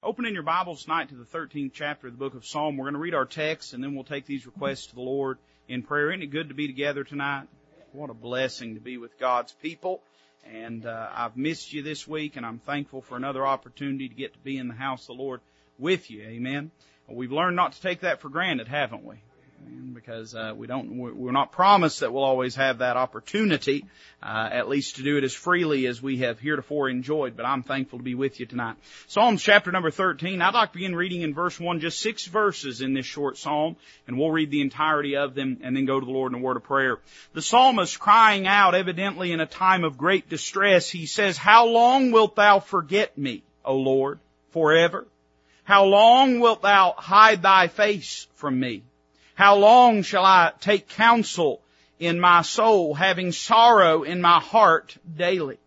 Open 0.00 0.26
in 0.26 0.34
your 0.34 0.44
Bibles 0.44 0.84
tonight 0.84 1.08
to 1.08 1.16
the 1.16 1.24
13th 1.24 1.72
chapter 1.74 2.06
of 2.06 2.12
the 2.12 2.18
book 2.18 2.34
of 2.34 2.46
Psalm. 2.46 2.76
We're 2.76 2.84
going 2.84 2.94
to 2.94 3.00
read 3.00 3.14
our 3.14 3.24
text 3.24 3.74
and 3.74 3.82
then 3.82 3.96
we'll 3.96 4.04
take 4.04 4.26
these 4.26 4.46
requests 4.46 4.86
to 4.86 4.94
the 4.94 5.00
Lord 5.00 5.38
in 5.66 5.82
prayer. 5.82 6.12
Isn't 6.12 6.22
it 6.22 6.30
good 6.30 6.50
to 6.50 6.54
be 6.54 6.68
together 6.68 7.02
tonight? 7.02 7.48
What 7.90 8.08
a 8.08 8.14
blessing 8.14 8.74
to 8.74 8.80
be 8.80 8.96
with 8.96 9.18
God's 9.18 9.50
people. 9.60 10.00
And 10.44 10.86
uh, 10.86 11.08
I've 11.12 11.36
missed 11.36 11.72
you 11.72 11.82
this 11.82 12.06
week 12.06 12.36
and 12.36 12.46
I'm 12.46 12.60
thankful 12.60 13.02
for 13.02 13.16
another 13.16 13.44
opportunity 13.44 14.08
to 14.08 14.14
get 14.14 14.34
to 14.34 14.38
be 14.38 14.56
in 14.56 14.68
the 14.68 14.74
house 14.74 15.02
of 15.02 15.16
the 15.16 15.22
Lord 15.22 15.40
with 15.80 16.12
you. 16.12 16.22
Amen. 16.22 16.70
We've 17.08 17.32
learned 17.32 17.56
not 17.56 17.72
to 17.72 17.80
take 17.80 18.02
that 18.02 18.20
for 18.20 18.28
granted, 18.28 18.68
haven't 18.68 19.04
we? 19.04 19.16
Because 20.08 20.34
uh, 20.34 20.54
we 20.56 20.66
don't 20.66 20.96
we're 20.96 21.32
not 21.32 21.52
promised 21.52 22.00
that 22.00 22.12
we'll 22.12 22.24
always 22.24 22.54
have 22.54 22.78
that 22.78 22.96
opportunity 22.96 23.84
uh, 24.22 24.48
at 24.50 24.68
least 24.68 24.96
to 24.96 25.02
do 25.02 25.16
it 25.16 25.24
as 25.24 25.34
freely 25.34 25.86
as 25.86 26.02
we 26.02 26.18
have 26.18 26.38
heretofore 26.38 26.88
enjoyed 26.88 27.36
but 27.36 27.44
I'm 27.44 27.62
thankful 27.62 27.98
to 27.98 28.02
be 28.02 28.14
with 28.14 28.40
you 28.40 28.46
tonight. 28.46 28.76
Psalms 29.06 29.42
chapter 29.42 29.70
number 29.70 29.90
13 29.90 30.40
I'd 30.40 30.54
like 30.54 30.72
to 30.72 30.78
begin 30.78 30.94
reading 30.94 31.22
in 31.22 31.34
verse 31.34 31.58
1 31.58 31.80
just 31.80 32.00
six 32.00 32.26
verses 32.26 32.80
in 32.80 32.94
this 32.94 33.06
short 33.06 33.36
psalm 33.36 33.76
and 34.06 34.18
we'll 34.18 34.30
read 34.30 34.50
the 34.50 34.60
entirety 34.60 35.16
of 35.16 35.34
them 35.34 35.58
and 35.62 35.76
then 35.76 35.84
go 35.84 36.00
to 36.00 36.06
the 36.06 36.12
Lord 36.12 36.32
in 36.32 36.38
a 36.38 36.42
word 36.42 36.56
of 36.56 36.64
prayer. 36.64 36.98
The 37.34 37.42
psalmist 37.42 37.98
crying 37.98 38.46
out 38.46 38.74
evidently 38.74 39.32
in 39.32 39.40
a 39.40 39.46
time 39.46 39.84
of 39.84 39.98
great 39.98 40.28
distress 40.28 40.88
he 40.88 41.06
says 41.06 41.36
how 41.36 41.66
long 41.66 42.12
wilt 42.12 42.36
thou 42.36 42.60
forget 42.60 43.16
me 43.18 43.42
O 43.64 43.76
Lord 43.76 44.20
forever? 44.50 45.06
How 45.64 45.84
long 45.84 46.40
wilt 46.40 46.62
thou 46.62 46.94
hide 46.96 47.42
thy 47.42 47.68
face 47.68 48.26
from 48.36 48.58
me 48.58 48.84
how 49.38 49.54
long 49.54 50.02
shall 50.02 50.24
I 50.24 50.50
take 50.58 50.88
counsel 50.88 51.62
in 52.00 52.18
my 52.18 52.42
soul, 52.42 52.92
having 52.92 53.30
sorrow 53.30 54.02
in 54.02 54.20
my 54.20 54.40
heart 54.40 54.96
daily? 55.16 55.58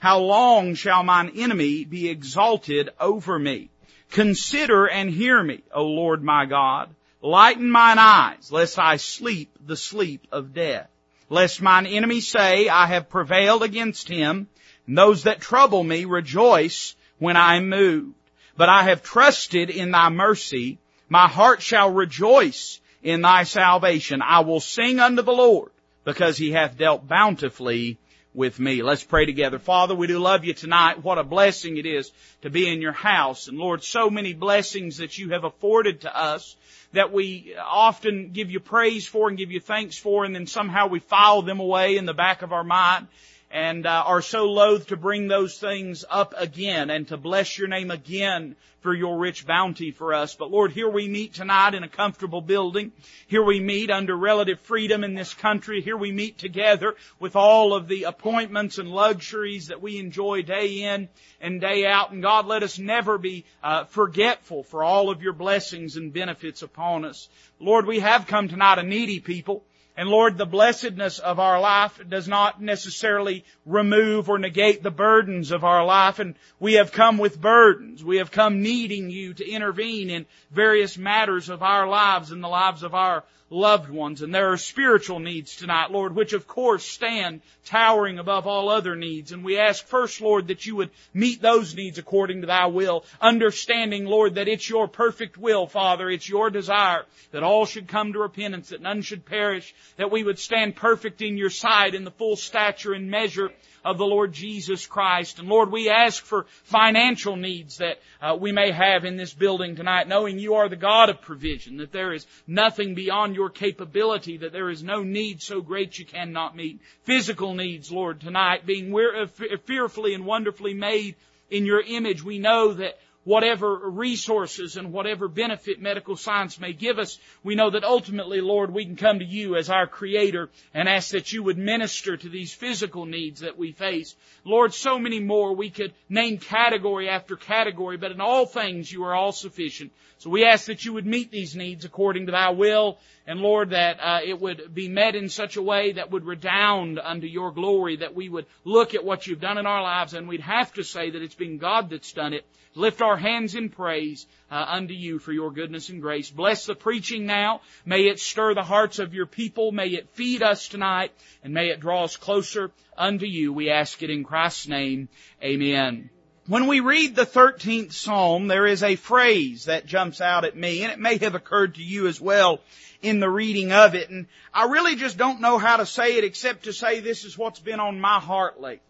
How 0.00 0.18
long 0.18 0.74
shall 0.74 1.04
mine 1.04 1.30
enemy 1.36 1.84
be 1.84 2.08
exalted 2.08 2.90
over 2.98 3.38
me? 3.38 3.70
Consider 4.10 4.88
and 4.88 5.08
hear 5.08 5.40
me, 5.40 5.62
O 5.72 5.84
Lord 5.84 6.24
my 6.24 6.44
God. 6.44 6.92
Lighten 7.22 7.70
mine 7.70 8.00
eyes, 8.00 8.50
lest 8.50 8.80
I 8.80 8.96
sleep 8.96 9.56
the 9.64 9.76
sleep 9.76 10.26
of 10.32 10.52
death. 10.52 10.90
Lest 11.28 11.62
mine 11.62 11.86
enemy 11.86 12.20
say, 12.20 12.68
I 12.68 12.86
have 12.86 13.10
prevailed 13.10 13.62
against 13.62 14.08
him, 14.08 14.48
and 14.88 14.98
those 14.98 15.22
that 15.22 15.40
trouble 15.40 15.84
me 15.84 16.04
rejoice 16.04 16.96
when 17.20 17.36
I 17.36 17.58
am 17.58 17.68
moved. 17.68 18.16
But 18.56 18.68
I 18.68 18.82
have 18.82 19.04
trusted 19.04 19.70
in 19.70 19.92
thy 19.92 20.08
mercy. 20.08 20.78
My 21.08 21.28
heart 21.28 21.62
shall 21.62 21.92
rejoice 21.92 22.79
in 23.02 23.22
thy 23.22 23.44
salvation. 23.44 24.22
I 24.22 24.40
will 24.40 24.60
sing 24.60 25.00
unto 25.00 25.22
the 25.22 25.32
Lord 25.32 25.70
because 26.04 26.36
he 26.36 26.52
hath 26.52 26.76
dealt 26.76 27.06
bountifully 27.06 27.98
with 28.32 28.58
me. 28.60 28.82
Let's 28.82 29.02
pray 29.02 29.26
together. 29.26 29.58
Father, 29.58 29.94
we 29.94 30.06
do 30.06 30.18
love 30.18 30.44
you 30.44 30.54
tonight. 30.54 31.02
What 31.02 31.18
a 31.18 31.24
blessing 31.24 31.76
it 31.76 31.86
is 31.86 32.12
to 32.42 32.50
be 32.50 32.68
in 32.68 32.80
your 32.80 32.92
house. 32.92 33.48
And 33.48 33.58
Lord, 33.58 33.82
so 33.82 34.08
many 34.08 34.34
blessings 34.34 34.98
that 34.98 35.18
you 35.18 35.30
have 35.30 35.44
afforded 35.44 36.02
to 36.02 36.16
us 36.16 36.56
that 36.92 37.12
we 37.12 37.54
often 37.58 38.30
give 38.32 38.50
you 38.50 38.60
praise 38.60 39.06
for 39.06 39.28
and 39.28 39.38
give 39.38 39.50
you 39.50 39.60
thanks 39.60 39.96
for 39.96 40.24
and 40.24 40.34
then 40.34 40.46
somehow 40.46 40.88
we 40.88 40.98
file 41.00 41.42
them 41.42 41.60
away 41.60 41.96
in 41.96 42.06
the 42.06 42.14
back 42.14 42.42
of 42.42 42.52
our 42.52 42.64
mind 42.64 43.06
and 43.50 43.84
uh, 43.84 44.04
are 44.06 44.22
so 44.22 44.46
loath 44.46 44.88
to 44.88 44.96
bring 44.96 45.26
those 45.26 45.58
things 45.58 46.04
up 46.08 46.34
again 46.36 46.90
and 46.90 47.08
to 47.08 47.16
bless 47.16 47.58
your 47.58 47.68
name 47.68 47.90
again 47.90 48.54
for 48.80 48.94
your 48.94 49.18
rich 49.18 49.46
bounty 49.46 49.90
for 49.90 50.14
us. 50.14 50.34
But 50.34 50.50
Lord, 50.50 50.72
here 50.72 50.88
we 50.88 51.08
meet 51.08 51.34
tonight 51.34 51.74
in 51.74 51.82
a 51.82 51.88
comfortable 51.88 52.40
building. 52.40 52.92
Here 53.26 53.42
we 53.42 53.60
meet 53.60 53.90
under 53.90 54.16
relative 54.16 54.60
freedom 54.60 55.04
in 55.04 55.14
this 55.14 55.34
country. 55.34 55.82
Here 55.82 55.96
we 55.96 56.12
meet 56.12 56.38
together 56.38 56.94
with 57.18 57.36
all 57.36 57.74
of 57.74 57.88
the 57.88 58.04
appointments 58.04 58.78
and 58.78 58.88
luxuries 58.88 59.66
that 59.66 59.82
we 59.82 59.98
enjoy 59.98 60.42
day 60.42 60.82
in 60.82 61.08
and 61.40 61.60
day 61.60 61.86
out. 61.86 62.12
And 62.12 62.22
God, 62.22 62.46
let 62.46 62.62
us 62.62 62.78
never 62.78 63.18
be 63.18 63.44
uh, 63.62 63.84
forgetful 63.84 64.62
for 64.62 64.82
all 64.82 65.10
of 65.10 65.22
your 65.22 65.34
blessings 65.34 65.96
and 65.96 66.12
benefits 66.12 66.62
upon 66.62 67.04
us. 67.04 67.28
Lord, 67.58 67.86
we 67.86 68.00
have 68.00 68.26
come 68.26 68.48
tonight 68.48 68.78
a 68.78 68.82
needy 68.82 69.20
people. 69.20 69.64
And 70.00 70.08
Lord, 70.08 70.38
the 70.38 70.46
blessedness 70.46 71.18
of 71.18 71.38
our 71.38 71.60
life 71.60 72.00
does 72.08 72.26
not 72.26 72.58
necessarily 72.62 73.44
remove 73.66 74.30
or 74.30 74.38
negate 74.38 74.82
the 74.82 74.90
burdens 74.90 75.50
of 75.50 75.62
our 75.62 75.84
life. 75.84 76.18
And 76.20 76.36
we 76.58 76.74
have 76.74 76.90
come 76.90 77.18
with 77.18 77.38
burdens. 77.38 78.02
We 78.02 78.16
have 78.16 78.30
come 78.30 78.62
needing 78.62 79.10
you 79.10 79.34
to 79.34 79.46
intervene 79.46 80.08
in 80.08 80.24
various 80.50 80.96
matters 80.96 81.50
of 81.50 81.62
our 81.62 81.86
lives 81.86 82.30
and 82.30 82.42
the 82.42 82.48
lives 82.48 82.82
of 82.82 82.94
our 82.94 83.24
loved 83.50 83.90
ones. 83.90 84.22
And 84.22 84.34
there 84.34 84.52
are 84.52 84.56
spiritual 84.56 85.18
needs 85.18 85.56
tonight, 85.56 85.90
Lord, 85.90 86.14
which 86.14 86.32
of 86.32 86.46
course 86.46 86.84
stand 86.84 87.42
towering 87.64 88.18
above 88.18 88.46
all 88.46 88.68
other 88.68 88.96
needs. 88.96 89.32
And 89.32 89.44
we 89.44 89.58
ask 89.58 89.84
first, 89.84 90.20
Lord, 90.20 90.48
that 90.48 90.64
you 90.64 90.76
would 90.76 90.90
meet 91.12 91.42
those 91.42 91.74
needs 91.74 91.98
according 91.98 92.40
to 92.40 92.46
thy 92.46 92.66
will, 92.66 93.04
understanding, 93.20 94.06
Lord, 94.06 94.36
that 94.36 94.48
it's 94.48 94.68
your 94.68 94.88
perfect 94.88 95.36
will, 95.36 95.66
Father. 95.66 96.08
It's 96.08 96.28
your 96.28 96.48
desire 96.48 97.04
that 97.32 97.42
all 97.42 97.66
should 97.66 97.88
come 97.88 98.12
to 98.12 98.20
repentance, 98.20 98.70
that 98.70 98.80
none 98.80 99.02
should 99.02 99.26
perish, 99.26 99.74
that 99.96 100.10
we 100.10 100.22
would 100.22 100.38
stand 100.38 100.76
perfect 100.76 101.20
in 101.20 101.36
your 101.36 101.50
sight 101.50 101.94
in 101.94 102.04
the 102.04 102.10
full 102.10 102.36
stature 102.36 102.92
and 102.92 103.10
measure 103.10 103.50
of 103.84 103.98
the 103.98 104.06
Lord 104.06 104.32
Jesus 104.32 104.86
Christ. 104.86 105.38
And 105.38 105.48
Lord, 105.48 105.70
we 105.70 105.88
ask 105.88 106.22
for 106.22 106.46
financial 106.64 107.36
needs 107.36 107.78
that 107.78 107.98
uh, 108.20 108.36
we 108.38 108.52
may 108.52 108.70
have 108.70 109.04
in 109.04 109.16
this 109.16 109.32
building 109.32 109.76
tonight, 109.76 110.08
knowing 110.08 110.38
you 110.38 110.54
are 110.54 110.68
the 110.68 110.76
God 110.76 111.10
of 111.10 111.20
provision, 111.20 111.78
that 111.78 111.92
there 111.92 112.12
is 112.12 112.26
nothing 112.46 112.94
beyond 112.94 113.34
your 113.34 113.50
capability, 113.50 114.38
that 114.38 114.52
there 114.52 114.70
is 114.70 114.82
no 114.82 115.02
need 115.02 115.42
so 115.42 115.60
great 115.60 115.98
you 115.98 116.04
cannot 116.04 116.56
meet. 116.56 116.80
Physical 117.04 117.54
needs, 117.54 117.90
Lord, 117.90 118.20
tonight, 118.20 118.66
being 118.66 118.94
uh, 118.94 119.26
fearfully 119.64 120.14
and 120.14 120.24
wonderfully 120.24 120.74
made 120.74 121.16
in 121.50 121.66
your 121.66 121.80
image, 121.80 122.22
we 122.22 122.38
know 122.38 122.74
that 122.74 122.98
whatever 123.24 123.90
resources 123.90 124.76
and 124.76 124.92
whatever 124.92 125.28
benefit 125.28 125.80
medical 125.80 126.16
science 126.16 126.58
may 126.58 126.72
give 126.72 126.98
us, 126.98 127.18
we 127.42 127.54
know 127.54 127.70
that 127.70 127.84
ultimately, 127.84 128.40
Lord, 128.40 128.72
we 128.72 128.84
can 128.84 128.96
come 128.96 129.18
to 129.18 129.24
you 129.24 129.56
as 129.56 129.68
our 129.68 129.86
creator 129.86 130.48
and 130.72 130.88
ask 130.88 131.10
that 131.10 131.32
you 131.32 131.42
would 131.42 131.58
minister 131.58 132.16
to 132.16 132.28
these 132.28 132.54
physical 132.54 133.04
needs 133.04 133.40
that 133.40 133.58
we 133.58 133.72
face. 133.72 134.16
Lord, 134.44 134.72
so 134.72 134.98
many 134.98 135.20
more. 135.20 135.54
We 135.54 135.70
could 135.70 135.92
name 136.08 136.38
category 136.38 137.08
after 137.08 137.36
category, 137.36 137.96
but 137.98 138.12
in 138.12 138.20
all 138.20 138.46
things 138.46 138.90
you 138.90 139.04
are 139.04 139.14
all 139.14 139.32
sufficient. 139.32 139.92
So 140.18 140.28
we 140.28 140.44
ask 140.44 140.66
that 140.66 140.84
you 140.84 140.92
would 140.92 141.06
meet 141.06 141.30
these 141.30 141.56
needs 141.56 141.84
according 141.84 142.26
to 142.26 142.32
thy 142.32 142.50
will, 142.50 142.98
and 143.26 143.40
Lord, 143.40 143.70
that 143.70 143.98
uh, 144.00 144.20
it 144.22 144.38
would 144.38 144.74
be 144.74 144.88
met 144.88 145.14
in 145.14 145.28
such 145.30 145.56
a 145.56 145.62
way 145.62 145.92
that 145.92 146.10
would 146.10 146.26
redound 146.26 146.98
unto 146.98 147.26
your 147.26 147.52
glory, 147.52 147.96
that 147.96 148.14
we 148.14 148.28
would 148.28 148.46
look 148.64 148.94
at 148.94 149.04
what 149.04 149.26
you've 149.26 149.40
done 149.40 149.56
in 149.56 149.66
our 149.66 149.82
lives, 149.82 150.12
and 150.12 150.28
we'd 150.28 150.40
have 150.40 150.72
to 150.74 150.84
say 150.84 151.10
that 151.10 151.22
it's 151.22 151.34
been 151.34 151.58
God 151.58 151.88
that's 151.88 152.12
done 152.12 152.34
it. 152.34 152.44
Lift 152.74 153.02
our 153.02 153.16
hands 153.16 153.54
in 153.54 153.68
praise 153.68 154.26
uh, 154.50 154.64
unto 154.68 154.94
you 154.94 155.18
for 155.18 155.32
your 155.32 155.50
goodness 155.50 155.88
and 155.88 156.00
grace. 156.00 156.30
Bless 156.30 156.66
the 156.66 156.74
preaching 156.74 157.26
now. 157.26 157.62
May 157.84 158.06
it 158.06 158.20
stir 158.20 158.54
the 158.54 158.62
hearts 158.62 158.98
of 158.98 159.12
your 159.12 159.26
people. 159.26 159.72
May 159.72 159.88
it 159.88 160.08
feed 160.10 160.42
us 160.42 160.68
tonight, 160.68 161.12
and 161.42 161.52
may 161.52 161.70
it 161.70 161.80
draw 161.80 162.04
us 162.04 162.16
closer 162.16 162.70
unto 162.96 163.26
you. 163.26 163.52
We 163.52 163.70
ask 163.70 164.02
it 164.02 164.10
in 164.10 164.22
Christ's 164.22 164.68
name. 164.68 165.08
Amen. 165.42 166.10
When 166.46 166.66
we 166.66 166.80
read 166.80 167.16
the 167.16 167.26
13th 167.26 167.92
Psalm, 167.92 168.48
there 168.48 168.66
is 168.66 168.82
a 168.82 168.96
phrase 168.96 169.64
that 169.64 169.86
jumps 169.86 170.20
out 170.20 170.44
at 170.44 170.56
me, 170.56 170.82
and 170.82 170.92
it 170.92 170.98
may 170.98 171.18
have 171.18 171.34
occurred 171.34 171.74
to 171.74 171.82
you 171.82 172.06
as 172.06 172.20
well 172.20 172.60
in 173.02 173.20
the 173.20 173.30
reading 173.30 173.72
of 173.72 173.94
it, 173.94 174.10
and 174.10 174.26
I 174.52 174.64
really 174.64 174.96
just 174.96 175.16
don't 175.16 175.40
know 175.40 175.58
how 175.58 175.78
to 175.78 175.86
say 175.86 176.18
it 176.18 176.24
except 176.24 176.64
to 176.64 176.72
say 176.72 177.00
this 177.00 177.24
is 177.24 177.36
what's 177.36 177.60
been 177.60 177.80
on 177.80 178.00
my 178.00 178.20
heart 178.20 178.60
lately. 178.60 178.80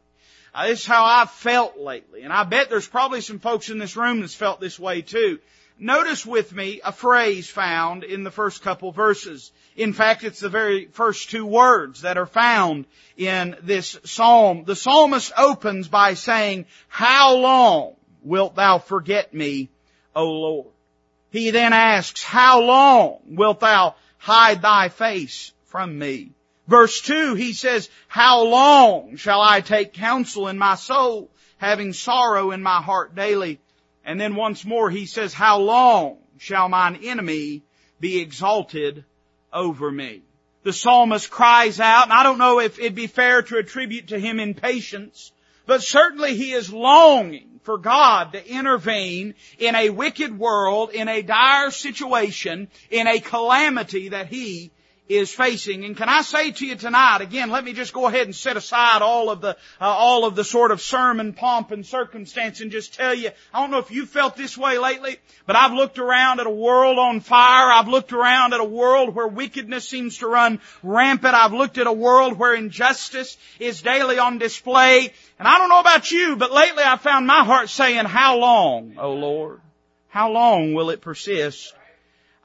Uh, 0.54 0.66
this 0.66 0.80
is 0.80 0.86
how 0.86 1.04
I've 1.04 1.30
felt 1.30 1.78
lately, 1.78 2.22
and 2.22 2.32
I 2.32 2.44
bet 2.44 2.70
there's 2.70 2.88
probably 2.88 3.20
some 3.20 3.38
folks 3.38 3.70
in 3.70 3.78
this 3.78 3.96
room 3.96 4.20
that's 4.20 4.34
felt 4.34 4.60
this 4.60 4.78
way 4.78 5.02
too. 5.02 5.38
Notice 5.78 6.26
with 6.26 6.52
me 6.52 6.82
a 6.84 6.92
phrase 6.92 7.48
found 7.48 8.04
in 8.04 8.22
the 8.22 8.30
first 8.30 8.62
couple 8.62 8.92
verses. 8.92 9.50
In 9.76 9.94
fact, 9.94 10.24
it's 10.24 10.40
the 10.40 10.50
very 10.50 10.86
first 10.86 11.30
two 11.30 11.46
words 11.46 12.02
that 12.02 12.18
are 12.18 12.26
found 12.26 12.84
in 13.16 13.56
this 13.62 13.98
psalm. 14.04 14.64
The 14.64 14.76
psalmist 14.76 15.32
opens 15.38 15.88
by 15.88 16.14
saying, 16.14 16.66
How 16.88 17.36
long 17.36 17.94
wilt 18.22 18.56
thou 18.56 18.78
forget 18.78 19.32
me, 19.32 19.70
O 20.14 20.26
Lord? 20.26 20.66
He 21.30 21.50
then 21.50 21.72
asks, 21.72 22.22
How 22.22 22.60
long 22.60 23.20
wilt 23.24 23.60
thou 23.60 23.94
hide 24.18 24.60
thy 24.60 24.90
face 24.90 25.52
from 25.64 25.98
me? 25.98 26.32
Verse 26.70 27.00
2, 27.00 27.34
he 27.34 27.52
says, 27.52 27.90
How 28.06 28.44
long 28.44 29.16
shall 29.16 29.40
I 29.40 29.60
take 29.60 29.92
counsel 29.92 30.46
in 30.46 30.56
my 30.56 30.76
soul, 30.76 31.28
having 31.58 31.92
sorrow 31.92 32.52
in 32.52 32.62
my 32.62 32.80
heart 32.80 33.16
daily? 33.16 33.58
And 34.04 34.20
then 34.20 34.36
once 34.36 34.64
more 34.64 34.88
he 34.88 35.06
says, 35.06 35.34
how 35.34 35.58
long 35.58 36.18
shall 36.38 36.68
mine 36.68 37.00
enemy 37.02 37.64
be 37.98 38.20
exalted 38.20 39.04
over 39.52 39.90
me? 39.90 40.22
The 40.62 40.72
psalmist 40.72 41.28
cries 41.28 41.80
out, 41.80 42.04
and 42.04 42.12
I 42.12 42.22
don't 42.22 42.38
know 42.38 42.60
if 42.60 42.78
it'd 42.78 42.94
be 42.94 43.08
fair 43.08 43.42
to 43.42 43.56
attribute 43.56 44.08
to 44.08 44.20
him 44.20 44.38
impatience, 44.38 45.32
but 45.66 45.82
certainly 45.82 46.36
he 46.36 46.52
is 46.52 46.72
longing 46.72 47.58
for 47.64 47.78
God 47.78 48.34
to 48.34 48.48
intervene 48.48 49.34
in 49.58 49.74
a 49.74 49.90
wicked 49.90 50.38
world, 50.38 50.90
in 50.90 51.08
a 51.08 51.22
dire 51.22 51.72
situation, 51.72 52.68
in 52.90 53.08
a 53.08 53.18
calamity 53.18 54.10
that 54.10 54.28
he 54.28 54.70
is 55.10 55.32
facing. 55.32 55.84
And 55.84 55.96
can 55.96 56.08
I 56.08 56.22
say 56.22 56.52
to 56.52 56.64
you 56.64 56.76
tonight, 56.76 57.20
again, 57.20 57.50
let 57.50 57.64
me 57.64 57.72
just 57.72 57.92
go 57.92 58.06
ahead 58.06 58.26
and 58.26 58.34
set 58.34 58.56
aside 58.56 59.02
all 59.02 59.28
of 59.28 59.40
the, 59.40 59.56
uh, 59.80 59.84
all 59.84 60.24
of 60.24 60.36
the 60.36 60.44
sort 60.44 60.70
of 60.70 60.80
sermon 60.80 61.32
pomp 61.32 61.72
and 61.72 61.84
circumstance 61.84 62.60
and 62.60 62.70
just 62.70 62.94
tell 62.94 63.12
you, 63.12 63.30
I 63.52 63.60
don't 63.60 63.72
know 63.72 63.78
if 63.78 63.90
you 63.90 64.06
felt 64.06 64.36
this 64.36 64.56
way 64.56 64.78
lately, 64.78 65.18
but 65.46 65.56
I've 65.56 65.72
looked 65.72 65.98
around 65.98 66.38
at 66.38 66.46
a 66.46 66.50
world 66.50 66.96
on 66.96 67.18
fire. 67.18 67.72
I've 67.72 67.88
looked 67.88 68.12
around 68.12 68.54
at 68.54 68.60
a 68.60 68.64
world 68.64 69.12
where 69.12 69.26
wickedness 69.26 69.88
seems 69.88 70.18
to 70.18 70.28
run 70.28 70.60
rampant. 70.84 71.34
I've 71.34 71.54
looked 71.54 71.78
at 71.78 71.88
a 71.88 71.92
world 71.92 72.38
where 72.38 72.54
injustice 72.54 73.36
is 73.58 73.82
daily 73.82 74.20
on 74.20 74.38
display. 74.38 75.12
And 75.40 75.48
I 75.48 75.58
don't 75.58 75.70
know 75.70 75.80
about 75.80 76.08
you, 76.12 76.36
but 76.36 76.52
lately 76.52 76.84
I 76.86 76.96
found 76.96 77.26
my 77.26 77.42
heart 77.42 77.68
saying, 77.68 78.04
how 78.04 78.38
long, 78.38 78.94
O 78.96 79.14
Lord? 79.14 79.60
How 80.08 80.30
long 80.30 80.72
will 80.74 80.90
it 80.90 81.00
persist? 81.00 81.74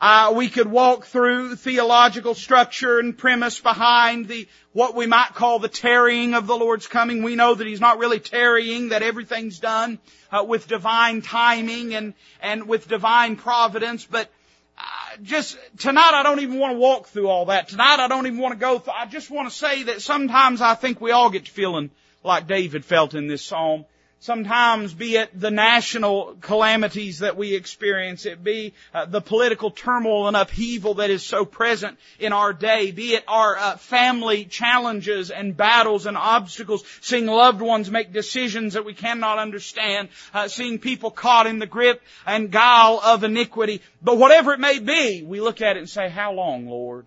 Uh, 0.07 0.31
we 0.35 0.49
could 0.49 0.67
walk 0.67 1.07
through 1.07 1.55
theological 1.55 2.35
structure 2.35 2.99
and 2.99 3.17
premise 3.17 3.59
behind 3.59 4.27
the 4.27 4.47
what 4.71 4.93
we 4.93 5.07
might 5.07 5.33
call 5.33 5.57
the 5.57 5.67
tarrying 5.67 6.35
of 6.35 6.45
the 6.45 6.55
Lord's 6.55 6.85
coming. 6.85 7.23
We 7.23 7.33
know 7.33 7.55
that 7.55 7.65
He's 7.65 7.81
not 7.81 7.97
really 7.97 8.19
tarrying; 8.19 8.89
that 8.89 9.01
everything's 9.01 9.57
done 9.57 9.97
uh, 10.31 10.43
with 10.43 10.67
divine 10.67 11.23
timing 11.23 11.95
and 11.95 12.13
and 12.39 12.67
with 12.67 12.87
divine 12.87 13.35
providence. 13.35 14.05
But 14.05 14.29
uh, 14.77 14.83
just 15.23 15.57
tonight, 15.79 16.11
I 16.13 16.21
don't 16.21 16.41
even 16.41 16.59
want 16.59 16.73
to 16.73 16.77
walk 16.77 17.07
through 17.07 17.27
all 17.27 17.45
that. 17.45 17.69
Tonight, 17.69 17.99
I 17.99 18.07
don't 18.07 18.27
even 18.27 18.37
want 18.37 18.53
to 18.53 18.59
go 18.59 18.77
through. 18.77 18.93
I 18.93 19.07
just 19.07 19.31
want 19.31 19.49
to 19.49 19.55
say 19.55 19.81
that 19.83 20.03
sometimes 20.03 20.61
I 20.61 20.75
think 20.75 21.01
we 21.01 21.09
all 21.09 21.31
get 21.31 21.45
to 21.45 21.51
feeling 21.51 21.89
like 22.23 22.45
David 22.45 22.85
felt 22.85 23.15
in 23.15 23.25
this 23.25 23.43
psalm 23.43 23.85
sometimes 24.19 24.93
be 24.93 25.17
it 25.17 25.29
the 25.39 25.51
national 25.51 26.35
calamities 26.41 27.19
that 27.19 27.37
we 27.37 27.53
experience, 27.53 28.25
it 28.25 28.43
be 28.43 28.73
uh, 28.93 29.05
the 29.05 29.21
political 29.21 29.71
turmoil 29.71 30.27
and 30.27 30.35
upheaval 30.35 30.95
that 30.95 31.09
is 31.09 31.23
so 31.23 31.45
present 31.45 31.97
in 32.19 32.33
our 32.33 32.53
day, 32.53 32.91
be 32.91 33.13
it 33.13 33.23
our 33.27 33.57
uh, 33.57 33.77
family 33.77 34.45
challenges 34.45 35.31
and 35.31 35.55
battles 35.55 36.05
and 36.05 36.17
obstacles, 36.17 36.83
seeing 37.01 37.25
loved 37.25 37.61
ones 37.61 37.91
make 37.91 38.11
decisions 38.11 38.73
that 38.73 38.85
we 38.85 38.93
cannot 38.93 39.37
understand, 39.37 40.09
uh, 40.33 40.47
seeing 40.47 40.79
people 40.79 41.11
caught 41.11 41.47
in 41.47 41.59
the 41.59 41.67
grip 41.67 42.01
and 42.25 42.51
guile 42.51 42.99
of 43.03 43.23
iniquity. 43.23 43.81
But 44.01 44.17
whatever 44.17 44.53
it 44.53 44.59
may 44.59 44.79
be, 44.79 45.23
we 45.23 45.41
look 45.41 45.61
at 45.61 45.77
it 45.77 45.79
and 45.79 45.89
say, 45.89 46.09
how 46.09 46.33
long, 46.33 46.67
Lord? 46.67 47.05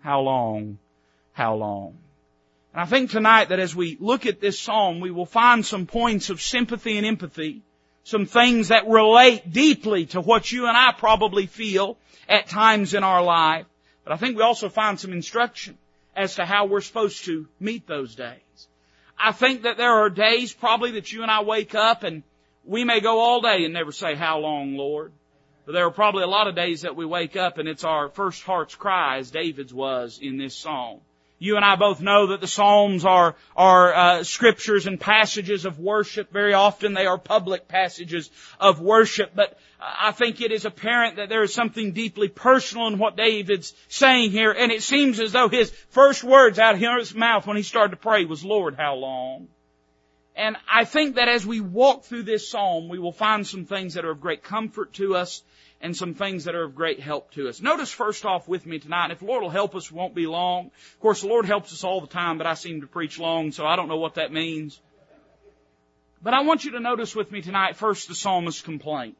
How 0.00 0.20
long? 0.20 0.78
How 1.32 1.56
long? 1.56 1.98
And 2.74 2.82
I 2.82 2.86
think 2.86 3.10
tonight 3.10 3.50
that 3.50 3.60
as 3.60 3.76
we 3.76 3.96
look 4.00 4.26
at 4.26 4.40
this 4.40 4.58
psalm, 4.58 4.98
we 4.98 5.12
will 5.12 5.26
find 5.26 5.64
some 5.64 5.86
points 5.86 6.28
of 6.28 6.42
sympathy 6.42 6.96
and 6.96 7.06
empathy, 7.06 7.62
some 8.02 8.26
things 8.26 8.68
that 8.68 8.88
relate 8.88 9.52
deeply 9.52 10.06
to 10.06 10.20
what 10.20 10.50
you 10.50 10.66
and 10.66 10.76
I 10.76 10.92
probably 10.92 11.46
feel 11.46 11.96
at 12.28 12.48
times 12.48 12.92
in 12.92 13.04
our 13.04 13.22
life. 13.22 13.66
But 14.02 14.12
I 14.12 14.16
think 14.16 14.36
we 14.36 14.42
also 14.42 14.68
find 14.68 14.98
some 14.98 15.12
instruction 15.12 15.78
as 16.16 16.34
to 16.34 16.44
how 16.44 16.66
we're 16.66 16.80
supposed 16.80 17.26
to 17.26 17.46
meet 17.60 17.86
those 17.86 18.16
days. 18.16 18.68
I 19.16 19.30
think 19.30 19.62
that 19.62 19.76
there 19.76 19.92
are 19.92 20.10
days 20.10 20.52
probably 20.52 20.92
that 20.92 21.12
you 21.12 21.22
and 21.22 21.30
I 21.30 21.42
wake 21.42 21.76
up 21.76 22.02
and 22.02 22.24
we 22.64 22.82
may 22.82 22.98
go 22.98 23.20
all 23.20 23.40
day 23.40 23.64
and 23.64 23.72
never 23.72 23.92
say, 23.92 24.16
how 24.16 24.40
long, 24.40 24.76
Lord? 24.76 25.12
But 25.64 25.74
there 25.74 25.86
are 25.86 25.92
probably 25.92 26.24
a 26.24 26.26
lot 26.26 26.48
of 26.48 26.56
days 26.56 26.82
that 26.82 26.96
we 26.96 27.06
wake 27.06 27.36
up 27.36 27.58
and 27.58 27.68
it's 27.68 27.84
our 27.84 28.08
first 28.08 28.42
heart's 28.42 28.74
cry 28.74 29.18
as 29.18 29.30
David's 29.30 29.72
was 29.72 30.18
in 30.20 30.38
this 30.38 30.56
psalm. 30.56 31.00
You 31.44 31.56
and 31.56 31.64
I 31.64 31.76
both 31.76 32.00
know 32.00 32.28
that 32.28 32.40
the 32.40 32.46
Psalms 32.46 33.04
are, 33.04 33.36
are 33.54 33.94
uh, 33.94 34.24
scriptures 34.24 34.86
and 34.86 34.98
passages 34.98 35.66
of 35.66 35.78
worship. 35.78 36.32
Very 36.32 36.54
often 36.54 36.94
they 36.94 37.04
are 37.04 37.18
public 37.18 37.68
passages 37.68 38.30
of 38.58 38.80
worship. 38.80 39.32
But 39.34 39.58
I 39.78 40.12
think 40.12 40.40
it 40.40 40.52
is 40.52 40.64
apparent 40.64 41.16
that 41.16 41.28
there 41.28 41.42
is 41.42 41.52
something 41.52 41.92
deeply 41.92 42.28
personal 42.28 42.86
in 42.86 42.96
what 42.96 43.18
David's 43.18 43.74
saying 43.88 44.30
here. 44.30 44.52
And 44.52 44.72
it 44.72 44.82
seems 44.82 45.20
as 45.20 45.32
though 45.32 45.50
his 45.50 45.70
first 45.90 46.24
words 46.24 46.58
out 46.58 46.76
of 46.76 46.80
his 46.80 47.14
mouth 47.14 47.46
when 47.46 47.58
he 47.58 47.62
started 47.62 47.90
to 47.90 48.00
pray 48.00 48.24
was, 48.24 48.42
Lord, 48.42 48.76
how 48.78 48.94
long? 48.94 49.48
And 50.34 50.56
I 50.66 50.86
think 50.86 51.16
that 51.16 51.28
as 51.28 51.44
we 51.46 51.60
walk 51.60 52.04
through 52.04 52.22
this 52.22 52.48
psalm, 52.48 52.88
we 52.88 52.98
will 52.98 53.12
find 53.12 53.46
some 53.46 53.66
things 53.66 53.94
that 53.94 54.06
are 54.06 54.12
of 54.12 54.20
great 54.22 54.42
comfort 54.42 54.94
to 54.94 55.14
us 55.14 55.42
and 55.80 55.96
some 55.96 56.14
things 56.14 56.44
that 56.44 56.54
are 56.54 56.64
of 56.64 56.74
great 56.74 57.00
help 57.00 57.30
to 57.32 57.48
us. 57.48 57.60
Notice 57.60 57.90
first 57.90 58.24
off 58.24 58.48
with 58.48 58.64
me 58.64 58.78
tonight, 58.78 59.10
if 59.10 59.18
the 59.18 59.26
Lord 59.26 59.42
will 59.42 59.50
help 59.50 59.74
us, 59.74 59.92
won't 59.92 60.14
be 60.14 60.26
long. 60.26 60.66
Of 60.66 61.00
course, 61.00 61.20
the 61.20 61.28
Lord 61.28 61.46
helps 61.46 61.72
us 61.72 61.84
all 61.84 62.00
the 62.00 62.06
time, 62.06 62.38
but 62.38 62.46
I 62.46 62.54
seem 62.54 62.80
to 62.80 62.86
preach 62.86 63.18
long, 63.18 63.52
so 63.52 63.66
I 63.66 63.76
don't 63.76 63.88
know 63.88 63.98
what 63.98 64.14
that 64.14 64.32
means. 64.32 64.80
But 66.22 66.32
I 66.32 66.40
want 66.40 66.64
you 66.64 66.72
to 66.72 66.80
notice 66.80 67.14
with 67.14 67.30
me 67.30 67.42
tonight 67.42 67.76
first 67.76 68.08
the 68.08 68.14
psalmist's 68.14 68.62
complaint. 68.62 69.18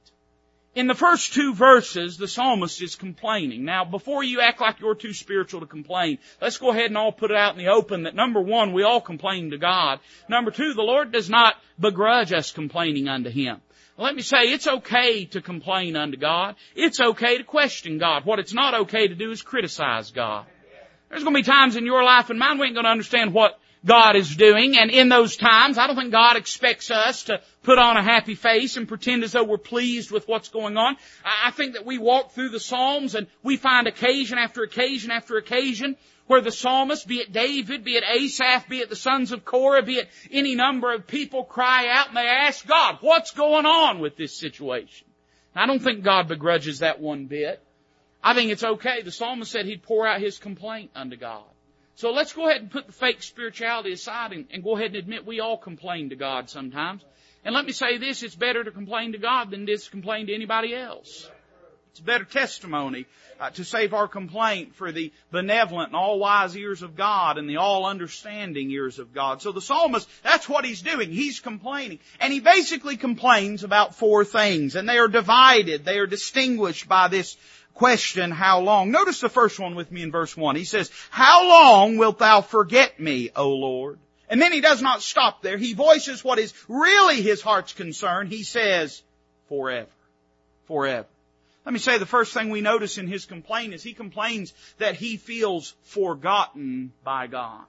In 0.74 0.88
the 0.88 0.94
first 0.94 1.34
two 1.34 1.54
verses, 1.54 2.16
the 2.16 2.26
psalmist 2.26 2.82
is 2.82 2.96
complaining. 2.96 3.64
Now, 3.64 3.84
before 3.84 4.24
you 4.24 4.40
act 4.40 4.60
like 4.60 4.80
you're 4.80 4.96
too 4.96 5.12
spiritual 5.12 5.60
to 5.60 5.66
complain, 5.66 6.18
let's 6.42 6.58
go 6.58 6.70
ahead 6.70 6.86
and 6.86 6.98
all 6.98 7.12
put 7.12 7.30
it 7.30 7.36
out 7.36 7.52
in 7.52 7.64
the 7.64 7.70
open 7.70 8.02
that 8.04 8.16
number 8.16 8.40
one, 8.40 8.72
we 8.72 8.82
all 8.82 9.00
complain 9.00 9.50
to 9.50 9.58
God. 9.58 10.00
Number 10.28 10.50
two, 10.50 10.74
the 10.74 10.82
Lord 10.82 11.12
does 11.12 11.30
not 11.30 11.54
begrudge 11.78 12.32
us 12.32 12.50
complaining 12.50 13.06
unto 13.06 13.30
Him. 13.30 13.60
Let 13.96 14.16
me 14.16 14.22
say, 14.22 14.52
it's 14.52 14.66
okay 14.66 15.24
to 15.26 15.40
complain 15.40 15.94
unto 15.94 16.16
God. 16.16 16.56
It's 16.74 17.00
okay 17.00 17.38
to 17.38 17.44
question 17.44 17.98
God. 17.98 18.24
What 18.24 18.40
it's 18.40 18.52
not 18.52 18.74
okay 18.82 19.06
to 19.06 19.14
do 19.14 19.30
is 19.30 19.40
criticize 19.42 20.10
God. 20.10 20.46
There's 21.08 21.22
going 21.22 21.34
to 21.34 21.42
be 21.42 21.44
times 21.44 21.76
in 21.76 21.86
your 21.86 22.02
life 22.02 22.28
and 22.30 22.38
mine 22.38 22.58
we 22.58 22.66
ain't 22.66 22.74
going 22.74 22.86
to 22.86 22.90
understand 22.90 23.32
what 23.32 23.58
God 23.84 24.16
is 24.16 24.34
doing, 24.34 24.78
and 24.78 24.90
in 24.90 25.10
those 25.10 25.36
times, 25.36 25.76
I 25.76 25.86
don't 25.86 25.96
think 25.96 26.10
God 26.10 26.36
expects 26.36 26.90
us 26.90 27.24
to 27.24 27.42
put 27.62 27.78
on 27.78 27.98
a 27.98 28.02
happy 28.02 28.34
face 28.34 28.78
and 28.78 28.88
pretend 28.88 29.24
as 29.24 29.32
though 29.32 29.44
we're 29.44 29.58
pleased 29.58 30.10
with 30.10 30.26
what's 30.26 30.48
going 30.48 30.78
on. 30.78 30.96
I 31.22 31.50
think 31.50 31.74
that 31.74 31.84
we 31.84 31.98
walk 31.98 32.32
through 32.32 32.48
the 32.48 32.60
Psalms 32.60 33.14
and 33.14 33.26
we 33.42 33.58
find 33.58 33.86
occasion 33.86 34.38
after 34.38 34.62
occasion 34.62 35.10
after 35.10 35.36
occasion 35.36 35.96
where 36.26 36.40
the 36.40 36.52
psalmist, 36.52 37.06
be 37.06 37.16
it 37.16 37.32
David, 37.32 37.84
be 37.84 37.96
it 37.96 38.04
Asaph, 38.04 38.68
be 38.68 38.78
it 38.78 38.88
the 38.88 38.96
sons 38.96 39.32
of 39.32 39.44
Korah, 39.44 39.82
be 39.82 39.96
it 39.96 40.08
any 40.30 40.54
number 40.54 40.92
of 40.92 41.06
people 41.06 41.44
cry 41.44 41.88
out 41.88 42.08
and 42.08 42.16
they 42.16 42.26
ask 42.26 42.66
God, 42.66 42.98
what's 43.00 43.32
going 43.32 43.66
on 43.66 43.98
with 43.98 44.16
this 44.16 44.36
situation? 44.36 45.06
I 45.54 45.66
don't 45.66 45.82
think 45.82 46.02
God 46.02 46.28
begrudges 46.28 46.80
that 46.80 47.00
one 47.00 47.26
bit. 47.26 47.62
I 48.22 48.34
think 48.34 48.50
it's 48.50 48.64
okay. 48.64 49.02
The 49.02 49.12
psalmist 49.12 49.52
said 49.52 49.66
he'd 49.66 49.82
pour 49.82 50.06
out 50.06 50.20
his 50.20 50.38
complaint 50.38 50.90
unto 50.94 51.16
God. 51.16 51.44
So 51.96 52.10
let's 52.10 52.32
go 52.32 52.48
ahead 52.48 52.60
and 52.60 52.70
put 52.70 52.86
the 52.86 52.92
fake 52.92 53.22
spirituality 53.22 53.92
aside 53.92 54.32
and, 54.32 54.46
and 54.50 54.64
go 54.64 54.76
ahead 54.76 54.88
and 54.88 54.96
admit 54.96 55.26
we 55.26 55.40
all 55.40 55.58
complain 55.58 56.08
to 56.08 56.16
God 56.16 56.50
sometimes. 56.50 57.04
And 57.44 57.54
let 57.54 57.66
me 57.66 57.72
say 57.72 57.98
this, 57.98 58.22
it's 58.22 58.34
better 58.34 58.64
to 58.64 58.70
complain 58.70 59.12
to 59.12 59.18
God 59.18 59.50
than 59.50 59.66
to 59.66 59.78
complain 59.90 60.26
to 60.26 60.34
anybody 60.34 60.74
else. 60.74 61.30
It's 61.94 62.00
better 62.00 62.24
testimony 62.24 63.06
uh, 63.38 63.50
to 63.50 63.62
save 63.62 63.94
our 63.94 64.08
complaint 64.08 64.74
for 64.74 64.90
the 64.90 65.12
benevolent 65.30 65.90
and 65.90 65.96
all 65.96 66.18
wise 66.18 66.56
ears 66.56 66.82
of 66.82 66.96
God 66.96 67.38
and 67.38 67.48
the 67.48 67.58
all 67.58 67.86
understanding 67.86 68.68
ears 68.72 68.98
of 68.98 69.14
God. 69.14 69.40
So 69.40 69.52
the 69.52 69.60
psalmist, 69.60 70.08
that's 70.24 70.48
what 70.48 70.64
he's 70.64 70.82
doing. 70.82 71.12
He's 71.12 71.38
complaining. 71.38 72.00
And 72.18 72.32
he 72.32 72.40
basically 72.40 72.96
complains 72.96 73.62
about 73.62 73.94
four 73.94 74.24
things 74.24 74.74
and 74.74 74.88
they 74.88 74.98
are 74.98 75.06
divided. 75.06 75.84
They 75.84 76.00
are 76.00 76.08
distinguished 76.08 76.88
by 76.88 77.06
this 77.06 77.36
question, 77.74 78.32
how 78.32 78.58
long? 78.58 78.90
Notice 78.90 79.20
the 79.20 79.28
first 79.28 79.60
one 79.60 79.76
with 79.76 79.92
me 79.92 80.02
in 80.02 80.10
verse 80.10 80.36
1. 80.36 80.56
He 80.56 80.64
says, 80.64 80.90
How 81.10 81.48
long 81.48 81.96
wilt 81.96 82.18
thou 82.18 82.40
forget 82.40 82.98
me, 82.98 83.30
O 83.36 83.50
Lord? 83.50 84.00
And 84.28 84.42
then 84.42 84.50
he 84.50 84.60
does 84.60 84.82
not 84.82 85.00
stop 85.00 85.42
there. 85.42 85.58
He 85.58 85.74
voices 85.74 86.24
what 86.24 86.40
is 86.40 86.54
really 86.66 87.22
his 87.22 87.40
heart's 87.40 87.72
concern. 87.72 88.26
He 88.26 88.42
says, 88.42 89.00
Forever. 89.48 89.86
Forever. 90.66 91.06
Let 91.64 91.72
me 91.72 91.78
say 91.78 91.96
the 91.96 92.06
first 92.06 92.34
thing 92.34 92.50
we 92.50 92.60
notice 92.60 92.98
in 92.98 93.06
his 93.06 93.24
complaint 93.24 93.72
is 93.72 93.82
he 93.82 93.94
complains 93.94 94.52
that 94.78 94.96
he 94.96 95.16
feels 95.16 95.74
forgotten 95.82 96.92
by 97.02 97.26
God. 97.26 97.64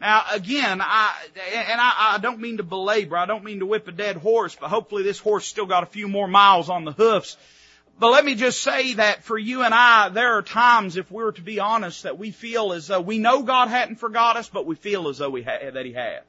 Now 0.00 0.24
again, 0.32 0.80
I, 0.80 1.14
and 1.52 1.80
I, 1.80 2.14
I 2.14 2.18
don't 2.18 2.40
mean 2.40 2.58
to 2.58 2.62
belabor, 2.62 3.16
I 3.16 3.26
don't 3.26 3.44
mean 3.44 3.58
to 3.58 3.66
whip 3.66 3.88
a 3.88 3.92
dead 3.92 4.16
horse, 4.16 4.56
but 4.58 4.68
hopefully 4.68 5.02
this 5.02 5.18
horse 5.18 5.44
still 5.44 5.66
got 5.66 5.82
a 5.82 5.86
few 5.86 6.08
more 6.08 6.28
miles 6.28 6.70
on 6.70 6.84
the 6.84 6.92
hoofs. 6.92 7.36
But 7.98 8.12
let 8.12 8.24
me 8.24 8.36
just 8.36 8.62
say 8.62 8.94
that 8.94 9.24
for 9.24 9.36
you 9.36 9.62
and 9.62 9.74
I, 9.74 10.08
there 10.08 10.38
are 10.38 10.42
times, 10.42 10.96
if 10.96 11.10
we're 11.10 11.32
to 11.32 11.42
be 11.42 11.58
honest, 11.58 12.04
that 12.04 12.16
we 12.16 12.30
feel 12.30 12.72
as 12.72 12.86
though 12.86 13.00
we 13.00 13.18
know 13.18 13.42
God 13.42 13.68
hadn't 13.68 13.96
forgot 13.96 14.36
us, 14.36 14.48
but 14.48 14.66
we 14.66 14.76
feel 14.76 15.08
as 15.08 15.18
though 15.18 15.30
we 15.30 15.42
ha- 15.42 15.70
that 15.72 15.84
He 15.84 15.94
has. 15.94 16.22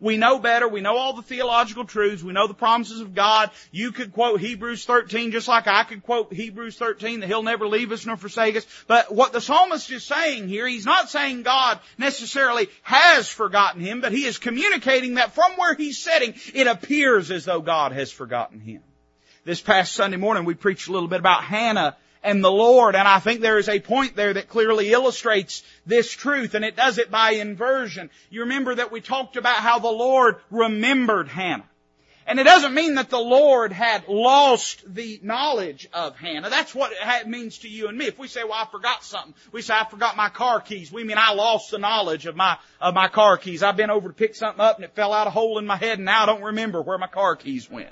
We 0.00 0.16
know 0.16 0.38
better. 0.38 0.68
We 0.68 0.82
know 0.82 0.96
all 0.96 1.14
the 1.14 1.22
theological 1.22 1.84
truths. 1.84 2.22
We 2.22 2.32
know 2.32 2.46
the 2.46 2.54
promises 2.54 3.00
of 3.00 3.14
God. 3.14 3.50
You 3.70 3.92
could 3.92 4.12
quote 4.12 4.40
Hebrews 4.40 4.84
13 4.84 5.32
just 5.32 5.48
like 5.48 5.66
I 5.66 5.84
could 5.84 6.02
quote 6.02 6.32
Hebrews 6.32 6.76
13 6.76 7.20
that 7.20 7.26
He'll 7.26 7.42
never 7.42 7.66
leave 7.66 7.92
us 7.92 8.04
nor 8.04 8.16
forsake 8.16 8.56
us. 8.56 8.66
But 8.86 9.14
what 9.14 9.32
the 9.32 9.40
psalmist 9.40 9.90
is 9.90 10.04
saying 10.04 10.48
here, 10.48 10.66
he's 10.66 10.84
not 10.84 11.08
saying 11.08 11.42
God 11.42 11.80
necessarily 11.96 12.68
has 12.82 13.28
forgotten 13.28 13.80
him, 13.80 14.00
but 14.00 14.12
he 14.12 14.26
is 14.26 14.38
communicating 14.38 15.14
that 15.14 15.34
from 15.34 15.52
where 15.52 15.74
he's 15.74 15.98
sitting, 15.98 16.34
it 16.54 16.66
appears 16.66 17.30
as 17.30 17.44
though 17.44 17.60
God 17.60 17.92
has 17.92 18.12
forgotten 18.12 18.60
him. 18.60 18.82
This 19.44 19.60
past 19.60 19.94
Sunday 19.94 20.16
morning 20.16 20.44
we 20.44 20.54
preached 20.54 20.88
a 20.88 20.92
little 20.92 21.08
bit 21.08 21.20
about 21.20 21.44
Hannah 21.44 21.96
and 22.26 22.42
the 22.42 22.50
Lord. 22.50 22.96
And 22.96 23.06
I 23.06 23.20
think 23.20 23.40
there 23.40 23.58
is 23.58 23.68
a 23.68 23.80
point 23.80 24.16
there 24.16 24.34
that 24.34 24.48
clearly 24.48 24.92
illustrates 24.92 25.62
this 25.86 26.10
truth, 26.10 26.54
and 26.54 26.64
it 26.64 26.76
does 26.76 26.98
it 26.98 27.10
by 27.10 27.32
inversion. 27.32 28.10
You 28.30 28.42
remember 28.42 28.74
that 28.74 28.92
we 28.92 29.00
talked 29.00 29.36
about 29.36 29.58
how 29.58 29.78
the 29.78 29.88
Lord 29.88 30.36
remembered 30.50 31.28
Hannah. 31.28 31.68
And 32.28 32.40
it 32.40 32.44
doesn't 32.44 32.74
mean 32.74 32.96
that 32.96 33.08
the 33.08 33.20
Lord 33.20 33.70
had 33.70 34.08
lost 34.08 34.82
the 34.92 35.20
knowledge 35.22 35.88
of 35.92 36.16
Hannah. 36.16 36.50
That's 36.50 36.74
what 36.74 36.92
it 36.92 37.28
means 37.28 37.58
to 37.58 37.68
you 37.68 37.86
and 37.86 37.96
me. 37.96 38.06
If 38.06 38.18
we 38.18 38.26
say, 38.26 38.42
well, 38.42 38.54
I 38.54 38.66
forgot 38.68 39.04
something, 39.04 39.32
we 39.52 39.62
say, 39.62 39.74
I 39.74 39.84
forgot 39.84 40.16
my 40.16 40.28
car 40.28 40.60
keys. 40.60 40.90
We 40.90 41.04
mean 41.04 41.18
I 41.18 41.34
lost 41.34 41.70
the 41.70 41.78
knowledge 41.78 42.26
of 42.26 42.34
my, 42.34 42.58
of 42.80 42.94
my 42.94 43.06
car 43.06 43.36
keys. 43.38 43.62
I've 43.62 43.76
been 43.76 43.90
over 43.90 44.08
to 44.08 44.14
pick 44.14 44.34
something 44.34 44.60
up 44.60 44.74
and 44.74 44.84
it 44.84 44.96
fell 44.96 45.12
out 45.12 45.28
a 45.28 45.30
hole 45.30 45.58
in 45.58 45.66
my 45.66 45.76
head 45.76 45.98
and 45.98 46.04
now 46.04 46.24
I 46.24 46.26
don't 46.26 46.42
remember 46.42 46.82
where 46.82 46.98
my 46.98 47.06
car 47.06 47.36
keys 47.36 47.70
went. 47.70 47.90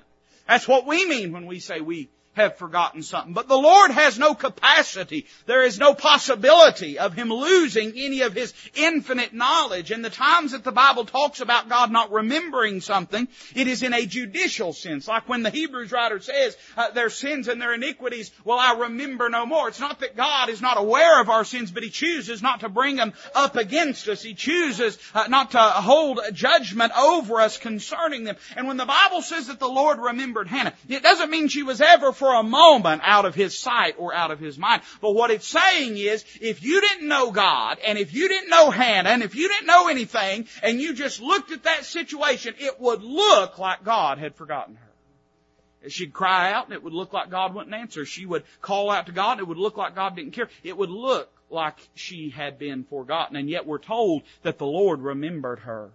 That's 0.49 0.67
what 0.67 0.85
we 0.85 1.09
mean 1.09 1.33
when 1.33 1.47
we 1.47 1.61
say 1.61 1.81
we 1.81 2.09
have 2.35 2.57
forgotten 2.57 3.03
something. 3.03 3.33
But 3.33 3.49
the 3.49 3.57
Lord 3.57 3.91
has 3.91 4.19
no 4.19 4.35
capacity. 4.35 5.27
There 5.47 5.63
is 5.63 5.79
no 5.79 5.95
possibility 5.95 6.99
of 6.99 7.15
Him 7.15 7.31
losing 7.31 7.93
any 7.97 8.23
of 8.23 8.35
His 8.35 8.53
infinite 8.75 9.33
knowledge. 9.33 9.91
And 9.91 10.05
the 10.05 10.11
times 10.11 10.53
that 10.53 10.65
the 10.65 10.73
Bible 10.73 11.05
talks 11.05 11.41
about 11.41 11.69
God 11.69 11.91
not 11.91 12.13
remembering 12.13 12.81
something, 12.81 13.29
it 13.55 13.69
is 13.69 13.83
in 13.83 13.95
a 13.95 14.07
judicial 14.07 14.73
sense. 14.73 15.09
Like 15.09 15.29
when 15.29 15.43
the 15.43 15.51
Hebrews 15.51 15.93
writer 15.93 16.21
says, 16.21 16.57
uh, 16.77 16.91
their 16.91 17.11
sins 17.11 17.49
and 17.49 17.61
their 17.61 17.75
iniquities 17.75 18.31
will 18.45 18.59
I 18.59 18.75
remember 18.75 19.29
no 19.29 19.47
more. 19.47 19.69
It's 19.69 19.81
not 19.81 20.01
that 20.01 20.17
God 20.17 20.49
is 20.49 20.61
not 20.61 20.79
aware 20.79 21.21
of 21.21 21.31
our 21.31 21.45
sins, 21.45 21.71
but 21.71 21.83
He 21.83 21.91
chooses 21.91 22.43
not 22.43 22.61
to 22.61 22.69
bring 22.69 22.97
them 22.97 23.13
up 23.35 23.57
against 23.57 24.09
us. 24.09 24.23
He 24.23 24.35
chooses 24.35 24.99
uh, 25.15 25.27
not 25.29 25.53
to 25.53 25.59
hold 25.59 26.21
judgment 26.33 26.93
over 26.97 27.41
us 27.41 27.59
concerning 27.59 28.25
them. 28.25 28.37
And 28.57 28.67
when 28.67 28.77
the 28.77 28.87
Bible 28.87 29.23
says 29.23 29.47
that 29.47 29.59
the 29.59 29.69
Lord 29.69 29.99
remembered 29.99 30.49
Hannah, 30.49 30.75
it 30.89 31.03
doesn't 31.03 31.31
mean 31.31 31.49
she 31.49 31.63
was 31.63 31.81
ever 31.81 32.13
for 32.25 32.37
a 32.37 32.43
moment 32.43 33.03
out 33.05 33.27
of 33.27 33.35
his 33.35 33.59
sight 33.59 33.97
or 33.99 34.15
out 34.15 34.31
of 34.31 34.41
his 34.41 34.57
mind. 34.57 34.81
But 35.03 35.11
what 35.11 35.31
it's 35.31 35.47
saying 35.47 35.99
is, 35.99 36.25
if 36.41 36.63
you 36.63 36.81
didn't 36.81 37.07
know 37.07 37.31
God, 37.31 37.77
and 37.87 37.99
if 37.99 38.15
you 38.15 38.29
didn't 38.29 38.49
know 38.49 38.71
Hannah, 38.71 39.11
and 39.11 39.23
if 39.23 39.35
you 39.35 39.47
didn't 39.47 39.67
know 39.67 39.89
anything, 39.89 40.47
and 40.63 40.81
you 40.81 40.95
just 40.95 41.21
looked 41.21 41.53
at 41.53 41.65
that 41.65 41.85
situation, 41.85 42.55
it 42.59 42.81
would 42.81 43.03
look 43.03 43.59
like 43.59 43.85
God 43.85 44.17
had 44.17 44.37
forgotten 44.37 44.77
her. 44.77 45.91
She'd 45.91 46.15
cry 46.15 46.51
out 46.51 46.65
and 46.65 46.73
it 46.73 46.83
would 46.83 46.95
look 46.95 47.13
like 47.13 47.29
God 47.29 47.55
wouldn't 47.55 47.75
answer. 47.75 48.07
She 48.07 48.25
would 48.25 48.45
call 48.63 48.91
out 48.91 49.05
to 49.05 49.13
God 49.13 49.33
and 49.33 49.41
it 49.41 49.49
would 49.49 49.59
look 49.59 49.77
like 49.77 49.95
God 49.95 50.17
didn't 50.17 50.33
care. 50.33 50.49
It 50.63 50.79
would 50.79 50.89
look 50.89 51.31
like 51.51 51.77
she 51.95 52.31
had 52.31 52.59
been 52.59 52.85
forgotten 52.85 53.37
and 53.37 53.51
yet 53.51 53.67
we're 53.67 53.77
told 53.77 54.23
that 54.45 54.57
the 54.57 54.65
Lord 54.65 55.03
remembered 55.03 55.59
her. 55.59 55.91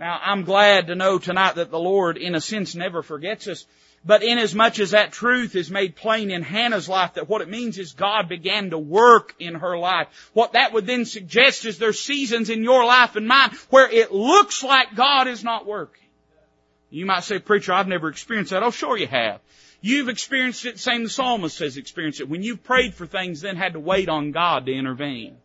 Now 0.00 0.20
I'm 0.20 0.42
glad 0.42 0.88
to 0.88 0.96
know 0.96 1.18
tonight 1.18 1.54
that 1.54 1.70
the 1.70 1.78
Lord 1.78 2.16
in 2.16 2.34
a 2.34 2.40
sense 2.40 2.74
never 2.74 3.00
forgets 3.00 3.46
us. 3.46 3.64
But 4.04 4.22
inasmuch 4.22 4.78
as 4.78 4.92
that 4.92 5.12
truth 5.12 5.56
is 5.56 5.70
made 5.70 5.96
plain 5.96 6.30
in 6.30 6.42
Hannah's 6.42 6.88
life, 6.88 7.14
that 7.14 7.28
what 7.28 7.42
it 7.42 7.48
means 7.48 7.78
is 7.78 7.92
God 7.92 8.28
began 8.28 8.70
to 8.70 8.78
work 8.78 9.34
in 9.38 9.56
her 9.56 9.76
life. 9.76 10.08
What 10.32 10.52
that 10.52 10.72
would 10.72 10.86
then 10.86 11.04
suggest 11.04 11.64
is 11.64 11.78
there's 11.78 12.00
seasons 12.00 12.48
in 12.48 12.62
your 12.62 12.84
life 12.84 13.16
and 13.16 13.26
mine 13.26 13.50
where 13.70 13.90
it 13.90 14.12
looks 14.12 14.62
like 14.62 14.94
God 14.94 15.28
is 15.28 15.44
not 15.44 15.66
working. 15.66 16.06
You 16.90 17.06
might 17.06 17.24
say, 17.24 17.38
preacher, 17.38 17.72
I've 17.72 17.88
never 17.88 18.08
experienced 18.08 18.52
that. 18.52 18.62
Oh, 18.62 18.70
sure 18.70 18.96
you 18.96 19.08
have. 19.08 19.40
You've 19.80 20.08
experienced 20.08 20.64
it, 20.64 20.78
same 20.78 21.04
the 21.04 21.10
psalmist 21.10 21.58
has 21.58 21.76
experienced 21.76 22.20
it. 22.20 22.28
When 22.28 22.42
you've 22.42 22.64
prayed 22.64 22.94
for 22.94 23.06
things, 23.06 23.40
then 23.40 23.56
had 23.56 23.74
to 23.74 23.80
wait 23.80 24.08
on 24.08 24.32
God 24.32 24.66
to 24.66 24.72
intervene 24.72 25.36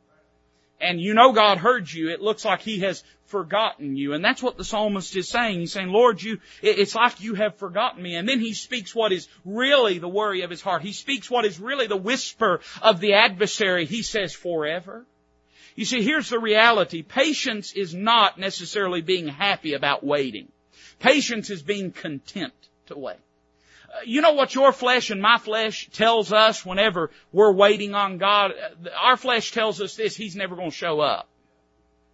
and 0.84 1.00
you 1.00 1.14
know 1.14 1.32
God 1.32 1.58
heard 1.58 1.92
you, 1.92 2.10
it 2.10 2.22
looks 2.22 2.46
like 2.46 2.62
He 2.62 2.82
has 2.82 3.04
forgotten 3.34 3.96
you. 3.96 4.14
And 4.14 4.24
that's 4.24 4.44
what 4.44 4.58
the 4.58 4.64
psalmist 4.64 5.16
is 5.16 5.28
saying. 5.28 5.60
He's 5.60 5.74
saying, 5.74 5.90
Lord, 5.90 6.22
you, 6.22 6.38
it's 6.62 6.94
like 6.94 7.20
you 7.20 7.34
have 7.34 7.56
forgotten 7.56 8.04
me. 8.04 8.16
And 8.16 8.30
then 8.30 8.40
he 8.40 8.54
speaks 8.54 8.94
what 8.94 9.12
is 9.12 9.28
really 9.44 9.98
the 9.98 10.08
worry 10.08 10.44
of 10.44 10.52
his 10.52 10.62
heart. 10.62 10.84
He 10.84 10.94
speaks 10.94 11.32
what 11.32 11.44
is 11.44 11.60
really 11.60 11.88
the 11.88 11.98
whisper 11.98 12.60
of 12.80 13.00
the 13.00 13.14
adversary. 13.14 13.86
He 13.86 14.04
says, 14.04 14.34
forever. 14.34 15.08
You 15.76 15.86
see, 15.86 16.04
here's 16.04 16.30
the 16.30 16.38
reality. 16.38 17.02
Patience 17.02 17.74
is 17.74 17.96
not 17.96 18.38
necessarily 18.38 19.02
being 19.02 19.28
happy 19.28 19.74
about 19.74 20.06
waiting. 20.06 20.50
Patience 21.00 21.50
is 21.50 21.64
being 21.64 21.92
content 21.92 22.54
to 22.86 22.98
wait 23.00 23.23
you 24.06 24.22
know 24.22 24.34
what 24.34 24.56
your 24.56 24.72
flesh 24.72 25.10
and 25.10 25.22
my 25.22 25.38
flesh 25.38 25.90
tells 25.94 26.32
us 26.34 26.66
whenever 26.66 27.12
we're 27.32 27.52
waiting 27.52 27.96
on 27.96 28.18
God? 28.18 28.54
Our 29.00 29.18
flesh 29.18 29.52
tells 29.52 29.82
us 29.82 29.96
this, 29.96 30.16
He's 30.16 30.36
never 30.36 30.56
going 30.56 30.72
to 30.72 30.76
show 30.76 31.00
up. 31.00 31.28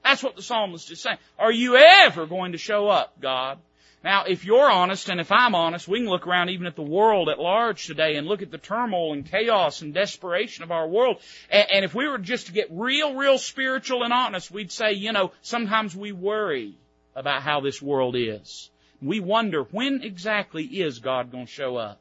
That's 0.04 0.24
what 0.24 0.36
the 0.36 0.42
psalmist 0.42 0.92
is 0.92 1.02
saying. 1.02 1.18
Are 1.38 1.52
you 1.52 1.76
ever 1.76 2.26
going 2.26 2.54
to 2.54 2.58
show 2.58 2.88
up, 2.88 3.20
God? 3.20 3.60
Now, 4.02 4.24
if 4.24 4.46
you're 4.46 4.72
honest 4.72 5.10
and 5.10 5.20
if 5.20 5.30
I'm 5.30 5.56
honest, 5.56 5.88
we 5.88 6.00
can 6.00 6.08
look 6.08 6.26
around 6.26 6.50
even 6.50 6.68
at 6.68 6.78
the 6.78 6.82
world 6.82 7.28
at 7.28 7.38
large 7.38 7.86
today 7.86 8.16
and 8.16 8.28
look 8.28 8.42
at 8.42 8.50
the 8.50 8.58
turmoil 8.58 9.12
and 9.12 9.30
chaos 9.30 9.82
and 9.82 9.94
desperation 9.94 10.64
of 10.64 10.72
our 10.72 10.88
world. 10.88 11.18
And, 11.50 11.84
if 11.84 11.94
we 11.94 12.08
were 12.08 12.18
just 12.18 12.48
to 12.48 12.54
get 12.54 12.68
real, 12.72 13.16
real 13.16 13.38
spiritual 13.38 14.04
and 14.04 14.14
honest, 14.14 14.52
we'd 14.52 14.72
say, 14.72 14.94
you 14.94 15.12
know, 15.12 15.34
sometimes 15.42 15.96
we 15.96 16.14
worry 16.14 16.76
about 17.14 17.42
how 17.42 17.60
this 17.60 17.82
world 17.82 18.16
is. 18.18 18.70
We 19.02 19.20
wonder 19.20 19.64
when 19.64 20.02
exactly 20.04 20.66
is 20.66 21.00
God 21.00 21.32
going 21.32 21.46
to 21.46 21.52
show 21.52 21.78
up? 21.78 22.00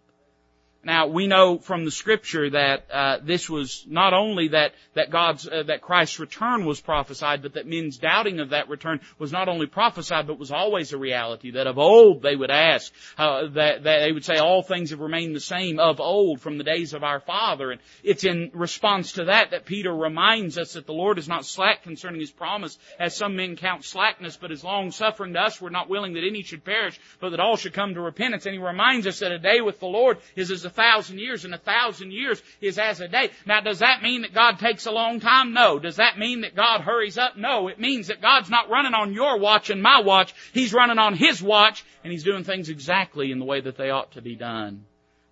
Now 0.84 1.08
we 1.08 1.26
know 1.26 1.58
from 1.58 1.84
the 1.84 1.90
scripture 1.90 2.50
that 2.50 2.86
uh, 2.90 3.18
this 3.20 3.50
was 3.50 3.84
not 3.88 4.14
only 4.14 4.48
that 4.48 4.74
that 4.94 5.10
God's 5.10 5.46
uh, 5.46 5.64
that 5.64 5.82
Christ's 5.82 6.20
return 6.20 6.64
was 6.64 6.80
prophesied, 6.80 7.42
but 7.42 7.54
that 7.54 7.66
men's 7.66 7.98
doubting 7.98 8.38
of 8.38 8.50
that 8.50 8.68
return 8.68 9.00
was 9.18 9.32
not 9.32 9.48
only 9.48 9.66
prophesied, 9.66 10.28
but 10.28 10.38
was 10.38 10.52
always 10.52 10.92
a 10.92 10.98
reality. 10.98 11.50
That 11.50 11.66
of 11.66 11.78
old 11.78 12.22
they 12.22 12.36
would 12.36 12.52
ask 12.52 12.92
uh, 13.18 13.48
that, 13.54 13.82
that 13.82 14.00
they 14.00 14.12
would 14.12 14.24
say 14.24 14.36
all 14.36 14.62
things 14.62 14.90
have 14.90 15.00
remained 15.00 15.34
the 15.34 15.40
same 15.40 15.80
of 15.80 15.98
old 15.98 16.40
from 16.40 16.58
the 16.58 16.64
days 16.64 16.94
of 16.94 17.02
our 17.02 17.18
father, 17.18 17.72
and 17.72 17.80
it's 18.04 18.24
in 18.24 18.52
response 18.54 19.12
to 19.14 19.24
that 19.24 19.50
that 19.50 19.66
Peter 19.66 19.92
reminds 19.92 20.58
us 20.58 20.74
that 20.74 20.86
the 20.86 20.92
Lord 20.92 21.18
is 21.18 21.28
not 21.28 21.44
slack 21.44 21.82
concerning 21.82 22.20
His 22.20 22.30
promise, 22.30 22.78
as 23.00 23.16
some 23.16 23.34
men 23.34 23.56
count 23.56 23.84
slackness, 23.84 24.36
but 24.36 24.52
is 24.52 24.62
long 24.62 24.92
suffering 24.92 25.32
to 25.32 25.40
us. 25.40 25.60
We're 25.60 25.70
not 25.70 25.88
willing 25.88 26.14
that 26.14 26.24
any 26.24 26.44
should 26.44 26.64
perish, 26.64 27.00
but 27.18 27.30
that 27.30 27.40
all 27.40 27.56
should 27.56 27.74
come 27.74 27.94
to 27.94 28.00
repentance. 28.00 28.46
And 28.46 28.54
He 28.54 28.60
reminds 28.60 29.08
us 29.08 29.18
that 29.18 29.32
a 29.32 29.40
day 29.40 29.60
with 29.60 29.80
the 29.80 29.86
Lord 29.86 30.18
is 30.36 30.52
as 30.52 30.67
a 30.68 30.70
thousand 30.70 31.18
years 31.18 31.44
and 31.44 31.54
a 31.54 31.58
thousand 31.58 32.12
years 32.12 32.42
is 32.60 32.78
as 32.78 33.00
a 33.00 33.08
day. 33.08 33.30
Now 33.46 33.60
does 33.60 33.80
that 33.80 34.02
mean 34.02 34.22
that 34.22 34.34
God 34.34 34.58
takes 34.58 34.86
a 34.86 34.90
long 34.90 35.18
time? 35.18 35.52
No. 35.52 35.78
Does 35.78 35.96
that 35.96 36.18
mean 36.18 36.42
that 36.42 36.54
God 36.54 36.82
hurries 36.82 37.18
up? 37.18 37.36
No. 37.36 37.68
It 37.68 37.80
means 37.80 38.08
that 38.08 38.22
God's 38.22 38.50
not 38.50 38.70
running 38.70 38.94
on 38.94 39.12
your 39.12 39.38
watch 39.38 39.70
and 39.70 39.82
my 39.82 40.00
watch. 40.00 40.34
He's 40.52 40.74
running 40.74 40.98
on 40.98 41.14
His 41.14 41.42
watch 41.42 41.84
and 42.04 42.12
He's 42.12 42.24
doing 42.24 42.44
things 42.44 42.68
exactly 42.68 43.32
in 43.32 43.38
the 43.38 43.44
way 43.44 43.60
that 43.60 43.76
they 43.76 43.90
ought 43.90 44.12
to 44.12 44.22
be 44.22 44.36
done. 44.36 44.84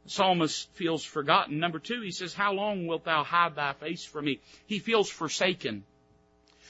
The 0.05 0.11
psalmist 0.11 0.71
feels 0.75 1.05
forgotten. 1.05 1.59
Number 1.59 1.79
two, 1.79 2.01
he 2.01 2.13
says, 2.13 2.33
How 2.33 2.53
long 2.53 2.87
wilt 2.87 3.05
thou 3.05 3.25
hide 3.25 3.57
thy 3.57 3.75
face 3.75 4.05
from 4.05 4.25
me? 4.25 4.41
He 4.67 4.79
feels 4.79 5.11
forsaken. 5.11 5.85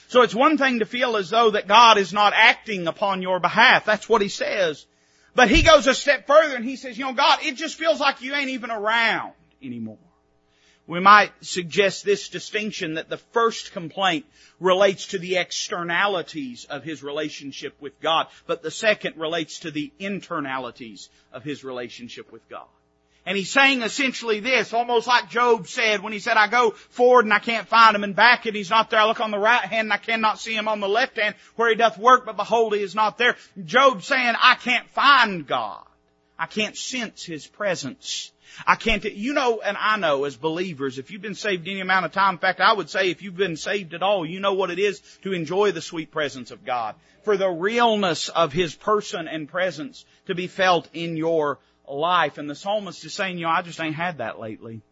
So 0.09 0.23
it's 0.23 0.35
one 0.35 0.57
thing 0.57 0.79
to 0.79 0.87
feel 0.87 1.17
as 1.17 1.31
though 1.31 1.51
that 1.51 1.67
God 1.67 1.99
is 1.99 2.13
not 2.13 2.33
acting 2.35 2.87
upon 2.87 3.23
your 3.23 3.41
behalf. 3.41 3.85
That's 3.85 4.09
what 4.09 4.23
he 4.23 4.29
says. 4.29 4.87
But 5.37 5.51
he 5.51 5.63
goes 5.63 5.87
a 5.87 5.95
step 5.95 6.27
further 6.27 6.57
and 6.57 6.65
he 6.65 6.77
says, 6.77 6.97
you 6.97 7.05
know, 7.05 7.13
God, 7.13 7.41
it 7.43 7.57
just 7.57 7.77
feels 7.77 8.01
like 8.01 8.23
you 8.23 8.35
ain't 8.35 8.49
even 8.49 8.71
around 8.71 9.35
anymore. 9.63 9.99
We 10.87 10.99
might 10.99 11.33
suggest 11.43 12.05
this 12.05 12.31
distinction 12.31 12.95
that 12.95 13.11
the 13.11 13.19
first 13.19 13.73
complaint 13.73 14.25
relates 14.61 15.09
to 15.09 15.19
the 15.19 15.37
externalities 15.37 16.65
of 16.65 16.85
his 16.85 17.03
relationship 17.03 17.75
with 17.81 18.01
God, 18.01 18.29
but 18.47 18.63
the 18.63 18.71
second 18.71 19.19
relates 19.19 19.61
to 19.61 19.71
the 19.71 19.93
internalities 20.01 21.09
of 21.33 21.45
his 21.45 21.63
relationship 21.63 22.33
with 22.33 22.49
God. 22.49 22.69
And 23.27 23.37
he's 23.37 23.51
saying 23.51 23.83
essentially 23.83 24.39
this, 24.39 24.73
almost 24.73 25.09
like 25.09 25.29
Job 25.29 25.67
said 25.67 26.01
when 26.01 26.13
he 26.13 26.21
said, 26.21 26.37
I 26.37 26.47
go 26.47 26.71
forward 26.71 27.25
and 27.25 27.35
I 27.35 27.41
can't 27.41 27.67
find 27.67 27.97
him 27.97 28.05
and 28.05 28.15
back 28.15 28.47
and 28.47 28.55
he's 28.55 28.71
not 28.71 28.89
there. 28.89 29.01
I 29.01 29.07
look 29.07 29.21
on 29.21 29.33
the 29.33 29.39
right 29.39 29.65
hand 29.65 29.87
and 29.87 29.93
I 29.93 29.97
cannot 29.97 30.39
see 30.39 30.55
him 30.55 30.69
on 30.69 30.79
the 30.79 30.89
left 30.89 31.19
hand 31.19 31.35
where 31.57 31.69
he 31.69 31.75
doth 31.75 31.99
work, 31.99 32.25
but 32.25 32.37
behold, 32.37 32.73
he 32.73 32.83
is 32.83 32.95
not 32.95 33.19
there. 33.19 33.35
Job 33.65 34.05
saying, 34.05 34.35
I 34.41 34.55
can't 34.55 34.89
find 34.91 35.45
God. 35.45 35.83
I 36.39 36.47
can't 36.47 36.77
sense 36.77 37.25
his 37.25 37.49
presence. 37.49 38.31
I 38.65 38.77
can't, 38.77 39.05
you 39.05 39.33
know, 39.33 39.61
and 39.61 39.77
I 39.77 39.97
know 39.97 40.25
as 40.25 40.37
believers, 40.37 40.99
if 40.99 41.11
you've 41.11 41.21
been 41.21 41.35
saved 41.35 41.67
any 41.67 41.81
amount 41.81 42.07
of 42.07 42.13
time, 42.13 42.35
in 42.35 42.39
fact, 42.39 42.61
I 42.61 42.73
would 42.73 42.89
say 42.89 43.11
if 43.11 43.23
you've 43.23 43.37
been 43.37 43.57
saved 43.57 43.93
at 43.93 44.05
all, 44.05 44.25
you 44.25 44.39
know 44.39 44.55
what 44.55 44.71
it 44.71 44.79
is 44.79 45.01
to 45.23 45.33
enjoy 45.33 45.73
the 45.73 45.83
sweet 45.83 46.13
presence 46.13 46.53
of 46.53 46.65
God. 46.65 46.95
For 47.25 47.37
the 47.37 47.51
realness 47.51 48.29
of 48.29 48.53
His 48.53 48.75
person 48.75 49.27
and 49.27 49.49
presence 49.49 50.05
to 50.27 50.37
be 50.37 50.47
felt 50.47 50.89
in 50.93 51.17
your 51.17 51.59
life. 51.89 52.39
And 52.39 52.49
the 52.49 52.55
psalmist 52.55 53.05
is 53.05 53.15
saying, 53.15 53.39
you 53.39 53.45
know, 53.45 53.51
I 53.51 53.63
just 53.63 53.81
ain't 53.81 53.95
had 53.95 54.19
that 54.19 54.39
lately. 54.39 54.83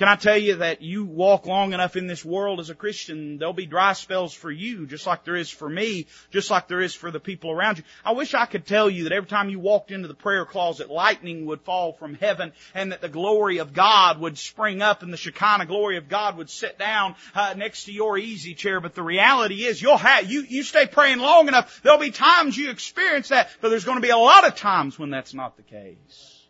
Can 0.00 0.08
I 0.08 0.16
tell 0.16 0.38
you 0.38 0.56
that 0.56 0.80
you 0.80 1.04
walk 1.04 1.44
long 1.44 1.74
enough 1.74 1.94
in 1.94 2.06
this 2.06 2.24
world 2.24 2.58
as 2.58 2.70
a 2.70 2.74
Christian, 2.74 3.36
there'll 3.36 3.52
be 3.52 3.66
dry 3.66 3.92
spells 3.92 4.32
for 4.32 4.50
you, 4.50 4.86
just 4.86 5.06
like 5.06 5.24
there 5.24 5.36
is 5.36 5.50
for 5.50 5.68
me, 5.68 6.06
just 6.30 6.50
like 6.50 6.68
there 6.68 6.80
is 6.80 6.94
for 6.94 7.10
the 7.10 7.20
people 7.20 7.50
around 7.50 7.76
you. 7.76 7.84
I 8.02 8.12
wish 8.12 8.32
I 8.32 8.46
could 8.46 8.64
tell 8.64 8.88
you 8.88 9.04
that 9.04 9.12
every 9.12 9.28
time 9.28 9.50
you 9.50 9.58
walked 9.58 9.90
into 9.90 10.08
the 10.08 10.14
prayer 10.14 10.46
closet, 10.46 10.88
lightning 10.88 11.44
would 11.44 11.60
fall 11.60 11.92
from 11.92 12.14
heaven 12.14 12.54
and 12.74 12.92
that 12.92 13.02
the 13.02 13.10
glory 13.10 13.58
of 13.58 13.74
God 13.74 14.18
would 14.20 14.38
spring 14.38 14.80
up 14.80 15.02
and 15.02 15.12
the 15.12 15.18
Shekinah 15.18 15.66
glory 15.66 15.98
of 15.98 16.08
God 16.08 16.38
would 16.38 16.48
sit 16.48 16.78
down 16.78 17.14
uh, 17.34 17.52
next 17.54 17.84
to 17.84 17.92
your 17.92 18.16
easy 18.16 18.54
chair. 18.54 18.80
But 18.80 18.94
the 18.94 19.02
reality 19.02 19.66
is 19.66 19.82
you'll 19.82 19.98
have, 19.98 20.30
you, 20.30 20.46
you 20.48 20.62
stay 20.62 20.86
praying 20.86 21.18
long 21.18 21.46
enough, 21.46 21.82
there'll 21.82 21.98
be 21.98 22.10
times 22.10 22.56
you 22.56 22.70
experience 22.70 23.28
that, 23.28 23.50
but 23.60 23.68
there's 23.68 23.84
going 23.84 23.98
to 23.98 24.02
be 24.02 24.08
a 24.08 24.16
lot 24.16 24.48
of 24.48 24.54
times 24.54 24.98
when 24.98 25.10
that's 25.10 25.34
not 25.34 25.58
the 25.58 25.62
case. 25.62 26.46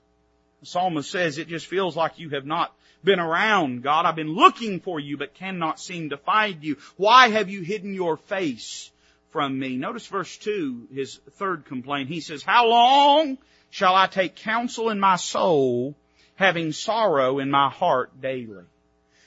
The 0.61 0.67
psalmist 0.67 1.11
says 1.11 1.39
it 1.39 1.49
just 1.49 1.67
feels 1.67 1.97
like 1.97 2.21
you 2.21 2.29
have 2.31 2.47
not 2.47 2.73
been 3.05 3.21
around, 3.21 3.83
God. 3.83 4.07
I've 4.07 4.17
been 4.17 4.35
looking 4.35 4.81
for 4.81 5.01
you, 5.01 5.17
but 5.17 5.35
cannot 5.35 5.81
seem 5.81 6.11
to 6.11 6.17
find 6.17 6.63
you. 6.63 6.77
Why 6.97 7.29
have 7.29 7.49
you 7.51 7.63
hidden 7.63 7.95
your 7.95 8.17
face 8.17 8.91
from 9.31 9.59
me? 9.59 9.77
Notice 9.77 10.07
verse 10.07 10.37
2, 10.39 10.89
his 10.93 11.21
third 11.33 11.65
complaint. 11.65 12.09
He 12.09 12.21
says, 12.21 12.43
How 12.43 12.69
long 12.69 13.39
shall 13.71 13.95
I 13.95 14.07
take 14.07 14.37
counsel 14.37 14.91
in 14.91 15.01
my 15.01 15.17
soul, 15.17 15.95
having 16.35 16.73
sorrow 16.73 17.39
in 17.39 17.51
my 17.51 17.71
heart 17.71 18.21
daily. 18.21 18.65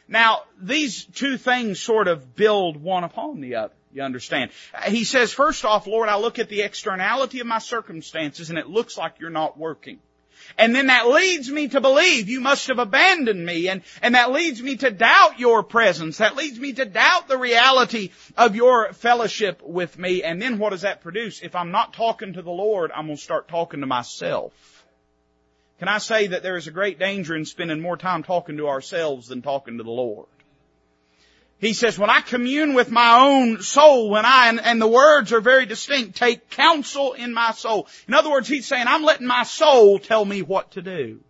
Now, 0.07 0.43
these 0.61 1.05
two 1.05 1.37
things 1.37 1.79
sort 1.79 2.07
of 2.07 2.35
build 2.35 2.77
one 2.77 3.03
upon 3.03 3.41
the 3.41 3.55
other. 3.55 3.73
You 3.93 4.03
understand? 4.03 4.51
He 4.87 5.03
says, 5.03 5.31
first 5.31 5.65
off, 5.65 5.87
Lord, 5.87 6.09
I 6.09 6.17
look 6.17 6.39
at 6.39 6.49
the 6.49 6.61
externality 6.61 7.39
of 7.39 7.47
my 7.47 7.59
circumstances 7.59 8.49
and 8.49 8.59
it 8.59 8.67
looks 8.67 8.97
like 8.97 9.19
you're 9.19 9.29
not 9.29 9.57
working. 9.57 9.99
And 10.57 10.75
then 10.75 10.87
that 10.87 11.07
leads 11.07 11.49
me 11.49 11.67
to 11.69 11.81
believe 11.81 12.29
you 12.29 12.41
must 12.41 12.67
have 12.67 12.79
abandoned 12.79 13.45
me 13.45 13.67
and, 13.69 13.81
and 14.01 14.15
that 14.15 14.31
leads 14.31 14.61
me 14.61 14.75
to 14.77 14.91
doubt 14.91 15.39
your 15.39 15.63
presence. 15.63 16.17
That 16.17 16.35
leads 16.35 16.59
me 16.59 16.73
to 16.73 16.85
doubt 16.85 17.27
the 17.27 17.37
reality 17.37 18.11
of 18.37 18.55
your 18.55 18.93
fellowship 18.93 19.61
with 19.63 19.97
me. 19.97 20.23
And 20.23 20.41
then 20.41 20.59
what 20.59 20.71
does 20.71 20.81
that 20.81 21.01
produce? 21.01 21.41
If 21.41 21.55
I'm 21.55 21.71
not 21.71 21.93
talking 21.93 22.33
to 22.33 22.41
the 22.41 22.51
Lord, 22.51 22.91
I'm 22.91 23.05
going 23.05 23.17
to 23.17 23.23
start 23.23 23.47
talking 23.47 23.81
to 23.81 23.87
myself. 23.87 24.53
Can 25.79 25.87
I 25.87 25.97
say 25.97 26.27
that 26.27 26.43
there 26.43 26.55
is 26.55 26.67
a 26.67 26.71
great 26.71 26.99
danger 26.99 27.35
in 27.35 27.45
spending 27.45 27.81
more 27.81 27.97
time 27.97 28.23
talking 28.23 28.57
to 28.57 28.69
ourselves 28.69 29.27
than 29.27 29.41
talking 29.41 29.77
to 29.77 29.83
the 29.83 29.91
Lord? 29.91 30.27
He 31.63 31.73
says, 31.73 31.97
when 31.97 32.09
I 32.09 32.19
commune 32.19 32.73
with 32.73 32.91
my 32.91 33.19
own 33.21 33.61
soul, 33.61 34.09
when 34.09 34.25
I, 34.25 34.49
and, 34.49 34.59
and, 34.59 34.81
the 34.81 34.87
words 34.87 35.31
are 35.31 35.39
very 35.39 35.65
distinct, 35.65 36.17
take 36.17 36.49
counsel 36.49 37.13
in 37.13 37.33
my 37.33 37.51
soul. 37.51 37.87
In 38.05 38.13
other 38.13 38.29
words, 38.29 38.49
he's 38.49 38.65
saying, 38.65 38.85
I'm 38.87 39.03
letting 39.03 39.27
my 39.27 39.43
soul 39.43 39.97
tell 39.97 40.25
me 40.25 40.41
what 40.41 40.71
to 40.71 40.81
do. 40.81 41.21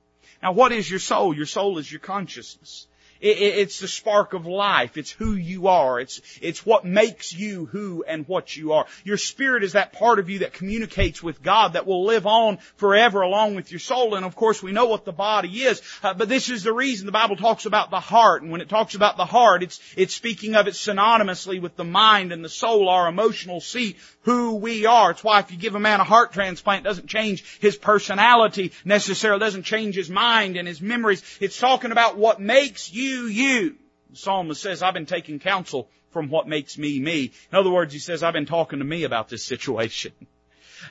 Now 0.42 0.54
what 0.54 0.72
is 0.72 0.90
your 0.90 1.00
soul? 1.00 1.36
Your 1.36 1.46
soul 1.46 1.78
is 1.78 1.92
your 1.92 2.00
consciousness. 2.00 2.88
It's 3.26 3.80
the 3.80 3.88
spark 3.88 4.34
of 4.34 4.46
life. 4.46 4.98
It's 4.98 5.12
who 5.12 5.34
you 5.34 5.70
are. 5.70 5.98
It's, 5.98 6.20
it's 6.42 6.66
what 6.66 6.84
makes 6.84 7.34
you 7.34 7.66
who 7.68 8.04
and 8.06 8.28
what 8.28 8.54
you 8.56 8.74
are. 8.74 8.86
Your 9.06 9.18
spirit 9.18 9.64
is 9.64 9.74
that 9.74 9.94
part 9.94 10.20
of 10.20 10.30
you 10.30 10.40
that 10.40 10.52
communicates 10.52 11.24
with 11.24 11.42
God 11.42 11.74
that 11.74 11.88
will 11.88 12.04
live 12.04 12.28
on 12.28 12.58
forever 12.76 13.22
along 13.22 13.56
with 13.56 13.72
your 13.72 13.80
soul. 13.80 14.16
And 14.16 14.26
of 14.26 14.36
course 14.36 14.62
we 14.62 14.74
know 14.74 14.88
what 14.88 15.06
the 15.06 15.14
body 15.14 15.64
is, 15.64 15.82
uh, 16.04 16.14
but 16.14 16.28
this 16.28 16.50
is 16.50 16.64
the 16.64 16.74
reason 16.74 17.06
the 17.06 17.14
Bible 17.14 17.38
talks 17.38 17.66
about 17.66 17.92
the 17.92 18.02
heart. 18.02 18.42
And 18.42 18.52
when 18.52 18.60
it 18.60 18.68
talks 18.68 18.94
about 18.94 19.16
the 19.16 19.26
heart, 19.26 19.64
it's, 19.64 19.80
it's 19.96 20.14
speaking 20.14 20.56
of 20.56 20.68
it 20.68 20.74
synonymously 20.74 21.62
with 21.62 21.78
the 21.78 21.86
mind 21.86 22.34
and 22.34 22.44
the 22.44 22.50
soul, 22.50 22.90
our 22.90 23.08
emotional 23.08 23.62
seat, 23.62 23.98
who 24.24 24.56
we 24.56 24.86
are. 24.86 25.12
It's 25.12 25.24
why 25.24 25.40
if 25.40 25.52
you 25.52 25.58
give 25.58 25.76
a 25.76 25.80
man 25.80 26.00
a 26.00 26.04
heart 26.04 26.34
transplant, 26.34 26.86
it 26.86 26.90
doesn't 26.90 27.08
change 27.08 27.60
his 27.60 27.78
personality 27.78 28.72
necessarily, 28.84 29.38
it 29.38 29.46
doesn't 29.46 29.64
change 29.64 29.96
his 29.96 30.10
mind 30.10 30.58
and 30.58 30.68
his 30.68 30.82
memories. 30.82 31.24
It's 31.40 31.60
talking 31.60 31.92
about 31.92 32.18
what 32.18 32.40
makes 32.40 32.92
you 32.92 33.26
you. 33.26 33.76
The 34.12 34.18
psalmist 34.18 34.62
says, 34.62 34.82
I've 34.84 34.94
been 34.94 35.06
taking 35.06 35.40
counsel 35.40 35.90
from 36.12 36.30
what 36.30 36.48
makes 36.48 36.78
me 36.78 37.00
me. 37.00 37.32
In 37.52 37.58
other 37.58 37.72
words, 37.72 37.94
he 37.94 38.00
says, 38.00 38.24
I've 38.24 38.34
been 38.34 38.46
talking 38.46 38.80
to 38.80 38.86
me 38.86 39.04
about 39.04 39.30
this 39.30 39.44
situation. 39.44 40.14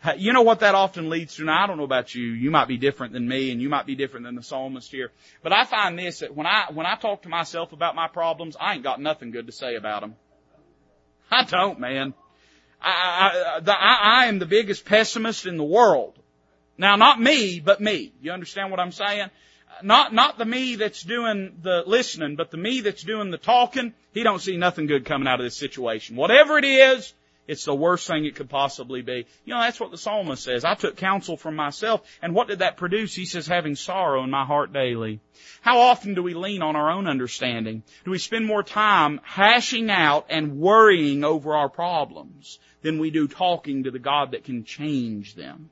Uh, 0.03 0.15
you 0.17 0.33
know 0.33 0.43
what 0.43 0.61
that 0.61 0.75
often 0.75 1.11
leads 1.11 1.37
to? 1.37 1.45
Now 1.45 1.63
I 1.63 1.67
don't 1.67 1.77
know 1.77 1.85
about 1.85 2.15
you. 2.15 2.25
You 2.25 2.51
might 2.51 2.67
be 2.67 2.79
different 2.79 3.13
than 3.13 3.29
me 3.29 3.51
and 3.51 3.61
you 3.61 3.69
might 3.69 3.87
be 3.87 3.95
different 3.95 4.25
than 4.27 4.35
the 4.35 4.43
psalmist 4.43 4.91
here. 4.91 5.11
But 5.43 5.53
I 5.53 5.65
find 5.65 5.99
this 5.99 6.21
that 6.21 6.35
when 6.35 6.47
I, 6.47 6.67
when 6.73 6.87
I 6.87 6.97
talk 6.97 7.23
to 7.23 7.29
myself 7.29 7.73
about 7.73 7.95
my 7.95 8.09
problems, 8.09 8.57
I 8.59 8.75
ain't 8.75 8.83
got 8.83 9.01
nothing 9.01 9.31
good 9.31 9.47
to 9.47 9.53
say 9.53 9.77
about 9.77 10.01
them. 10.01 10.17
I 11.31 11.45
don't, 11.45 11.79
man. 11.79 12.15
I, 12.83 13.57
I, 13.57 13.61
the, 13.61 13.73
I, 13.73 13.99
I 14.03 14.27
am 14.27 14.39
the 14.39 14.47
biggest 14.47 14.85
pessimist 14.85 15.47
in 15.47 15.57
the 15.57 15.65
world. 15.65 16.15
Now 16.79 16.97
not 16.97 17.21
me, 17.21 17.61
but 17.61 17.81
me. 17.81 18.13
You 18.21 18.33
understand 18.33 18.71
what 18.71 18.81
I'm 18.81 18.93
saying? 18.93 19.31
not, 19.83 20.13
not 20.13 20.39
the 20.39 20.45
me 20.45 20.77
that's 20.77 21.03
doing 21.03 21.57
the 21.63 21.83
listening, 21.87 22.37
but 22.37 22.51
the 22.51 22.57
me 22.57 22.81
that's 22.81 23.03
doing 23.03 23.31
the 23.31 23.39
talking, 23.39 23.95
he 24.13 24.23
don't 24.23 24.41
see 24.41 24.57
nothing 24.57 24.87
good 24.87 25.05
coming 25.05 25.29
out 25.29 25.41
of 25.41 25.45
this 25.45 25.57
situation. 25.57 26.17
Whatever 26.17 26.59
it 26.59 26.65
is, 26.65 27.15
it's 27.49 27.65
the 27.65 27.75
worst 27.75 28.07
thing 28.07 28.25
it 28.25 28.37
could 28.37 28.49
possibly 28.49 29.03
be. 29.03 29.27
You 29.45 29.55
know, 29.55 29.61
that's 29.61 29.81
what 29.81 29.91
the 29.91 29.99
psalmist 29.99 30.45
says. 30.45 30.65
I 30.65 30.75
took 30.75 30.97
counsel 30.97 31.37
from 31.37 31.57
myself, 31.57 32.03
and 32.21 32.35
what 32.35 32.49
did 32.49 32.61
that 32.61 32.77
produce? 32.77 33.15
He 33.15 33.25
says, 33.25 33.47
having 33.47 33.75
sorrow 33.75 34.23
in 34.23 34.31
my 34.31 34.45
heart 34.45 34.73
daily. 34.73 35.21
How 35.61 35.81
often 35.81 36.15
do 36.15 36.23
we 36.23 36.35
lean 36.35 36.63
on 36.63 36.77
our 36.77 36.91
own 36.91 37.09
understanding? 37.09 37.83
Do 38.05 38.13
we 38.13 38.19
spend 38.19 38.47
more 38.47 38.63
time 38.63 39.21
hashing 39.25 39.91
out 39.91 40.27
and 40.31 40.59
worrying 40.59 41.25
over 41.25 41.57
our 41.57 41.69
problems 41.69 42.61
than 42.83 42.99
we 42.99 43.11
do 43.11 43.29
talking 43.29 43.85
to 43.85 43.91
the 43.91 43.99
God 43.99 44.33
that 44.33 44.45
can 44.45 44.65
change 44.65 45.35
them? 45.35 45.71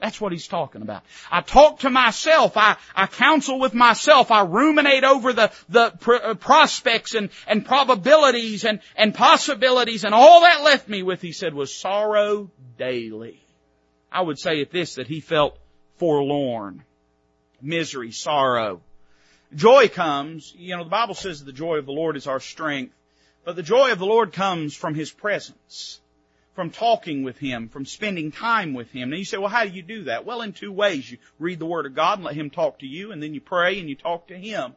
That's 0.00 0.20
what 0.20 0.32
he's 0.32 0.48
talking 0.48 0.82
about. 0.82 1.02
I 1.30 1.40
talk 1.40 1.80
to 1.80 1.90
myself. 1.90 2.56
I, 2.56 2.76
I 2.94 3.06
counsel 3.06 3.58
with 3.58 3.74
myself. 3.74 4.30
I 4.30 4.42
ruminate 4.42 5.02
over 5.02 5.32
the, 5.32 5.50
the 5.68 5.92
pr- 5.98 6.14
uh, 6.16 6.34
prospects 6.34 7.14
and, 7.14 7.30
and 7.46 7.64
probabilities 7.64 8.64
and, 8.64 8.80
and 8.96 9.14
possibilities 9.14 10.04
and 10.04 10.14
all 10.14 10.42
that 10.42 10.62
left 10.62 10.88
me 10.88 11.02
with, 11.02 11.22
he 11.22 11.32
said, 11.32 11.54
was 11.54 11.74
sorrow 11.74 12.50
daily. 12.76 13.40
I 14.12 14.20
would 14.20 14.38
say 14.38 14.60
at 14.60 14.70
this 14.70 14.96
that 14.96 15.06
he 15.06 15.20
felt 15.20 15.58
forlorn. 15.96 16.82
Misery, 17.62 18.12
sorrow. 18.12 18.82
Joy 19.54 19.88
comes, 19.88 20.52
you 20.56 20.76
know, 20.76 20.84
the 20.84 20.90
Bible 20.90 21.14
says 21.14 21.42
the 21.42 21.52
joy 21.52 21.76
of 21.76 21.86
the 21.86 21.92
Lord 21.92 22.16
is 22.16 22.26
our 22.26 22.40
strength, 22.40 22.94
but 23.44 23.56
the 23.56 23.62
joy 23.62 23.92
of 23.92 23.98
the 23.98 24.06
Lord 24.06 24.32
comes 24.32 24.74
from 24.74 24.94
His 24.94 25.10
presence 25.10 26.00
from 26.54 26.70
talking 26.70 27.22
with 27.22 27.38
Him, 27.38 27.68
from 27.68 27.84
spending 27.84 28.32
time 28.32 28.74
with 28.74 28.90
Him. 28.90 29.10
Now 29.10 29.16
you 29.16 29.24
say, 29.24 29.36
well, 29.36 29.48
how 29.48 29.64
do 29.64 29.70
you 29.70 29.82
do 29.82 30.04
that? 30.04 30.24
Well, 30.24 30.40
in 30.42 30.52
two 30.52 30.72
ways. 30.72 31.10
You 31.10 31.18
read 31.38 31.58
the 31.58 31.66
Word 31.66 31.86
of 31.86 31.94
God 31.94 32.18
and 32.18 32.24
let 32.24 32.34
Him 32.34 32.50
talk 32.50 32.78
to 32.80 32.86
you, 32.86 33.12
and 33.12 33.22
then 33.22 33.34
you 33.34 33.40
pray 33.40 33.78
and 33.80 33.88
you 33.88 33.96
talk 33.96 34.28
to 34.28 34.36
Him. 34.36 34.74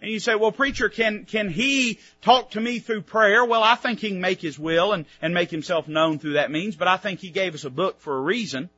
And 0.00 0.10
you 0.10 0.20
say, 0.20 0.36
well, 0.36 0.52
preacher, 0.52 0.88
can, 0.88 1.24
can 1.24 1.48
he 1.48 1.98
talk 2.22 2.52
to 2.52 2.60
me 2.60 2.78
through 2.78 3.02
prayer? 3.02 3.44
Well, 3.44 3.64
I 3.64 3.74
think 3.74 3.98
he 3.98 4.10
can 4.10 4.20
make 4.20 4.40
his 4.40 4.56
will 4.56 4.92
and, 4.92 5.06
and 5.20 5.34
make 5.34 5.50
himself 5.50 5.88
known 5.88 6.20
through 6.20 6.34
that 6.34 6.52
means, 6.52 6.76
but 6.76 6.86
I 6.86 6.98
think 6.98 7.18
he 7.18 7.30
gave 7.30 7.54
us 7.54 7.64
a 7.64 7.70
book 7.70 8.00
for 8.00 8.16
a 8.16 8.20
reason. 8.20 8.70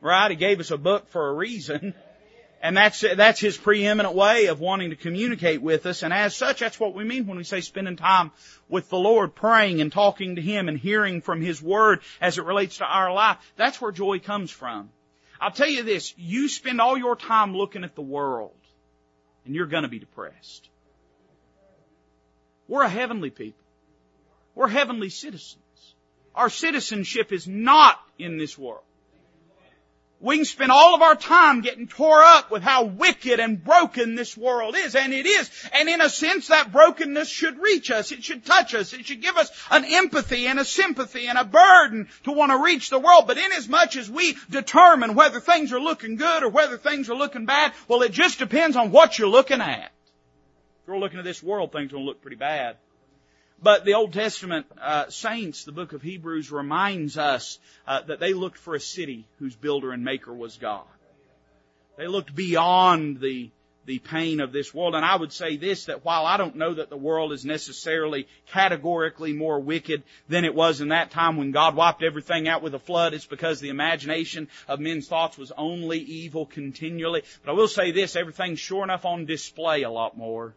Right? 0.00 0.30
He 0.30 0.36
gave 0.36 0.60
us 0.60 0.70
a 0.70 0.78
book 0.78 1.08
for 1.08 1.28
a 1.28 1.34
reason. 1.34 1.94
And 2.62 2.76
that's, 2.76 3.00
that's 3.00 3.40
his 3.40 3.58
preeminent 3.58 4.14
way 4.14 4.46
of 4.46 4.60
wanting 4.60 4.90
to 4.90 4.96
communicate 4.96 5.60
with 5.60 5.84
us. 5.84 6.04
And 6.04 6.14
as 6.14 6.36
such, 6.36 6.60
that's 6.60 6.78
what 6.78 6.94
we 6.94 7.02
mean 7.02 7.26
when 7.26 7.36
we 7.36 7.42
say 7.42 7.60
spending 7.60 7.96
time 7.96 8.30
with 8.68 8.88
the 8.88 8.96
Lord, 8.96 9.34
praying 9.34 9.80
and 9.80 9.90
talking 9.90 10.36
to 10.36 10.42
Him 10.42 10.68
and 10.68 10.78
hearing 10.78 11.22
from 11.22 11.40
His 11.40 11.60
Word 11.60 12.02
as 12.20 12.38
it 12.38 12.44
relates 12.44 12.78
to 12.78 12.84
our 12.84 13.12
life. 13.12 13.38
That's 13.56 13.80
where 13.80 13.90
joy 13.90 14.20
comes 14.20 14.52
from. 14.52 14.90
I'll 15.40 15.50
tell 15.50 15.68
you 15.68 15.82
this, 15.82 16.14
you 16.16 16.48
spend 16.48 16.80
all 16.80 16.96
your 16.96 17.16
time 17.16 17.56
looking 17.56 17.82
at 17.82 17.96
the 17.96 18.00
world 18.00 18.54
and 19.44 19.56
you're 19.56 19.66
gonna 19.66 19.88
be 19.88 19.98
depressed. 19.98 20.68
We're 22.68 22.84
a 22.84 22.88
heavenly 22.88 23.30
people. 23.30 23.64
We're 24.54 24.68
heavenly 24.68 25.08
citizens. 25.08 25.58
Our 26.32 26.48
citizenship 26.48 27.32
is 27.32 27.48
not 27.48 27.98
in 28.20 28.38
this 28.38 28.56
world. 28.56 28.84
We 30.22 30.36
can 30.36 30.44
spend 30.44 30.70
all 30.70 30.94
of 30.94 31.02
our 31.02 31.16
time 31.16 31.60
getting 31.60 31.88
tore 31.88 32.22
up 32.22 32.50
with 32.50 32.62
how 32.62 32.84
wicked 32.84 33.40
and 33.40 33.62
broken 33.62 34.14
this 34.14 34.36
world 34.36 34.76
is, 34.76 34.94
and 34.94 35.12
it 35.12 35.26
is. 35.26 35.50
And 35.72 35.88
in 35.88 36.00
a 36.00 36.08
sense, 36.08 36.48
that 36.48 36.72
brokenness 36.72 37.28
should 37.28 37.60
reach 37.60 37.90
us. 37.90 38.12
It 38.12 38.22
should 38.22 38.46
touch 38.46 38.74
us. 38.74 38.92
It 38.92 39.04
should 39.04 39.20
give 39.20 39.36
us 39.36 39.50
an 39.70 39.84
empathy 39.84 40.46
and 40.46 40.60
a 40.60 40.64
sympathy 40.64 41.26
and 41.26 41.36
a 41.36 41.44
burden 41.44 42.08
to 42.22 42.32
want 42.32 42.52
to 42.52 42.62
reach 42.62 42.88
the 42.88 43.00
world. 43.00 43.26
But 43.26 43.36
inasmuch 43.36 43.56
as 43.56 43.68
much 43.68 43.96
as 43.96 44.10
we 44.10 44.36
determine 44.48 45.14
whether 45.14 45.40
things 45.40 45.72
are 45.72 45.80
looking 45.80 46.16
good 46.16 46.44
or 46.44 46.48
whether 46.48 46.78
things 46.78 47.10
are 47.10 47.16
looking 47.16 47.46
bad, 47.46 47.72
well, 47.88 48.02
it 48.02 48.12
just 48.12 48.38
depends 48.38 48.76
on 48.76 48.92
what 48.92 49.18
you're 49.18 49.28
looking 49.28 49.60
at. 49.60 49.90
If 50.82 50.88
you're 50.88 50.98
looking 50.98 51.18
at 51.18 51.24
this 51.24 51.42
world, 51.42 51.72
things 51.72 51.92
will 51.92 52.04
look 52.04 52.22
pretty 52.22 52.36
bad. 52.36 52.76
But 53.62 53.84
the 53.84 53.94
Old 53.94 54.12
Testament 54.12 54.66
uh, 54.80 55.08
saints, 55.08 55.64
the 55.64 55.72
book 55.72 55.92
of 55.92 56.02
Hebrews 56.02 56.50
reminds 56.50 57.16
us 57.16 57.60
uh, 57.86 58.02
that 58.02 58.18
they 58.18 58.34
looked 58.34 58.58
for 58.58 58.74
a 58.74 58.80
city 58.80 59.24
whose 59.38 59.54
builder 59.54 59.92
and 59.92 60.04
maker 60.04 60.32
was 60.32 60.56
God. 60.56 60.84
They 61.96 62.08
looked 62.08 62.34
beyond 62.34 63.20
the 63.20 63.50
the 63.84 63.98
pain 63.98 64.40
of 64.40 64.52
this 64.52 64.72
world. 64.72 64.94
And 64.94 65.04
I 65.04 65.16
would 65.16 65.32
say 65.32 65.56
this, 65.56 65.86
that 65.86 66.04
while 66.04 66.24
I 66.24 66.36
don't 66.36 66.54
know 66.54 66.74
that 66.74 66.88
the 66.88 66.96
world 66.96 67.32
is 67.32 67.44
necessarily 67.44 68.28
categorically 68.46 69.32
more 69.32 69.58
wicked 69.58 70.04
than 70.28 70.44
it 70.44 70.54
was 70.54 70.80
in 70.80 70.88
that 70.88 71.10
time 71.10 71.36
when 71.36 71.50
God 71.50 71.74
wiped 71.74 72.02
everything 72.02 72.46
out 72.46 72.62
with 72.62 72.74
a 72.74 72.78
flood, 72.78 73.12
it's 73.12 73.26
because 73.26 73.60
the 73.60 73.70
imagination 73.70 74.48
of 74.68 74.78
men's 74.78 75.08
thoughts 75.08 75.36
was 75.36 75.52
only 75.58 75.98
evil 75.98 76.46
continually. 76.46 77.24
But 77.44 77.52
I 77.52 77.54
will 77.54 77.66
say 77.66 77.90
this, 77.90 78.14
everything's 78.14 78.60
sure 78.60 78.84
enough 78.84 79.04
on 79.04 79.24
display 79.24 79.82
a 79.82 79.90
lot 79.90 80.16
more. 80.16 80.54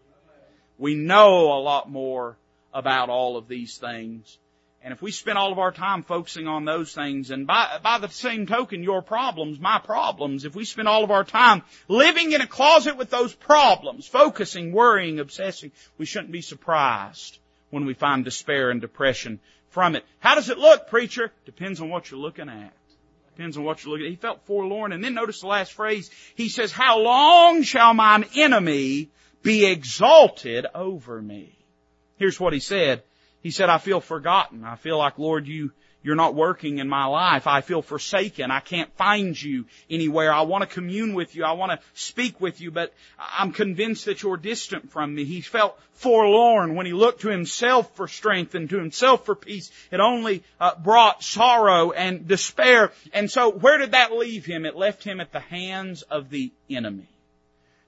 We 0.77 0.93
know 0.93 1.53
a 1.53 1.61
lot 1.61 1.89
more 1.89 2.37
about 2.75 3.09
all 3.09 3.37
of 3.37 3.47
these 3.47 3.77
things. 3.77 4.37
And 4.83 4.93
if 4.93 5.01
we 5.01 5.09
spend 5.09 5.39
all 5.39 5.51
of 5.51 5.57
our 5.57 5.71
time 5.71 6.03
focusing 6.03 6.45
on 6.45 6.65
those 6.65 6.93
things, 6.93 7.31
and 7.31 7.47
by, 7.47 7.79
by 7.81 7.97
the 7.97 8.09
same 8.09 8.45
token, 8.45 8.83
your 8.83 9.01
problems, 9.01 9.59
my 9.59 9.79
problems, 9.79 10.45
if 10.45 10.53
we 10.53 10.63
spend 10.63 10.87
all 10.87 11.03
of 11.03 11.09
our 11.09 11.23
time 11.23 11.63
living 11.87 12.33
in 12.33 12.41
a 12.41 12.47
closet 12.47 12.95
with 12.95 13.09
those 13.09 13.33
problems, 13.33 14.05
focusing, 14.05 14.73
worrying, 14.73 15.19
obsessing, 15.19 15.71
we 15.97 16.05
shouldn't 16.05 16.31
be 16.31 16.41
surprised 16.41 17.39
when 17.71 17.85
we 17.85 17.95
find 17.95 18.23
despair 18.23 18.69
and 18.69 18.79
depression 18.79 19.39
from 19.69 19.95
it. 19.95 20.05
How 20.19 20.35
does 20.35 20.49
it 20.49 20.59
look, 20.59 20.87
preacher? 20.87 21.31
Depends 21.45 21.81
on 21.81 21.89
what 21.89 22.11
you're 22.11 22.19
looking 22.19 22.49
at. 22.49 22.73
Depends 23.35 23.57
on 23.57 23.63
what 23.63 23.83
you're 23.83 23.91
looking 23.91 24.05
at. 24.05 24.11
He 24.11 24.17
felt 24.17 24.45
forlorn, 24.45 24.91
and 24.91 25.03
then 25.03 25.15
notice 25.15 25.41
the 25.41 25.47
last 25.47 25.73
phrase. 25.73 26.11
He 26.35 26.49
says, 26.49 26.71
how 26.71 26.99
long 26.99 27.63
shall 27.63 27.95
mine 27.95 28.25
enemy 28.35 29.09
be 29.41 29.65
exalted 29.65 30.67
over 30.75 31.19
me? 31.21 31.54
Here's 32.17 32.39
what 32.39 32.53
he 32.53 32.59
said. 32.59 33.03
He 33.41 33.51
said, 33.51 33.69
I 33.69 33.77
feel 33.77 34.01
forgotten. 34.01 34.63
I 34.63 34.75
feel 34.75 34.97
like, 34.97 35.19
Lord, 35.19 35.47
you, 35.47 35.71
you're 36.01 36.15
not 36.15 36.33
working 36.33 36.79
in 36.79 36.87
my 36.87 37.05
life. 37.05 37.47
I 37.47 37.61
feel 37.61 37.81
forsaken. 37.81 38.51
I 38.51 38.59
can't 38.59 38.91
find 38.95 39.39
you 39.39 39.65
anywhere. 39.89 40.31
I 40.31 40.41
want 40.41 40.61
to 40.61 40.67
commune 40.67 41.13
with 41.13 41.35
you. 41.35 41.43
I 41.43 41.51
want 41.53 41.71
to 41.71 41.85
speak 41.93 42.39
with 42.39 42.61
you, 42.61 42.71
but 42.71 42.93
I'm 43.19 43.51
convinced 43.51 44.05
that 44.05 44.23
you're 44.23 44.37
distant 44.37 44.91
from 44.91 45.13
me. 45.13 45.25
He 45.25 45.41
felt 45.41 45.79
forlorn 45.93 46.75
when 46.75 46.85
he 46.85 46.93
looked 46.93 47.21
to 47.21 47.29
himself 47.29 47.95
for 47.95 48.07
strength 48.07 48.55
and 48.55 48.69
to 48.69 48.77
himself 48.77 49.25
for 49.25 49.35
peace. 49.35 49.71
It 49.91 49.99
only 49.99 50.43
uh, 50.59 50.75
brought 50.75 51.23
sorrow 51.23 51.91
and 51.91 52.27
despair. 52.27 52.91
And 53.13 53.29
so 53.29 53.51
where 53.51 53.77
did 53.77 53.91
that 53.91 54.11
leave 54.11 54.45
him? 54.45 54.65
It 54.65 54.75
left 54.75 55.03
him 55.03 55.19
at 55.19 55.31
the 55.31 55.39
hands 55.39 56.01
of 56.03 56.29
the 56.29 56.51
enemy. 56.69 57.07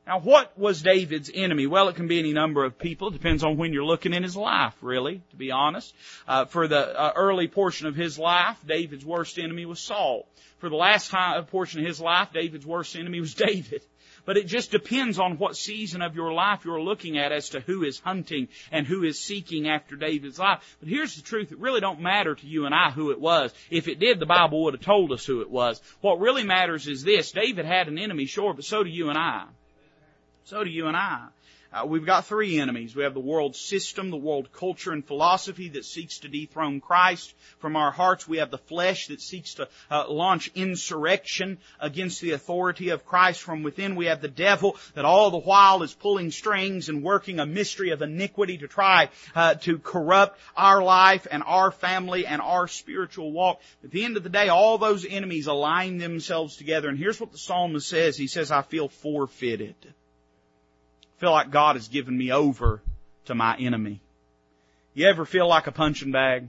Now 0.08 0.22
what 0.22 0.58
was 0.58 0.82
David's 0.82 1.30
enemy? 1.34 1.67
Well, 1.67 1.89
it 1.89 1.98
can 1.98 2.08
be 2.08 2.17
any 2.17 2.32
number 2.32 2.63
of 2.63 2.80
people. 2.80 3.10
It 3.10 3.15
depends 3.15 3.43
on 3.43 3.58
when 3.58 3.74
you're 3.74 3.84
looking 3.84 4.13
in 4.13 4.24
his 4.24 4.38
life, 4.38 4.74
really, 4.82 5.22
to 5.32 5.36
be 5.36 5.52
honest. 5.52 5.93
Uh, 6.26 6.46
for 6.46 6.70
the 6.70 6.98
uh, 6.98 7.12
early 7.17 7.50
portion 7.50 7.88
of 7.88 7.96
his 7.96 8.17
life, 8.17 8.56
David's 8.65 9.04
worst 9.06 9.38
enemy 9.38 9.65
was 9.65 9.82
Saul. 9.82 10.26
For 10.60 10.70
the 10.70 10.78
last 10.78 11.12
time, 11.12 11.43
portion 11.48 11.82
of 11.82 11.86
his 11.86 12.00
life, 12.00 12.30
David's 12.34 12.65
worst 12.65 12.96
enemy 12.96 13.20
was 13.20 13.34
David. 13.48 13.82
But 14.24 14.38
it 14.38 14.48
just 14.48 14.72
depends 14.72 15.20
on 15.20 15.38
what 15.38 15.58
season 15.58 16.02
of 16.02 16.15
your 16.15 16.32
life 16.32 16.63
you're 16.63 16.82
looking 16.82 17.17
at 17.17 17.34
as 17.34 17.50
to 17.50 17.60
who 17.60 17.84
is 17.84 18.00
hunting 18.00 18.48
and 18.72 18.88
who 18.88 19.04
is 19.04 19.20
seeking 19.20 19.67
after 19.67 19.98
David's 19.98 20.39
life. 20.39 20.78
But 20.80 20.88
here's 20.88 21.17
the 21.17 21.22
truth. 21.22 21.52
It 21.52 21.60
really 21.60 21.82
don't 21.82 22.00
matter 22.00 22.34
to 22.34 22.48
you 22.48 22.65
and 22.65 22.74
I 22.74 22.91
who 22.91 23.12
it 23.12 23.20
was. 23.20 23.54
If 23.70 23.89
it 23.89 24.00
did, 24.00 24.20
the 24.20 24.26
Bible 24.26 24.63
would 24.63 24.74
have 24.74 24.84
told 24.84 25.12
us 25.12 25.26
who 25.26 25.41
it 25.41 25.50
was. 25.50 25.82
What 26.00 26.22
really 26.22 26.43
matters 26.46 26.88
is 26.88 27.04
this. 27.04 27.34
David 27.34 27.65
had 27.65 27.89
an 27.89 27.98
enemy, 27.98 28.26
sure, 28.26 28.54
but 28.54 28.63
so 28.63 28.84
do 28.84 28.89
you 28.89 29.10
and 29.10 29.17
I. 29.17 29.48
So 30.48 30.64
do 30.64 30.70
you 30.70 30.88
and 30.88 30.96
I. 30.96 31.28
Uh, 31.74 31.86
we've 31.86 32.06
got 32.06 32.26
three 32.26 32.58
enemies. 32.58 32.96
We 32.96 33.04
have 33.04 33.14
the 33.14 33.20
world 33.20 33.54
system, 33.54 34.12
the 34.12 34.16
world 34.16 34.54
culture 34.54 34.94
and 34.94 35.06
philosophy 35.06 35.68
that 35.68 35.84
seeks 35.84 36.20
to 36.20 36.30
dethrone 36.30 36.80
Christ 36.80 37.36
from 37.60 37.76
our 37.76 37.92
hearts. 37.92 38.30
We 38.30 38.38
have 38.38 38.50
the 38.50 38.58
flesh 38.58 39.08
that 39.08 39.20
seeks 39.20 39.56
to 39.56 39.68
uh, 39.92 40.10
launch 40.10 40.50
insurrection 40.56 41.58
against 41.82 42.22
the 42.22 42.32
authority 42.32 42.92
of 42.92 43.06
Christ 43.06 43.42
from 43.42 43.62
within. 43.62 43.98
We 43.98 44.06
have 44.06 44.22
the 44.22 44.30
devil 44.30 44.78
that 44.94 45.04
all 45.04 45.32
the 45.32 45.38
while 45.38 45.84
is 45.84 45.94
pulling 45.94 46.32
strings 46.32 46.88
and 46.88 47.04
working 47.04 47.42
a 47.42 47.46
mystery 47.46 47.90
of 47.90 48.02
iniquity 48.02 48.60
to 48.60 48.70
try 48.70 49.10
uh, 49.36 49.56
to 49.56 49.80
corrupt 49.80 50.40
our 50.56 50.82
life 50.82 51.28
and 51.30 51.44
our 51.46 51.72
family 51.72 52.26
and 52.26 52.42
our 52.42 52.70
spiritual 52.70 53.34
walk. 53.34 53.60
At 53.84 53.92
the 53.92 54.06
end 54.06 54.16
of 54.16 54.24
the 54.24 54.30
day, 54.30 54.48
all 54.48 54.78
those 54.78 55.06
enemies 55.06 55.48
align 55.48 55.98
themselves 55.98 56.56
together. 56.56 56.88
And 56.88 56.98
here's 56.98 57.20
what 57.20 57.34
the 57.34 57.38
psalmist 57.38 57.90
says. 57.90 58.16
He 58.16 58.28
says, 58.28 58.50
I 58.50 58.62
feel 58.62 58.88
forfeited 58.88 59.76
feel 61.18 61.32
like 61.32 61.52
God 61.52 61.76
has 61.76 61.88
given 61.88 62.18
me 62.18 62.32
over 62.32 62.82
to 63.26 63.36
my 63.36 63.56
enemy. 63.58 64.00
You 64.94 65.08
ever 65.08 65.26
feel 65.26 65.48
like 65.48 65.68
a 65.68 65.72
punching 65.72 66.12
bag? 66.12 66.48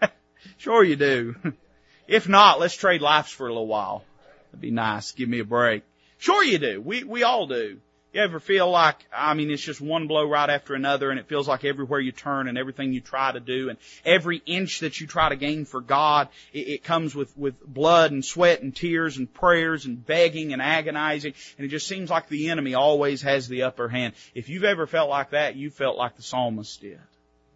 sure 0.58 0.84
you 0.84 0.96
do. 0.96 1.34
if 2.08 2.28
not, 2.28 2.60
let's 2.60 2.76
trade 2.76 3.00
lives 3.00 3.30
for 3.30 3.46
a 3.46 3.50
little 3.50 3.66
while. 3.66 4.04
That'd 4.46 4.60
be 4.60 4.70
nice. 4.70 5.12
Give 5.12 5.28
me 5.28 5.40
a 5.40 5.44
break. 5.44 5.82
Sure 6.18 6.44
you 6.44 6.58
do. 6.58 6.80
We, 6.80 7.04
we 7.04 7.22
all 7.22 7.46
do. 7.46 7.78
You 8.16 8.22
ever 8.22 8.40
feel 8.40 8.70
like, 8.70 8.96
I 9.14 9.34
mean, 9.34 9.50
it's 9.50 9.62
just 9.62 9.78
one 9.78 10.06
blow 10.06 10.26
right 10.26 10.48
after 10.48 10.72
another 10.72 11.10
and 11.10 11.20
it 11.20 11.28
feels 11.28 11.46
like 11.46 11.66
everywhere 11.66 12.00
you 12.00 12.12
turn 12.12 12.48
and 12.48 12.56
everything 12.56 12.94
you 12.94 13.02
try 13.02 13.30
to 13.30 13.40
do 13.40 13.68
and 13.68 13.76
every 14.06 14.40
inch 14.46 14.80
that 14.80 14.98
you 14.98 15.06
try 15.06 15.28
to 15.28 15.36
gain 15.36 15.66
for 15.66 15.82
God, 15.82 16.28
it, 16.50 16.66
it 16.66 16.82
comes 16.82 17.14
with, 17.14 17.36
with 17.36 17.60
blood 17.60 18.12
and 18.12 18.24
sweat 18.24 18.62
and 18.62 18.74
tears 18.74 19.18
and 19.18 19.30
prayers 19.30 19.84
and 19.84 20.02
begging 20.06 20.54
and 20.54 20.62
agonizing 20.62 21.34
and 21.58 21.66
it 21.66 21.68
just 21.68 21.86
seems 21.86 22.08
like 22.08 22.30
the 22.30 22.48
enemy 22.48 22.72
always 22.72 23.20
has 23.20 23.48
the 23.48 23.64
upper 23.64 23.86
hand. 23.86 24.14
If 24.34 24.48
you've 24.48 24.64
ever 24.64 24.86
felt 24.86 25.10
like 25.10 25.32
that, 25.32 25.56
you 25.56 25.68
felt 25.68 25.98
like 25.98 26.16
the 26.16 26.22
psalmist 26.22 26.80
did. 26.80 26.98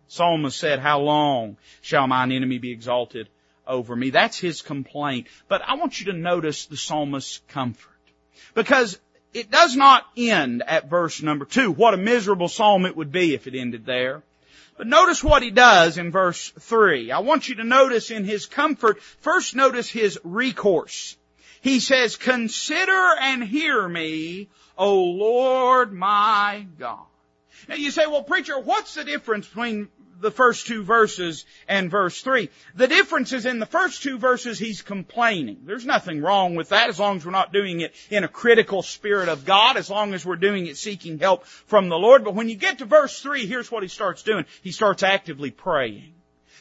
Psalmist 0.09 0.59
said, 0.59 0.79
how 0.79 1.01
long 1.01 1.57
shall 1.81 2.07
mine 2.07 2.33
enemy 2.33 2.59
be 2.59 2.71
exalted 2.71 3.31
over 3.67 3.97
me? 3.97 4.11
That's 4.11 4.39
his 4.39 4.61
complaint. 4.61 5.29
But 5.49 5.63
I 5.67 5.77
want 5.77 6.01
you 6.01 6.13
to 6.13 6.19
notice 6.19 6.67
the 6.67 6.77
psalmist's 6.77 7.41
comfort. 7.49 7.87
Because 8.55 8.99
it 9.33 9.51
does 9.51 9.77
not 9.77 10.05
end 10.17 10.63
at 10.67 10.91
verse 10.91 11.23
number 11.23 11.45
two. 11.45 11.71
What 11.71 11.95
a 11.95 11.99
miserable 11.99 12.49
psalm 12.49 12.87
it 12.87 12.97
would 12.97 13.13
be 13.13 13.35
if 13.35 13.47
it 13.47 13.55
ended 13.55 13.87
there. 13.87 14.23
But 14.77 14.87
notice 14.87 15.23
what 15.23 15.43
he 15.43 15.51
does 15.51 15.99
in 15.99 16.11
verse 16.11 16.51
three. 16.59 17.13
I 17.13 17.19
want 17.19 17.49
you 17.49 17.57
to 17.57 17.65
notice 17.65 18.11
in 18.11 18.25
his 18.25 18.47
comfort, 18.47 19.03
first 19.03 19.55
notice 19.55 19.89
his 19.89 20.19
recourse. 20.25 21.17
He 21.61 21.81
says, 21.81 22.17
consider 22.17 23.15
and 23.21 23.45
hear 23.45 23.87
me, 23.87 24.49
O 24.79 25.05
Lord 25.05 25.93
my 25.93 26.67
God. 26.79 27.05
Now 27.69 27.75
you 27.75 27.91
say, 27.91 28.07
well 28.07 28.23
preacher, 28.23 28.59
what's 28.59 28.95
the 28.95 29.05
difference 29.05 29.47
between 29.47 29.89
the 30.21 30.31
first 30.31 30.67
two 30.67 30.83
verses 30.83 31.45
and 31.67 31.91
verse 31.91 32.21
three. 32.21 32.51
The 32.75 32.89
difference 32.89 33.33
is 33.33 33.47
in 33.47 33.59
the 33.59 33.67
first 33.67 34.03
two 34.03 34.19
verses 34.19 34.59
he's 34.59 34.83
complaining. 34.83 35.63
There's 35.65 35.87
nothing 35.87 36.21
wrong 36.21 36.55
with 36.55 36.71
that 36.71 36.89
as 36.89 36.99
long 36.99 37.17
as 37.17 37.25
we're 37.25 37.33
not 37.33 37.53
doing 37.53 37.81
it 37.81 37.95
in 38.11 38.25
a 38.25 38.29
critical 38.29 38.83
spirit 38.83 39.29
of 39.29 39.45
God, 39.45 39.77
as 39.77 39.91
long 39.91 40.15
as 40.15 40.25
we're 40.25 40.37
doing 40.37 40.67
it 40.67 40.77
seeking 40.77 41.19
help 41.19 41.47
from 41.47 41.89
the 41.89 41.99
Lord. 41.99 42.25
But 42.25 42.35
when 42.35 42.49
you 42.49 42.57
get 42.57 42.79
to 42.79 42.85
verse 42.85 43.21
three, 43.21 43.47
here's 43.47 43.71
what 43.71 43.83
he 43.83 43.89
starts 43.89 44.23
doing. 44.23 44.45
He 44.63 44.73
starts 44.73 45.03
actively 45.03 45.51
praying. 45.51 46.15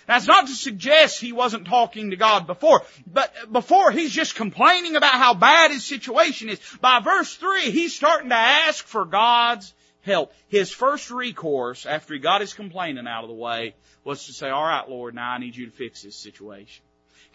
That's 0.09 0.25
not 0.25 0.47
to 0.47 0.55
suggest 0.55 1.21
he 1.21 1.33
wasn't 1.33 1.67
talking 1.67 2.09
to 2.09 2.15
God 2.15 2.47
before, 2.47 2.81
but 3.05 3.31
before 3.51 3.91
he's 3.91 4.11
just 4.11 4.33
complaining 4.33 4.95
about 4.95 5.13
how 5.13 5.35
bad 5.35 5.69
his 5.69 5.85
situation 5.85 6.49
is. 6.49 6.59
By 6.81 6.99
verse 6.99 7.35
3, 7.35 7.69
he's 7.69 7.95
starting 7.95 8.29
to 8.29 8.35
ask 8.35 8.87
for 8.87 9.05
God's 9.05 9.71
help. 10.09 10.33
His 10.47 10.71
first 10.71 11.11
recourse 11.11 11.85
after 11.85 12.13
he 12.13 12.19
got 12.19 12.41
his 12.41 12.53
complaining 12.53 13.07
out 13.07 13.23
of 13.23 13.29
the 13.29 13.35
way 13.35 13.75
was 14.03 14.25
to 14.25 14.33
say, 14.33 14.49
all 14.49 14.63
right, 14.63 14.89
Lord, 14.89 15.15
now 15.15 15.31
I 15.31 15.37
need 15.37 15.55
you 15.55 15.65
to 15.65 15.71
fix 15.71 16.03
this 16.03 16.15
situation. 16.15 16.83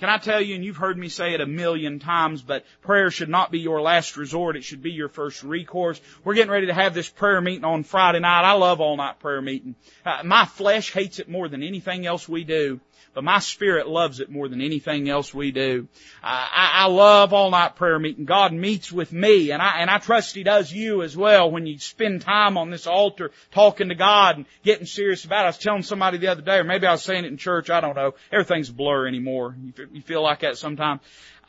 Can 0.00 0.08
I 0.08 0.18
tell 0.18 0.40
you, 0.40 0.56
and 0.56 0.64
you've 0.64 0.76
heard 0.76 0.98
me 0.98 1.08
say 1.08 1.34
it 1.34 1.40
a 1.40 1.46
million 1.46 2.00
times, 2.00 2.42
but 2.42 2.64
prayer 2.82 3.10
should 3.10 3.28
not 3.28 3.52
be 3.52 3.60
your 3.60 3.80
last 3.80 4.16
resort. 4.16 4.56
It 4.56 4.64
should 4.64 4.82
be 4.82 4.90
your 4.90 5.08
first 5.08 5.42
recourse. 5.44 6.00
We're 6.24 6.34
getting 6.34 6.50
ready 6.50 6.66
to 6.66 6.74
have 6.74 6.94
this 6.94 7.08
prayer 7.08 7.40
meeting 7.40 7.64
on 7.64 7.84
Friday 7.84 8.18
night. 8.18 8.44
I 8.44 8.52
love 8.52 8.80
all 8.80 8.96
night 8.96 9.20
prayer 9.20 9.40
meeting. 9.40 9.76
Uh, 10.04 10.22
my 10.24 10.46
flesh 10.46 10.92
hates 10.92 11.20
it 11.20 11.28
more 11.28 11.48
than 11.48 11.62
anything 11.62 12.06
else 12.06 12.28
we 12.28 12.42
do 12.42 12.80
but 13.14 13.24
my 13.24 13.38
spirit 13.38 13.88
loves 13.88 14.20
it 14.20 14.28
more 14.28 14.48
than 14.48 14.60
anything 14.60 15.08
else 15.08 15.32
we 15.32 15.52
do. 15.52 15.86
I, 16.22 16.70
I 16.74 16.86
love 16.86 17.32
all 17.32 17.50
night 17.50 17.76
prayer 17.76 17.98
meeting. 17.98 18.24
God 18.24 18.52
meets 18.52 18.90
with 18.90 19.12
me 19.12 19.52
and 19.52 19.62
I, 19.62 19.78
and 19.78 19.88
I 19.88 19.98
trust 19.98 20.34
He 20.34 20.42
does 20.42 20.72
you 20.72 21.02
as 21.02 21.16
well 21.16 21.50
when 21.50 21.66
you 21.66 21.78
spend 21.78 22.22
time 22.22 22.58
on 22.58 22.70
this 22.70 22.86
altar 22.86 23.30
talking 23.52 23.88
to 23.88 23.94
God 23.94 24.36
and 24.36 24.46
getting 24.64 24.86
serious 24.86 25.24
about 25.24 25.42
it. 25.42 25.44
I 25.44 25.46
was 25.46 25.58
telling 25.58 25.82
somebody 25.84 26.18
the 26.18 26.28
other 26.28 26.42
day, 26.42 26.56
or 26.56 26.64
maybe 26.64 26.86
I 26.86 26.92
was 26.92 27.02
saying 27.02 27.24
it 27.24 27.28
in 27.28 27.36
church, 27.36 27.70
I 27.70 27.80
don't 27.80 27.96
know. 27.96 28.14
Everything's 28.32 28.70
blur 28.70 29.06
anymore. 29.06 29.56
You 29.92 30.02
feel 30.02 30.22
like 30.22 30.40
that 30.40 30.56
sometimes. 30.56 31.00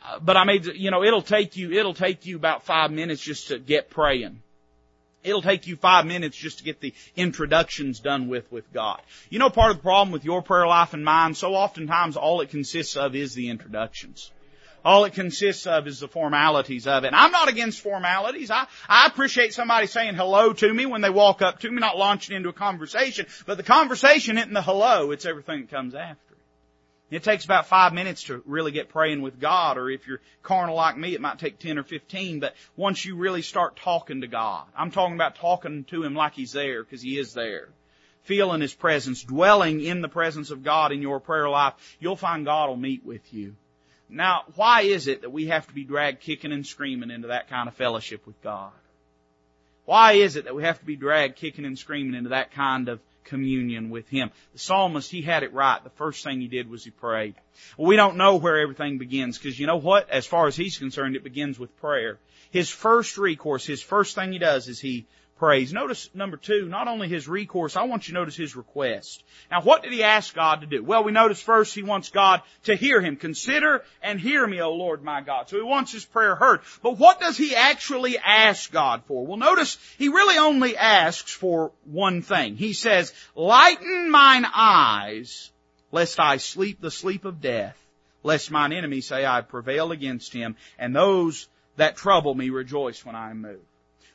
Uh, 0.04 0.18
but 0.20 0.36
I 0.36 0.44
made, 0.44 0.66
you 0.66 0.90
know, 0.90 1.02
it'll 1.02 1.22
take 1.22 1.56
you, 1.56 1.72
it'll 1.72 1.94
take 1.94 2.26
you 2.26 2.36
about 2.36 2.64
five 2.64 2.90
minutes 2.90 3.20
just 3.20 3.48
to 3.48 3.58
get 3.58 3.90
praying. 3.90 4.42
It'll 5.24 5.42
take 5.42 5.66
you 5.66 5.74
five 5.74 6.06
minutes 6.06 6.36
just 6.36 6.58
to 6.58 6.64
get 6.64 6.80
the 6.80 6.94
introductions 7.16 7.98
done 7.98 8.28
with 8.28 8.50
with 8.52 8.72
God. 8.72 9.02
You 9.28 9.40
know 9.40 9.50
part 9.50 9.72
of 9.72 9.78
the 9.78 9.82
problem 9.82 10.12
with 10.12 10.24
your 10.24 10.40
prayer 10.40 10.68
life 10.68 10.94
and 10.94 11.04
mine, 11.04 11.34
so 11.34 11.54
oftentimes 11.54 12.16
all 12.16 12.40
it 12.42 12.50
consists 12.50 12.96
of 12.96 13.16
is 13.16 13.34
the 13.34 13.50
introductions. 13.50 14.30
All 14.84 15.04
it 15.04 15.14
consists 15.14 15.66
of 15.66 15.88
is 15.88 15.98
the 15.98 16.06
formalities 16.06 16.86
of 16.86 17.02
it. 17.02 17.08
And 17.08 17.16
I'm 17.16 17.32
not 17.32 17.48
against 17.48 17.80
formalities. 17.80 18.52
I, 18.52 18.68
I 18.88 19.08
appreciate 19.08 19.52
somebody 19.52 19.88
saying 19.88 20.14
hello 20.14 20.52
to 20.52 20.72
me 20.72 20.86
when 20.86 21.00
they 21.00 21.10
walk 21.10 21.42
up 21.42 21.58
to 21.60 21.70
me, 21.72 21.80
not 21.80 21.98
launching 21.98 22.36
into 22.36 22.50
a 22.50 22.52
conversation. 22.52 23.26
But 23.46 23.56
the 23.56 23.64
conversation 23.64 24.38
isn't 24.38 24.52
the 24.52 24.62
hello, 24.62 25.10
it's 25.10 25.26
everything 25.26 25.62
that 25.62 25.70
comes 25.72 25.96
after. 25.96 26.25
It 27.08 27.22
takes 27.22 27.44
about 27.44 27.66
five 27.66 27.92
minutes 27.92 28.24
to 28.24 28.42
really 28.46 28.72
get 28.72 28.88
praying 28.88 29.22
with 29.22 29.38
God, 29.38 29.78
or 29.78 29.88
if 29.88 30.08
you're 30.08 30.20
carnal 30.42 30.74
like 30.74 30.96
me, 30.96 31.14
it 31.14 31.20
might 31.20 31.38
take 31.38 31.60
10 31.60 31.78
or 31.78 31.84
15, 31.84 32.40
but 32.40 32.54
once 32.74 33.04
you 33.04 33.16
really 33.16 33.42
start 33.42 33.76
talking 33.76 34.22
to 34.22 34.26
God, 34.26 34.64
I'm 34.76 34.90
talking 34.90 35.14
about 35.14 35.36
talking 35.36 35.84
to 35.84 36.02
Him 36.02 36.14
like 36.14 36.34
He's 36.34 36.52
there, 36.52 36.82
because 36.82 37.02
He 37.02 37.16
is 37.16 37.32
there. 37.32 37.68
Feeling 38.22 38.60
His 38.60 38.74
presence, 38.74 39.22
dwelling 39.22 39.80
in 39.80 40.00
the 40.00 40.08
presence 40.08 40.50
of 40.50 40.64
God 40.64 40.90
in 40.90 41.00
your 41.00 41.20
prayer 41.20 41.48
life, 41.48 41.74
you'll 42.00 42.16
find 42.16 42.44
God 42.44 42.70
will 42.70 42.76
meet 42.76 43.04
with 43.04 43.32
you. 43.32 43.54
Now, 44.08 44.42
why 44.56 44.82
is 44.82 45.06
it 45.06 45.22
that 45.22 45.30
we 45.30 45.46
have 45.46 45.66
to 45.68 45.74
be 45.74 45.84
dragged 45.84 46.20
kicking 46.20 46.52
and 46.52 46.66
screaming 46.66 47.10
into 47.10 47.28
that 47.28 47.48
kind 47.48 47.68
of 47.68 47.74
fellowship 47.74 48.26
with 48.26 48.40
God? 48.42 48.72
Why 49.84 50.14
is 50.14 50.34
it 50.34 50.44
that 50.44 50.56
we 50.56 50.64
have 50.64 50.80
to 50.80 50.84
be 50.84 50.96
dragged 50.96 51.36
kicking 51.36 51.64
and 51.64 51.78
screaming 51.78 52.14
into 52.14 52.30
that 52.30 52.52
kind 52.52 52.88
of 52.88 53.00
communion 53.26 53.90
with 53.90 54.08
Him. 54.08 54.30
The 54.54 54.58
psalmist, 54.58 55.10
he 55.10 55.22
had 55.22 55.42
it 55.42 55.52
right. 55.52 55.82
The 55.82 55.90
first 55.90 56.24
thing 56.24 56.40
he 56.40 56.48
did 56.48 56.70
was 56.70 56.84
he 56.84 56.90
prayed. 56.90 57.34
Well, 57.76 57.88
we 57.88 57.96
don't 57.96 58.16
know 58.16 58.36
where 58.36 58.58
everything 58.58 58.98
begins 58.98 59.38
because 59.38 59.58
you 59.58 59.66
know 59.66 59.76
what? 59.76 60.08
As 60.08 60.26
far 60.26 60.46
as 60.46 60.56
he's 60.56 60.78
concerned, 60.78 61.16
it 61.16 61.24
begins 61.24 61.58
with 61.58 61.76
prayer. 61.76 62.18
His 62.50 62.70
first 62.70 63.18
recourse, 63.18 63.66
his 63.66 63.82
first 63.82 64.14
thing 64.14 64.32
he 64.32 64.38
does 64.38 64.68
is 64.68 64.80
he 64.80 65.06
prays. 65.38 65.72
Notice 65.72 66.10
number 66.14 66.36
two, 66.36 66.66
not 66.66 66.88
only 66.88 67.08
his 67.08 67.28
recourse, 67.28 67.76
I 67.76 67.84
want 67.84 68.08
you 68.08 68.14
to 68.14 68.20
notice 68.20 68.36
his 68.36 68.56
request. 68.56 69.22
Now 69.50 69.62
what 69.62 69.82
did 69.82 69.92
he 69.92 70.02
ask 70.02 70.34
God 70.34 70.62
to 70.62 70.66
do? 70.66 70.82
Well, 70.82 71.04
we 71.04 71.12
notice 71.12 71.40
first 71.40 71.74
he 71.74 71.82
wants 71.82 72.10
God 72.10 72.42
to 72.64 72.74
hear 72.74 73.00
him. 73.00 73.16
Consider 73.16 73.84
and 74.02 74.20
hear 74.20 74.46
me, 74.46 74.60
O 74.60 74.72
Lord 74.72 75.02
my 75.02 75.20
God. 75.20 75.48
So 75.48 75.56
he 75.56 75.62
wants 75.62 75.92
his 75.92 76.04
prayer 76.04 76.34
heard. 76.34 76.60
But 76.82 76.98
what 76.98 77.20
does 77.20 77.36
he 77.36 77.54
actually 77.54 78.18
ask 78.18 78.72
God 78.72 79.02
for? 79.06 79.26
Well, 79.26 79.36
notice 79.36 79.78
he 79.98 80.08
really 80.08 80.38
only 80.38 80.76
asks 80.76 81.32
for 81.32 81.72
one 81.84 82.22
thing. 82.22 82.56
He 82.56 82.72
says, 82.72 83.12
lighten 83.34 84.10
mine 84.10 84.46
eyes 84.52 85.50
lest 85.92 86.18
I 86.18 86.38
sleep 86.38 86.80
the 86.80 86.90
sleep 86.90 87.24
of 87.24 87.40
death, 87.40 87.76
lest 88.22 88.50
mine 88.50 88.72
enemy 88.72 89.00
say 89.00 89.24
I 89.24 89.40
prevail 89.40 89.92
against 89.92 90.32
him, 90.32 90.56
and 90.78 90.94
those 90.94 91.48
that 91.76 91.96
trouble 91.96 92.34
me 92.34 92.50
rejoice 92.50 93.04
when 93.04 93.14
I 93.14 93.30
am 93.30 93.42
moved. 93.42 93.64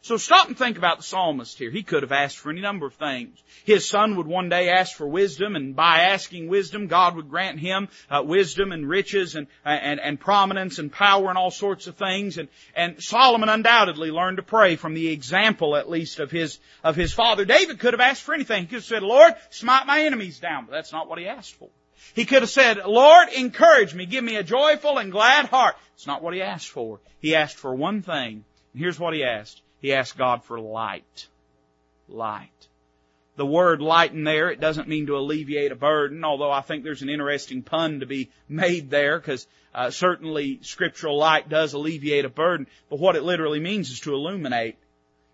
So 0.04 0.18
stop 0.18 0.48
and 0.48 0.58
think 0.58 0.80
about 0.80 0.98
the 0.98 1.04
psalmist 1.04 1.60
here. 1.60 1.70
He 1.70 1.84
could 1.84 2.02
have 2.02 2.12
asked 2.12 2.40
for 2.40 2.50
any 2.50 2.62
number 2.62 2.88
of 2.88 2.96
things. 2.96 3.38
His 3.66 3.88
son 3.88 4.16
would 4.16 4.26
one 4.26 4.50
day 4.50 4.70
ask 4.70 4.98
for 4.98 5.08
wisdom, 5.08 5.56
and 5.56 5.76
by 5.76 6.00
asking 6.00 6.48
wisdom, 6.48 6.88
God 6.88 7.16
would 7.16 7.30
grant 7.30 7.60
him 7.60 7.88
uh, 8.10 8.24
wisdom 8.26 8.72
and 8.72 8.90
riches 8.90 9.36
and, 9.36 9.46
uh, 9.64 9.70
and 9.70 10.00
and 10.00 10.20
prominence 10.20 10.80
and 10.80 10.92
power 10.92 11.30
and 11.30 11.38
all 11.38 11.52
sorts 11.52 11.86
of 11.86 11.98
things. 11.98 12.40
And 12.40 12.48
and 12.76 13.02
Solomon 13.02 13.48
undoubtedly 13.48 14.10
learned 14.10 14.38
to 14.38 14.44
pray 14.44 14.76
from 14.76 14.96
the 14.96 15.10
example, 15.10 15.76
at 15.76 15.88
least, 15.88 16.20
of 16.20 16.32
his 16.32 16.58
of 16.84 16.96
his 16.96 17.14
father. 17.14 17.46
David 17.46 17.78
could 17.78 17.94
have 17.94 18.02
asked 18.02 18.24
for 18.24 18.34
anything. 18.34 18.64
He 18.64 18.68
could 18.68 18.76
have 18.78 18.86
said, 18.86 19.04
"Lord, 19.04 19.36
smite 19.52 19.86
my 19.86 20.02
enemies 20.02 20.40
down," 20.40 20.66
but 20.66 20.72
that's 20.72 20.92
not 20.92 21.10
what 21.10 21.20
he 21.20 21.28
asked 21.28 21.54
for. 21.54 21.70
He 22.16 22.26
could 22.26 22.42
have 22.42 22.50
said, 22.50 22.78
Lord, 22.86 23.30
encourage 23.30 23.94
me, 23.94 24.08
give 24.08 24.24
me 24.24 24.36
a 24.36 24.44
joyful 24.44 24.98
and 24.98 25.12
glad 25.12 25.46
heart. 25.46 25.76
It's 25.94 26.08
not 26.08 26.24
what 26.24 26.34
he 26.34 26.42
asked 26.42 26.70
for. 26.70 27.00
He 27.20 27.36
asked 27.36 27.58
for 27.58 27.76
one 27.76 28.02
thing, 28.02 28.44
and 28.74 28.82
here's 28.82 29.00
what 29.00 29.14
he 29.14 29.24
asked. 29.24 29.62
He 29.82 29.94
asked 29.94 30.18
God 30.18 30.44
for 30.44 30.60
light. 30.60 31.28
Light. 32.08 32.50
The 33.38 33.46
word 33.46 33.82
lighten 33.82 34.24
there, 34.24 34.52
it 34.52 34.60
doesn't 34.60 34.88
mean 34.88 35.08
to 35.08 35.18
alleviate 35.18 35.72
a 35.72 35.76
burden, 35.76 36.24
although 36.24 36.52
I 36.52 36.62
think 36.62 36.84
there's 36.84 37.02
an 37.02 37.10
interesting 37.10 37.64
pun 37.64 38.02
to 38.02 38.06
be 38.06 38.30
made 38.48 38.90
there, 38.90 39.20
because 39.20 39.48
uh, 39.74 39.90
certainly 39.90 40.60
scriptural 40.62 41.18
light 41.18 41.50
does 41.50 41.74
alleviate 41.74 42.26
a 42.26 42.30
burden, 42.30 42.68
but 42.90 43.00
what 43.00 43.16
it 43.16 43.24
literally 43.24 43.60
means 43.60 43.90
is 43.90 44.02
to 44.02 44.14
illuminate. 44.14 44.76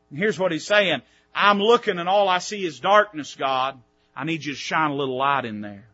And 0.09 0.19
here's 0.19 0.39
what 0.39 0.51
he's 0.51 0.65
saying. 0.65 1.01
I'm 1.33 1.59
looking 1.59 1.99
and 1.99 2.07
all 2.07 2.29
I 2.29 2.37
see 2.37 2.65
is 2.65 2.79
darkness, 2.79 3.35
God. 3.35 3.79
I 4.15 4.23
need 4.23 4.45
you 4.45 4.53
to 4.53 4.59
shine 4.59 4.91
a 4.91 4.95
little 4.95 5.17
light 5.17 5.45
in 5.45 5.61
there. 5.61 5.85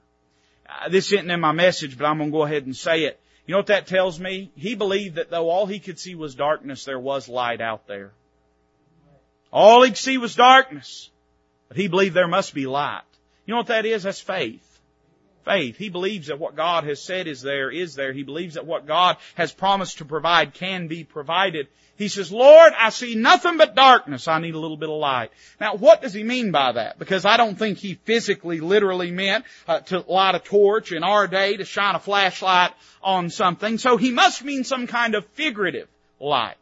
Uh, 0.68 0.90
this 0.90 1.12
isn't 1.12 1.30
in 1.30 1.40
my 1.40 1.52
message, 1.52 1.98
but 1.98 2.06
I'm 2.06 2.18
going 2.18 2.32
to 2.32 2.38
go 2.38 2.44
ahead 2.44 2.66
and 2.66 2.76
say 2.76 3.06
it. 3.06 3.20
You 3.46 3.54
know 3.54 3.60
what 3.60 3.68
that 3.68 3.88
tells 3.88 4.20
me? 4.20 4.52
He 4.56 4.76
believed 4.76 5.16
that 5.16 5.30
though 5.30 5.50
all 5.50 5.66
he 5.66 5.80
could 5.80 6.00
see 6.00 6.16
was 6.16 6.36
darkness, 6.36 6.86
there 6.86 7.00
was 7.00 7.28
light 7.28 7.60
out 7.60 7.88
there. 7.88 8.12
All 9.54 9.84
he 9.84 9.92
could 9.92 9.98
see 9.98 10.18
was 10.18 10.34
darkness. 10.34 11.12
But 11.68 11.78
he 11.78 11.88
believed 11.88 12.16
there 12.16 12.28
must 12.28 12.56
be 12.56 12.66
light. 12.66 13.04
You 13.46 13.54
know 13.54 13.60
what 13.60 13.68
that 13.68 13.86
is? 13.86 14.04
That's 14.04 14.20
faith. 14.20 14.68
Faith. 15.46 15.78
He 15.78 15.90
believes 15.90 16.28
that 16.28 16.40
what 16.40 16.56
God 16.56 16.86
has 16.86 17.02
said 17.04 17.28
is 17.28 17.42
there, 17.44 17.70
is 17.70 17.94
there. 17.94 18.14
He 18.14 18.24
believes 18.24 18.56
that 18.56 18.66
what 18.66 18.88
God 18.88 19.18
has 19.36 19.52
promised 19.52 20.00
to 20.00 20.06
provide 20.06 20.56
can 20.56 20.88
be 20.88 21.04
provided. 21.04 21.68
He 21.98 22.08
says, 22.08 22.32
Lord, 22.32 22.74
I 22.76 22.90
see 22.90 23.14
nothing 23.14 23.58
but 23.58 23.76
darkness. 23.76 24.28
I 24.28 24.40
need 24.40 24.56
a 24.56 24.60
little 24.60 24.78
bit 24.78 24.90
of 24.90 24.96
light. 24.96 25.30
Now, 25.60 25.76
what 25.76 26.02
does 26.02 26.14
he 26.14 26.24
mean 26.24 26.52
by 26.52 26.72
that? 26.72 26.98
Because 26.98 27.24
I 27.24 27.38
don't 27.38 27.60
think 27.60 27.78
he 27.78 27.94
physically, 27.94 28.60
literally 28.60 29.12
meant 29.12 29.46
uh, 29.68 29.82
to 29.82 30.00
light 30.08 30.34
a 30.34 30.40
torch 30.40 30.92
in 30.92 31.04
our 31.04 31.28
day, 31.28 31.58
to 31.58 31.66
shine 31.66 31.94
a 31.94 32.00
flashlight 32.00 32.72
on 33.04 33.30
something. 33.30 33.78
So 33.78 33.98
he 33.98 34.12
must 34.12 34.44
mean 34.44 34.64
some 34.64 34.88
kind 34.88 35.14
of 35.14 35.26
figurative 35.28 35.90
light. 36.20 36.56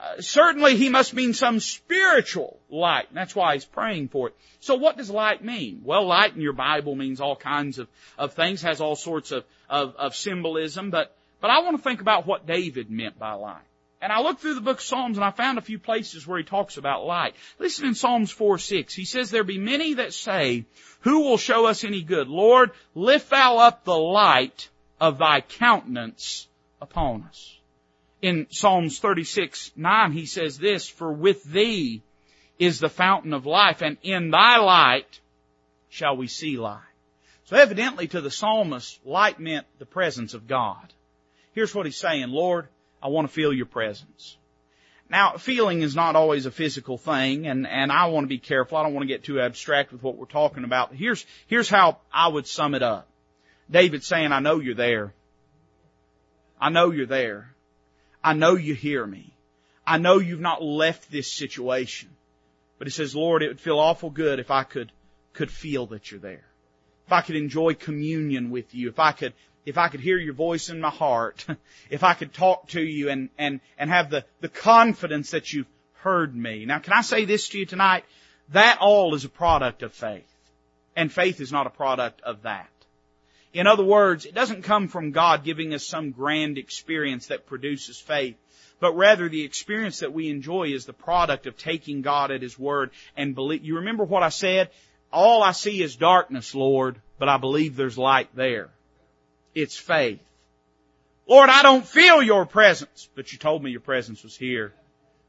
Uh, 0.00 0.20
certainly 0.20 0.76
he 0.76 0.88
must 0.88 1.12
mean 1.12 1.34
some 1.34 1.58
spiritual 1.58 2.58
light. 2.70 3.06
That's 3.12 3.34
why 3.34 3.54
he's 3.54 3.64
praying 3.64 4.08
for 4.08 4.28
it. 4.28 4.36
So 4.60 4.76
what 4.76 4.96
does 4.96 5.10
light 5.10 5.42
mean? 5.42 5.82
Well, 5.84 6.06
light 6.06 6.34
in 6.34 6.40
your 6.40 6.52
Bible 6.52 6.94
means 6.94 7.20
all 7.20 7.34
kinds 7.34 7.78
of, 7.78 7.88
of 8.16 8.34
things, 8.34 8.62
has 8.62 8.80
all 8.80 8.94
sorts 8.94 9.32
of, 9.32 9.44
of, 9.68 9.96
of 9.96 10.14
symbolism, 10.14 10.90
but, 10.90 11.16
but 11.40 11.50
I 11.50 11.62
want 11.62 11.76
to 11.76 11.82
think 11.82 12.00
about 12.00 12.26
what 12.26 12.46
David 12.46 12.90
meant 12.90 13.18
by 13.18 13.32
light. 13.32 13.62
And 14.00 14.12
I 14.12 14.20
looked 14.20 14.40
through 14.40 14.54
the 14.54 14.60
book 14.60 14.78
of 14.78 14.84
Psalms 14.84 15.16
and 15.16 15.24
I 15.24 15.32
found 15.32 15.58
a 15.58 15.62
few 15.62 15.80
places 15.80 16.24
where 16.24 16.38
he 16.38 16.44
talks 16.44 16.76
about 16.76 17.04
light. 17.04 17.34
Listen 17.58 17.86
in 17.86 17.94
Psalms 17.96 18.30
4, 18.30 18.58
6. 18.58 18.94
He 18.94 19.04
says, 19.04 19.30
There 19.30 19.42
be 19.42 19.58
many 19.58 19.94
that 19.94 20.14
say, 20.14 20.66
Who 21.00 21.20
will 21.20 21.36
show 21.36 21.66
us 21.66 21.82
any 21.82 22.02
good? 22.02 22.28
Lord, 22.28 22.70
lift 22.94 23.30
thou 23.30 23.58
up 23.58 23.84
the 23.84 23.96
light 23.96 24.68
of 25.00 25.18
thy 25.18 25.40
countenance 25.40 26.46
upon 26.80 27.24
us. 27.24 27.57
In 28.20 28.46
Psalms 28.50 28.98
36, 28.98 29.72
9, 29.76 30.12
he 30.12 30.26
says 30.26 30.58
this, 30.58 30.88
For 30.88 31.12
with 31.12 31.44
thee 31.44 32.02
is 32.58 32.80
the 32.80 32.88
fountain 32.88 33.32
of 33.32 33.46
life, 33.46 33.82
and 33.82 33.96
in 34.02 34.30
thy 34.30 34.58
light 34.58 35.20
shall 35.88 36.16
we 36.16 36.26
see 36.26 36.58
light. 36.58 36.80
So 37.44 37.56
evidently 37.56 38.08
to 38.08 38.20
the 38.20 38.30
psalmist, 38.30 39.00
light 39.06 39.38
meant 39.38 39.66
the 39.78 39.86
presence 39.86 40.34
of 40.34 40.46
God. 40.46 40.92
Here's 41.54 41.74
what 41.74 41.86
he's 41.86 41.96
saying, 41.96 42.28
Lord, 42.28 42.68
I 43.02 43.08
want 43.08 43.28
to 43.28 43.32
feel 43.32 43.52
your 43.52 43.66
presence. 43.66 44.36
Now, 45.10 45.38
feeling 45.38 45.80
is 45.80 45.96
not 45.96 46.16
always 46.16 46.44
a 46.44 46.50
physical 46.50 46.98
thing, 46.98 47.46
and, 47.46 47.66
and 47.66 47.90
I 47.90 48.06
want 48.06 48.24
to 48.24 48.28
be 48.28 48.38
careful. 48.38 48.76
I 48.76 48.82
don't 48.82 48.92
want 48.92 49.04
to 49.04 49.14
get 49.14 49.24
too 49.24 49.40
abstract 49.40 49.92
with 49.92 50.02
what 50.02 50.16
we're 50.16 50.26
talking 50.26 50.64
about. 50.64 50.94
Here's, 50.94 51.24
here's 51.46 51.70
how 51.70 51.98
I 52.12 52.28
would 52.28 52.46
sum 52.46 52.74
it 52.74 52.82
up. 52.82 53.08
David 53.70 54.04
saying, 54.04 54.32
I 54.32 54.40
know 54.40 54.60
you're 54.60 54.74
there. 54.74 55.14
I 56.60 56.68
know 56.68 56.90
you're 56.90 57.06
there. 57.06 57.54
I 58.22 58.32
know 58.32 58.56
you 58.56 58.74
hear 58.74 59.06
me. 59.06 59.32
I 59.86 59.98
know 59.98 60.18
you've 60.18 60.40
not 60.40 60.62
left 60.62 61.10
this 61.10 61.32
situation. 61.32 62.10
But 62.78 62.86
he 62.86 62.92
says, 62.92 63.14
Lord, 63.14 63.42
it 63.42 63.48
would 63.48 63.60
feel 63.60 63.78
awful 63.78 64.10
good 64.10 64.38
if 64.38 64.50
I 64.50 64.62
could, 64.62 64.92
could 65.32 65.50
feel 65.50 65.86
that 65.86 66.10
you're 66.10 66.20
there. 66.20 66.44
If 67.06 67.12
I 67.12 67.22
could 67.22 67.36
enjoy 67.36 67.74
communion 67.74 68.50
with 68.50 68.74
you. 68.74 68.88
If 68.88 68.98
I 68.98 69.12
could 69.12 69.32
if 69.68 69.76
I 69.76 69.88
could 69.88 70.00
hear 70.00 70.16
your 70.16 70.32
voice 70.32 70.70
in 70.70 70.80
my 70.80 70.88
heart, 70.88 71.44
if 71.90 72.02
I 72.02 72.14
could 72.14 72.32
talk 72.32 72.68
to 72.68 72.80
you 72.80 73.10
and, 73.10 73.28
and, 73.36 73.60
and 73.76 73.90
have 73.90 74.08
the, 74.08 74.24
the 74.40 74.48
confidence 74.48 75.32
that 75.32 75.52
you've 75.52 75.66
heard 75.94 76.34
me. 76.34 76.64
Now 76.64 76.78
can 76.78 76.94
I 76.94 77.02
say 77.02 77.26
this 77.26 77.50
to 77.50 77.58
you 77.58 77.66
tonight? 77.66 78.04
That 78.50 78.78
all 78.80 79.14
is 79.14 79.26
a 79.26 79.28
product 79.28 79.82
of 79.82 79.92
faith. 79.92 80.32
And 80.96 81.12
faith 81.12 81.40
is 81.40 81.52
not 81.52 81.66
a 81.66 81.70
product 81.70 82.22
of 82.22 82.42
that. 82.42 82.70
In 83.58 83.66
other 83.66 83.82
words, 83.82 84.24
it 84.24 84.34
doesn't 84.34 84.62
come 84.62 84.86
from 84.86 85.10
God 85.10 85.42
giving 85.42 85.74
us 85.74 85.84
some 85.84 86.12
grand 86.12 86.58
experience 86.58 87.26
that 87.26 87.46
produces 87.46 87.98
faith, 87.98 88.36
but 88.78 88.92
rather 88.92 89.28
the 89.28 89.42
experience 89.42 89.98
that 89.98 90.12
we 90.12 90.30
enjoy 90.30 90.68
is 90.68 90.86
the 90.86 90.92
product 90.92 91.48
of 91.48 91.56
taking 91.56 92.00
God 92.00 92.30
at 92.30 92.40
His 92.40 92.56
word 92.56 92.92
and 93.16 93.34
believe. 93.34 93.64
You 93.64 93.78
remember 93.78 94.04
what 94.04 94.22
I 94.22 94.28
said? 94.28 94.70
All 95.12 95.42
I 95.42 95.50
see 95.50 95.82
is 95.82 95.96
darkness, 95.96 96.54
Lord, 96.54 97.00
but 97.18 97.28
I 97.28 97.36
believe 97.36 97.74
there's 97.74 97.98
light 97.98 98.28
there. 98.36 98.68
It's 99.56 99.76
faith. 99.76 100.20
Lord, 101.26 101.50
I 101.50 101.62
don't 101.62 101.84
feel 101.84 102.22
your 102.22 102.46
presence, 102.46 103.08
but 103.16 103.32
you 103.32 103.38
told 103.38 103.64
me 103.64 103.72
your 103.72 103.80
presence 103.80 104.22
was 104.22 104.36
here. 104.36 104.72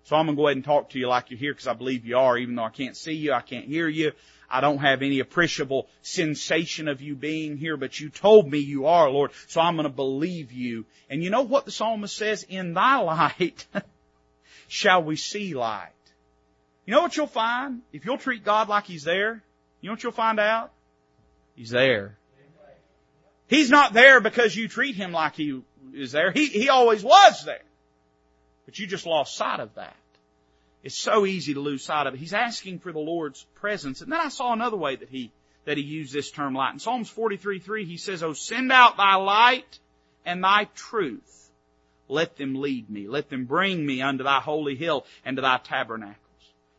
So 0.04 0.16
I'm 0.16 0.26
going 0.26 0.36
to 0.36 0.42
go 0.42 0.48
ahead 0.48 0.58
and 0.58 0.66
talk 0.66 0.90
to 0.92 1.00
you 1.00 1.08
like 1.08 1.30
you're 1.30 1.40
here 1.40 1.54
because 1.54 1.68
I 1.68 1.74
believe 1.74 2.06
you 2.06 2.18
are, 2.18 2.38
even 2.38 2.56
though 2.56 2.64
I 2.64 2.70
can't 2.70 2.98
see 2.98 3.14
you, 3.14 3.34
I 3.34 3.42
can't 3.42 3.66
hear 3.66 3.88
you. 3.88 4.12
I 4.50 4.62
don't 4.62 4.80
have 4.80 5.04
any 5.04 5.20
appreciable 5.20 5.88
sensation 6.02 6.88
of 6.88 7.02
you 7.02 7.16
being 7.16 7.58
here, 7.58 7.78
but 7.78 8.00
you 8.00 8.10
told 8.10 8.50
me 8.50 8.58
you 8.58 8.88
are, 8.88 9.10
Lord, 9.10 9.32
so 9.48 9.62
I'm 9.62 9.76
going 9.76 9.84
to 9.84 9.94
believe 9.94 10.52
you. 10.52 10.86
And 11.10 11.24
you 11.24 11.30
know 11.30 11.44
what 11.44 11.66
the 11.66 11.72
psalmist 11.72 12.18
says? 12.18 12.44
In 12.44 12.74
thy 12.74 12.98
light 12.98 13.68
shall 14.68 15.04
we 15.04 15.16
see 15.16 15.54
light. 15.54 15.90
You 16.86 16.96
know 16.96 17.02
what 17.02 17.16
you'll 17.16 17.28
find? 17.28 17.82
If 17.94 18.06
you'll 18.06 18.18
treat 18.18 18.44
God 18.44 18.68
like 18.68 18.86
He's 18.86 19.04
there, 19.04 19.44
you 19.82 19.90
know 19.90 19.94
what 19.94 20.02
you'll 20.02 20.12
find 20.12 20.40
out? 20.40 20.72
He's 21.56 21.70
there. 21.70 22.18
He's 23.50 23.72
not 23.72 23.94
there 23.94 24.22
because 24.22 24.56
you 24.56 24.68
treat 24.68 24.96
him 24.96 25.12
like 25.12 25.36
he 25.36 25.62
is 25.94 26.12
there. 26.12 26.32
He, 26.32 26.46
he 26.46 26.70
always 26.70 27.04
was 27.04 27.44
there. 27.46 27.64
But 28.70 28.78
you 28.78 28.86
just 28.86 29.08
lost 29.08 29.36
sight 29.36 29.60
of 29.60 29.74
that. 29.74 29.96
It's 30.84 30.96
so 30.96 31.26
easy 31.26 31.56
to 31.56 31.60
lose 31.60 31.84
sight 31.84 32.06
of 32.06 32.14
it. 32.14 32.20
He's 32.20 32.36
asking 32.36 32.78
for 32.78 32.92
the 32.92 33.00
Lord's 33.00 33.44
presence. 33.56 34.02
And 34.02 34.12
then 34.12 34.20
I 34.20 34.30
saw 34.30 34.54
another 34.54 34.78
way 34.78 34.96
that 34.96 35.10
he, 35.10 35.32
that 35.66 35.78
he 35.78 35.82
used 35.82 36.14
this 36.14 36.30
term 36.30 36.54
light. 36.54 36.74
In 36.74 36.80
Psalms 36.80 37.10
43, 37.10 37.58
3, 37.58 37.86
he 37.86 37.98
says, 37.98 38.22
Oh, 38.22 38.34
send 38.34 38.72
out 38.72 38.96
thy 38.96 39.16
light 39.16 39.80
and 40.24 40.44
thy 40.44 40.66
truth. 40.76 41.50
Let 42.08 42.38
them 42.38 42.62
lead 42.62 42.92
me. 42.92 43.08
Let 43.08 43.32
them 43.32 43.46
bring 43.46 43.84
me 43.84 44.04
unto 44.04 44.24
thy 44.24 44.40
holy 44.40 44.76
hill 44.76 45.04
and 45.26 45.38
to 45.38 45.42
thy 45.42 45.58
tabernacles. 45.58 46.16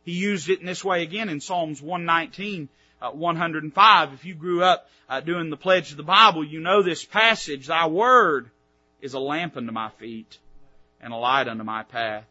He 0.05 0.13
used 0.13 0.47
it 0.47 0.61
in 0.61 0.65
this 0.67 0.85
way 0.85 1.03
again 1.03 1.27
in 1.27 1.41
Psalms 1.41 1.81
119, 1.81 2.69
uh, 3.01 3.11
105. 3.11 4.13
If 4.13 4.23
you 4.23 4.33
grew 4.33 4.63
up 4.63 4.89
uh, 5.09 5.19
doing 5.19 5.49
the 5.49 5.57
pledge 5.57 5.91
of 5.91 5.97
the 5.97 6.03
Bible, 6.03 6.45
you 6.45 6.61
know 6.61 6.83
this 6.83 7.03
passage. 7.03 7.67
Thy 7.67 7.87
word 7.87 8.49
is 9.01 9.13
a 9.13 9.19
lamp 9.19 9.57
unto 9.57 9.73
my 9.73 9.89
feet 9.99 10.37
and 11.01 11.13
a 11.13 11.17
light 11.17 11.47
unto 11.47 11.63
my 11.63 11.83
path. 11.83 12.25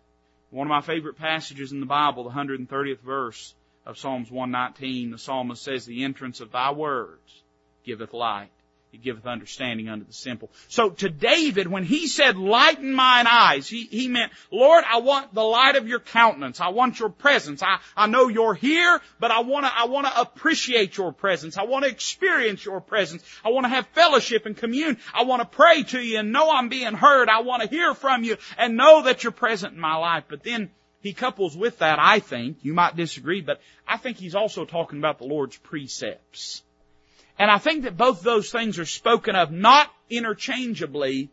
One 0.50 0.66
of 0.66 0.70
my 0.70 0.80
favorite 0.80 1.16
passages 1.16 1.72
in 1.72 1.80
the 1.80 1.86
Bible, 1.86 2.24
the 2.24 2.30
130th 2.30 3.00
verse 3.00 3.54
of 3.86 3.98
Psalms 3.98 4.30
119, 4.30 5.10
the 5.10 5.18
psalmist 5.18 5.62
says, 5.62 5.86
the 5.86 6.04
entrance 6.04 6.40
of 6.40 6.52
thy 6.52 6.72
words 6.72 7.42
giveth 7.84 8.12
light 8.12 8.50
he 8.90 8.98
giveth 8.98 9.26
understanding 9.26 9.88
unto 9.88 10.04
the 10.04 10.12
simple. 10.12 10.50
So 10.68 10.90
to 10.90 11.08
David, 11.08 11.68
when 11.68 11.84
he 11.84 12.08
said, 12.08 12.36
lighten 12.36 12.92
mine 12.92 13.26
eyes, 13.28 13.68
he, 13.68 13.84
he 13.84 14.08
meant, 14.08 14.32
Lord, 14.50 14.84
I 14.88 14.98
want 14.98 15.32
the 15.32 15.44
light 15.44 15.76
of 15.76 15.86
your 15.86 16.00
countenance. 16.00 16.60
I 16.60 16.68
want 16.68 16.98
your 16.98 17.08
presence. 17.08 17.62
I, 17.62 17.78
I 17.96 18.08
know 18.08 18.28
you're 18.28 18.54
here, 18.54 19.00
but 19.20 19.30
I 19.30 19.40
want 19.40 19.66
to, 19.66 19.72
I 19.72 19.86
want 19.86 20.06
to 20.08 20.20
appreciate 20.20 20.96
your 20.96 21.12
presence. 21.12 21.56
I 21.56 21.64
want 21.64 21.84
to 21.84 21.90
experience 21.90 22.64
your 22.64 22.80
presence. 22.80 23.22
I 23.44 23.50
want 23.50 23.64
to 23.64 23.70
have 23.70 23.86
fellowship 23.88 24.46
and 24.46 24.56
commune. 24.56 24.98
I 25.14 25.22
want 25.22 25.40
to 25.42 25.46
pray 25.46 25.84
to 25.84 26.00
you 26.00 26.18
and 26.18 26.32
know 26.32 26.50
I'm 26.50 26.68
being 26.68 26.94
heard. 26.94 27.28
I 27.28 27.42
want 27.42 27.62
to 27.62 27.68
hear 27.68 27.94
from 27.94 28.24
you 28.24 28.38
and 28.58 28.76
know 28.76 29.04
that 29.04 29.22
you're 29.22 29.30
present 29.30 29.74
in 29.74 29.80
my 29.80 29.96
life. 29.96 30.24
But 30.28 30.42
then 30.42 30.70
he 31.00 31.12
couples 31.12 31.56
with 31.56 31.78
that, 31.78 31.98
I 31.98 32.18
think, 32.18 32.58
you 32.62 32.74
might 32.74 32.96
disagree, 32.96 33.40
but 33.40 33.60
I 33.86 33.96
think 33.96 34.18
he's 34.18 34.34
also 34.34 34.64
talking 34.64 34.98
about 34.98 35.18
the 35.18 35.24
Lord's 35.24 35.56
precepts. 35.56 36.62
And 37.40 37.50
I 37.50 37.56
think 37.56 37.84
that 37.84 37.96
both 37.96 38.20
those 38.20 38.52
things 38.52 38.78
are 38.78 38.84
spoken 38.84 39.34
of 39.34 39.50
not 39.50 39.90
interchangeably, 40.10 41.30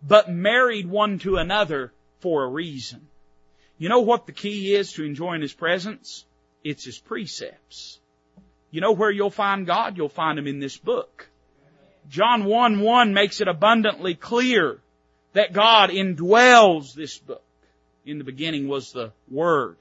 but 0.00 0.30
married 0.30 0.86
one 0.86 1.18
to 1.20 1.34
another 1.34 1.92
for 2.20 2.44
a 2.44 2.48
reason. 2.48 3.08
You 3.76 3.88
know 3.88 3.98
what 3.98 4.26
the 4.26 4.32
key 4.32 4.72
is 4.72 4.92
to 4.92 5.04
enjoying 5.04 5.42
His 5.42 5.52
presence? 5.52 6.24
It's 6.62 6.84
His 6.84 7.00
precepts. 7.00 7.98
You 8.70 8.80
know 8.80 8.92
where 8.92 9.10
you'll 9.10 9.30
find 9.30 9.66
God? 9.66 9.96
You'll 9.96 10.08
find 10.08 10.38
Him 10.38 10.46
in 10.46 10.60
this 10.60 10.76
book. 10.76 11.28
John 12.08 12.44
1 12.44 12.78
1 12.78 13.12
makes 13.12 13.40
it 13.40 13.48
abundantly 13.48 14.14
clear 14.14 14.78
that 15.32 15.52
God 15.52 15.90
indwells 15.90 16.94
this 16.94 17.18
book. 17.18 17.42
In 18.06 18.18
the 18.18 18.24
beginning 18.24 18.68
was 18.68 18.92
the 18.92 19.10
Word. 19.28 19.78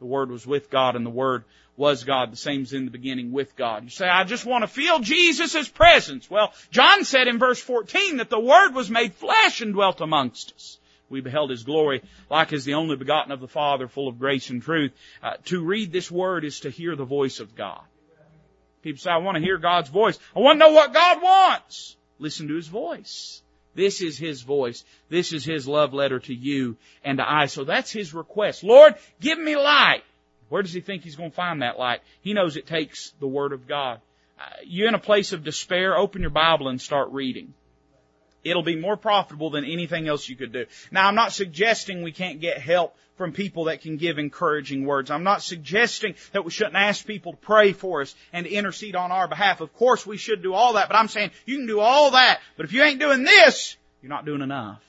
The 0.00 0.06
Word 0.06 0.32
was 0.32 0.44
with 0.44 0.68
God 0.68 0.96
and 0.96 1.06
the 1.06 1.10
Word 1.10 1.44
was 1.76 2.04
God, 2.04 2.32
the 2.32 2.36
same 2.36 2.62
as 2.62 2.72
in 2.72 2.84
the 2.84 2.90
beginning 2.90 3.32
with 3.32 3.56
God. 3.56 3.84
You 3.84 3.90
say, 3.90 4.06
I 4.06 4.24
just 4.24 4.44
want 4.44 4.62
to 4.62 4.68
feel 4.68 5.00
Jesus' 5.00 5.68
presence. 5.68 6.30
Well, 6.30 6.52
John 6.70 7.04
said 7.04 7.28
in 7.28 7.38
verse 7.38 7.60
14 7.60 8.18
that 8.18 8.30
the 8.30 8.40
Word 8.40 8.74
was 8.74 8.90
made 8.90 9.14
flesh 9.14 9.60
and 9.60 9.72
dwelt 9.72 10.00
amongst 10.00 10.52
us. 10.54 10.78
We 11.08 11.20
beheld 11.20 11.50
His 11.50 11.64
glory 11.64 12.02
like 12.30 12.52
as 12.52 12.64
the 12.64 12.74
only 12.74 12.96
begotten 12.96 13.32
of 13.32 13.40
the 13.40 13.48
Father, 13.48 13.88
full 13.88 14.08
of 14.08 14.18
grace 14.18 14.50
and 14.50 14.62
truth. 14.62 14.92
Uh, 15.22 15.34
to 15.46 15.64
read 15.64 15.92
this 15.92 16.10
Word 16.10 16.44
is 16.44 16.60
to 16.60 16.70
hear 16.70 16.96
the 16.96 17.04
voice 17.04 17.40
of 17.40 17.54
God. 17.54 17.82
People 18.82 19.00
say, 19.00 19.10
I 19.10 19.18
want 19.18 19.36
to 19.36 19.42
hear 19.42 19.58
God's 19.58 19.90
voice. 19.90 20.18
I 20.34 20.40
want 20.40 20.56
to 20.56 20.66
know 20.66 20.72
what 20.72 20.92
God 20.92 21.22
wants. 21.22 21.96
Listen 22.18 22.48
to 22.48 22.54
His 22.56 22.68
voice. 22.68 23.42
This 23.74 24.00
is 24.02 24.18
His 24.18 24.42
voice. 24.42 24.84
This 25.08 25.32
is 25.32 25.44
His 25.44 25.68
love 25.68 25.94
letter 25.94 26.18
to 26.20 26.34
you 26.34 26.76
and 27.04 27.18
to 27.18 27.30
I. 27.30 27.46
So 27.46 27.64
that's 27.64 27.90
His 27.90 28.12
request. 28.12 28.64
Lord, 28.64 28.94
give 29.20 29.38
me 29.38 29.56
light. 29.56 30.02
Where 30.52 30.62
does 30.62 30.74
He 30.74 30.82
think 30.82 31.02
He's 31.02 31.16
going 31.16 31.30
to 31.30 31.34
find 31.34 31.62
that 31.62 31.78
light? 31.78 32.02
He 32.20 32.34
knows 32.34 32.58
it 32.58 32.66
takes 32.66 33.14
the 33.20 33.26
Word 33.26 33.54
of 33.54 33.66
God. 33.66 34.02
Uh, 34.38 34.42
you're 34.66 34.86
in 34.86 34.94
a 34.94 34.98
place 34.98 35.32
of 35.32 35.44
despair, 35.44 35.96
open 35.96 36.20
your 36.20 36.30
Bible 36.30 36.68
and 36.68 36.78
start 36.78 37.08
reading. 37.10 37.54
It'll 38.44 38.62
be 38.62 38.76
more 38.76 38.98
profitable 38.98 39.48
than 39.48 39.64
anything 39.64 40.08
else 40.08 40.28
you 40.28 40.36
could 40.36 40.52
do. 40.52 40.66
Now 40.90 41.08
I'm 41.08 41.14
not 41.14 41.32
suggesting 41.32 42.02
we 42.02 42.12
can't 42.12 42.38
get 42.38 42.58
help 42.58 42.94
from 43.16 43.32
people 43.32 43.64
that 43.64 43.80
can 43.80 43.96
give 43.96 44.18
encouraging 44.18 44.84
words. 44.84 45.10
I'm 45.10 45.24
not 45.24 45.42
suggesting 45.42 46.16
that 46.32 46.44
we 46.44 46.50
shouldn't 46.50 46.76
ask 46.76 47.06
people 47.06 47.32
to 47.32 47.38
pray 47.38 47.72
for 47.72 48.02
us 48.02 48.14
and 48.30 48.46
intercede 48.46 48.94
on 48.94 49.10
our 49.10 49.28
behalf. 49.28 49.62
Of 49.62 49.72
course 49.72 50.04
we 50.04 50.18
should 50.18 50.42
do 50.42 50.52
all 50.52 50.74
that, 50.74 50.88
but 50.88 50.96
I'm 50.96 51.08
saying 51.08 51.30
you 51.46 51.56
can 51.56 51.66
do 51.66 51.80
all 51.80 52.10
that, 52.10 52.40
but 52.58 52.66
if 52.66 52.74
you 52.74 52.82
ain't 52.82 53.00
doing 53.00 53.24
this, 53.24 53.78
you're 54.02 54.10
not 54.10 54.26
doing 54.26 54.42
enough. 54.42 54.82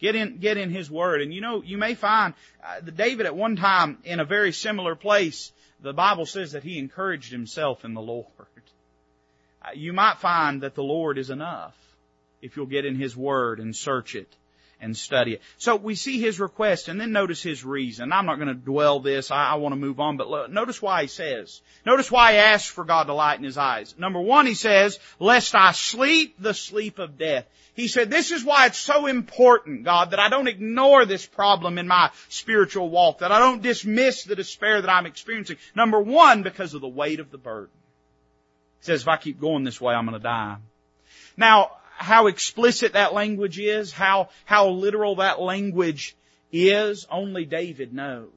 Get 0.00 0.14
in, 0.14 0.38
get 0.38 0.56
in 0.56 0.70
His 0.70 0.90
Word. 0.90 1.22
And 1.22 1.32
you 1.32 1.40
know, 1.40 1.62
you 1.62 1.78
may 1.78 1.94
find 1.94 2.34
uh, 2.62 2.80
that 2.82 2.96
David 2.96 3.26
at 3.26 3.36
one 3.36 3.56
time 3.56 3.98
in 4.04 4.20
a 4.20 4.24
very 4.24 4.52
similar 4.52 4.94
place, 4.94 5.52
the 5.80 5.92
Bible 5.92 6.26
says 6.26 6.52
that 6.52 6.62
he 6.62 6.78
encouraged 6.78 7.30
himself 7.30 7.84
in 7.84 7.94
the 7.94 8.00
Lord. 8.00 8.26
Uh, 9.62 9.70
you 9.74 9.92
might 9.92 10.18
find 10.18 10.62
that 10.62 10.74
the 10.74 10.82
Lord 10.82 11.18
is 11.18 11.30
enough 11.30 11.76
if 12.42 12.56
you'll 12.56 12.66
get 12.66 12.84
in 12.84 12.96
His 12.96 13.16
Word 13.16 13.60
and 13.60 13.74
search 13.74 14.14
it 14.14 14.28
and 14.84 14.96
study 14.96 15.34
it. 15.34 15.42
So 15.56 15.76
we 15.76 15.94
see 15.94 16.20
his 16.20 16.38
request 16.38 16.88
and 16.88 17.00
then 17.00 17.10
notice 17.10 17.42
his 17.42 17.64
reason. 17.64 18.12
I'm 18.12 18.26
not 18.26 18.36
going 18.36 18.48
to 18.48 18.54
dwell 18.54 19.00
this. 19.00 19.30
I, 19.30 19.50
I 19.50 19.54
want 19.54 19.72
to 19.72 19.80
move 19.80 19.98
on, 19.98 20.16
but 20.16 20.52
notice 20.52 20.80
why 20.80 21.02
he 21.02 21.08
says. 21.08 21.62
Notice 21.84 22.10
why 22.10 22.32
he 22.32 22.38
asks 22.38 22.68
for 22.68 22.84
God 22.84 23.04
to 23.04 23.14
lighten 23.14 23.44
his 23.44 23.58
eyes. 23.58 23.94
Number 23.98 24.20
one, 24.20 24.46
he 24.46 24.54
says, 24.54 24.98
lest 25.18 25.54
I 25.54 25.72
sleep 25.72 26.36
the 26.38 26.54
sleep 26.54 26.98
of 26.98 27.18
death. 27.18 27.46
He 27.74 27.88
said, 27.88 28.08
this 28.08 28.30
is 28.30 28.44
why 28.44 28.66
it's 28.66 28.78
so 28.78 29.06
important, 29.06 29.82
God, 29.82 30.12
that 30.12 30.20
I 30.20 30.28
don't 30.28 30.46
ignore 30.46 31.06
this 31.06 31.26
problem 31.26 31.78
in 31.78 31.88
my 31.88 32.10
spiritual 32.28 32.88
walk, 32.88 33.18
that 33.18 33.32
I 33.32 33.40
don't 33.40 33.62
dismiss 33.62 34.22
the 34.22 34.36
despair 34.36 34.80
that 34.80 34.90
I'm 34.90 35.06
experiencing. 35.06 35.56
Number 35.74 35.98
one, 35.98 36.44
because 36.44 36.74
of 36.74 36.82
the 36.82 36.88
weight 36.88 37.18
of 37.18 37.32
the 37.32 37.38
burden. 37.38 37.74
He 38.80 38.86
says, 38.86 39.02
if 39.02 39.08
I 39.08 39.16
keep 39.16 39.40
going 39.40 39.64
this 39.64 39.80
way, 39.80 39.94
I'm 39.94 40.06
going 40.06 40.20
to 40.20 40.22
die. 40.22 40.56
Now, 41.36 41.72
how 42.04 42.26
explicit 42.26 42.92
that 42.92 43.14
language 43.14 43.58
is, 43.58 43.90
how, 43.90 44.28
how 44.44 44.68
literal 44.68 45.16
that 45.16 45.40
language 45.40 46.14
is, 46.52 47.06
only 47.10 47.46
David 47.46 47.94
knows. 47.94 48.28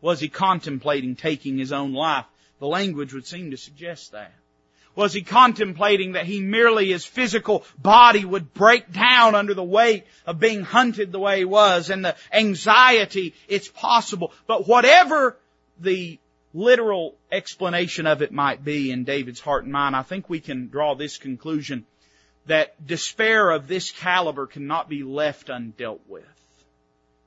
Was 0.00 0.20
he 0.20 0.28
contemplating 0.28 1.16
taking 1.16 1.56
his 1.56 1.72
own 1.72 1.94
life? 1.94 2.26
The 2.60 2.66
language 2.66 3.14
would 3.14 3.26
seem 3.26 3.50
to 3.50 3.56
suggest 3.56 4.12
that. 4.12 4.32
Was 4.94 5.12
he 5.12 5.22
contemplating 5.22 6.12
that 6.12 6.26
he 6.26 6.40
merely 6.40 6.92
his 6.92 7.04
physical 7.04 7.64
body 7.78 8.24
would 8.24 8.54
break 8.54 8.92
down 8.92 9.34
under 9.34 9.54
the 9.54 9.64
weight 9.64 10.04
of 10.24 10.38
being 10.38 10.62
hunted 10.62 11.10
the 11.10 11.18
way 11.18 11.38
he 11.38 11.44
was 11.44 11.90
and 11.90 12.04
the 12.04 12.16
anxiety? 12.32 13.34
It's 13.48 13.68
possible. 13.68 14.32
But 14.46 14.68
whatever 14.68 15.36
the 15.80 16.20
literal 16.52 17.16
explanation 17.32 18.06
of 18.06 18.22
it 18.22 18.30
might 18.30 18.62
be 18.62 18.92
in 18.92 19.02
David's 19.02 19.40
heart 19.40 19.64
and 19.64 19.72
mind, 19.72 19.96
I 19.96 20.02
think 20.02 20.28
we 20.28 20.38
can 20.38 20.68
draw 20.68 20.94
this 20.94 21.18
conclusion 21.18 21.86
that 22.46 22.86
despair 22.86 23.50
of 23.50 23.66
this 23.66 23.90
caliber 23.90 24.46
cannot 24.46 24.88
be 24.88 25.02
left 25.02 25.48
undealt 25.48 26.00
with. 26.08 26.24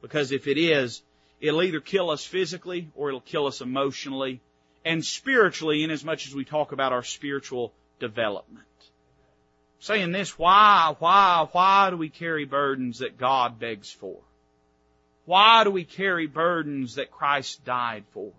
Because 0.01 0.31
if 0.31 0.47
it 0.47 0.57
is, 0.57 1.01
it'll 1.41 1.63
either 1.63 1.79
kill 1.79 2.09
us 2.09 2.23
physically 2.23 2.89
or 2.95 3.09
it'll 3.09 3.21
kill 3.21 3.47
us 3.47 3.61
emotionally 3.61 4.41
and 4.85 5.03
spiritually 5.03 5.83
in 5.83 5.91
as 5.91 6.03
much 6.03 6.27
as 6.27 6.35
we 6.35 6.45
talk 6.45 6.71
about 6.71 6.93
our 6.93 7.03
spiritual 7.03 7.73
development. 7.99 8.65
Saying 9.79 10.11
this, 10.11 10.37
why, 10.37 10.95
why, 10.99 11.47
why 11.51 11.89
do 11.89 11.97
we 11.97 12.09
carry 12.09 12.45
burdens 12.45 12.99
that 12.99 13.17
God 13.17 13.59
begs 13.59 13.91
for? 13.91 14.17
Why 15.25 15.63
do 15.63 15.71
we 15.71 15.83
carry 15.83 16.25
burdens 16.25 16.95
that 16.95 17.11
Christ 17.11 17.65
died 17.65 18.05
for? 18.11 18.31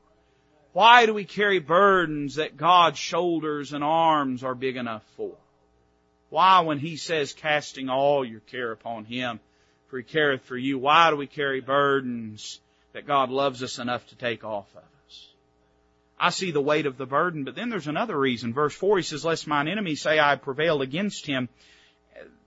Why 0.73 1.07
do 1.07 1.15
we 1.15 1.25
carry 1.25 1.59
burdens 1.59 2.37
that 2.37 2.57
God's 2.57 2.99
shoulders 2.99 3.73
and 3.73 3.85
arms 3.85 4.43
are 4.43 4.55
big 4.55 4.77
enough 4.77 5.05
for? 5.17 5.37
Why 6.31 6.61
when 6.61 6.79
he 6.79 6.97
says 6.97 7.33
casting 7.33 7.89
all 7.89 8.25
your 8.25 8.41
care 8.41 8.73
upon 8.73 9.05
him, 9.05 9.41
for 9.89 9.99
he 9.99 10.05
careth 10.05 10.43
for 10.43 10.57
you, 10.57 10.79
why 10.79 11.11
do 11.11 11.17
we 11.17 11.27
carry 11.27 11.61
burdens 11.61 12.61
that 12.93 13.07
God 13.07 13.31
loves 13.31 13.63
us 13.63 13.79
enough 13.79 14.07
to 14.09 14.17
take 14.17 14.45
off 14.45 14.71
of 14.75 14.83
us? 14.83 15.29
I 16.19 16.31
see 16.31 16.51
the 16.51 16.61
weight 16.61 16.87
of 16.87 16.99
the 16.99 17.07
burden, 17.07 17.45
but 17.45 17.55
then 17.55 17.71
there's 17.71 17.87
another 17.87 18.19
reason. 18.19 18.53
Verse 18.53 18.75
4, 18.75 18.99
he 18.99 19.03
says, 19.03 19.25
lest 19.25 19.47
mine 19.47 19.69
enemies 19.69 20.03
say 20.03 20.19
I 20.21 20.37
prevailed 20.37 20.83
against 20.83 21.27
him, 21.27 21.49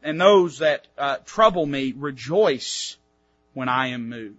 and 0.04 0.20
those 0.20 0.60
that 0.60 0.88
uh, 0.98 1.17
trouble 1.26 1.65
me 1.65 1.94
rejoice 1.96 2.98
when 3.54 3.70
I 3.70 3.88
am 3.88 4.10
moved. 4.10 4.38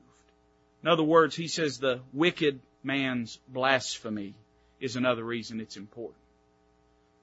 In 0.83 0.89
other 0.89 1.03
words, 1.03 1.35
he 1.35 1.49
says 1.49 1.79
the 1.79 2.01
wicked 2.13 2.61
man's 2.83 3.39
blasphemy 3.49 4.35
is 4.81 4.97
another 4.97 5.25
reason 5.25 5.61
it's 5.61 5.77
important. 5.77 6.22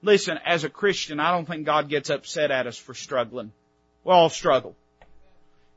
Listen, 0.02 0.38
as 0.44 0.64
a 0.64 0.70
Christian, 0.70 1.20
I 1.20 1.30
don't 1.30 1.46
think 1.46 1.66
God 1.66 1.88
gets 1.88 2.10
upset 2.10 2.50
at 2.50 2.66
us 2.66 2.78
for 2.78 2.94
struggling. 2.94 3.52
We 4.04 4.12
all 4.12 4.30
struggle. 4.30 4.74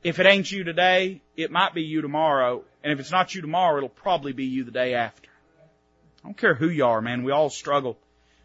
If 0.02 0.18
it 0.18 0.26
ain't 0.26 0.50
you 0.50 0.64
today, 0.64 1.20
it 1.36 1.50
might 1.50 1.74
be 1.74 1.82
you 1.82 2.00
tomorrow. 2.00 2.62
And 2.82 2.92
if 2.92 3.00
it's 3.00 3.10
not 3.10 3.34
you 3.34 3.42
tomorrow, 3.42 3.78
it'll 3.78 3.88
probably 3.88 4.32
be 4.32 4.44
you 4.44 4.64
the 4.64 4.70
day 4.70 4.94
after. 4.94 5.30
I 6.22 6.28
don't 6.28 6.36
care 6.36 6.54
who 6.54 6.68
you 6.68 6.86
are, 6.86 7.02
man. 7.02 7.22
We 7.22 7.32
all 7.32 7.50
struggle. 7.50 7.98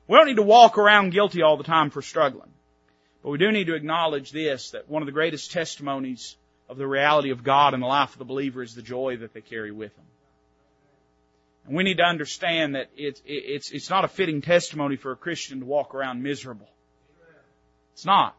We 0.07 0.17
don't 0.17 0.27
need 0.27 0.35
to 0.35 0.41
walk 0.41 0.77
around 0.77 1.11
guilty 1.11 1.41
all 1.41 1.55
the 1.55 1.63
time 1.63 1.91
for 1.91 2.01
struggling. 2.01 2.51
But 3.23 3.29
we 3.29 3.37
do 3.37 3.51
need 3.51 3.67
to 3.67 3.75
acknowledge 3.75 4.31
this, 4.31 4.71
that 4.71 4.89
one 4.89 5.01
of 5.01 5.05
the 5.05 5.13
greatest 5.13 5.51
testimonies 5.51 6.35
of 6.67 6.77
the 6.77 6.87
reality 6.87 7.31
of 7.31 7.43
God 7.43 7.73
in 7.73 7.79
the 7.79 7.87
life 7.87 8.13
of 8.13 8.19
the 8.19 8.25
believer 8.25 8.61
is 8.61 8.75
the 8.75 8.81
joy 8.81 9.17
that 9.17 9.33
they 9.33 9.41
carry 9.41 9.71
with 9.71 9.95
them. 9.95 10.05
And 11.65 11.75
we 11.75 11.83
need 11.83 11.97
to 11.97 12.03
understand 12.03 12.75
that 12.75 12.89
it's, 12.95 13.21
it's, 13.25 13.71
it's 13.71 13.89
not 13.89 14.05
a 14.05 14.07
fitting 14.07 14.41
testimony 14.41 14.95
for 14.95 15.11
a 15.11 15.15
Christian 15.15 15.59
to 15.59 15.65
walk 15.65 15.93
around 15.93 16.23
miserable. 16.23 16.69
It's 17.93 18.05
not. 18.05 18.35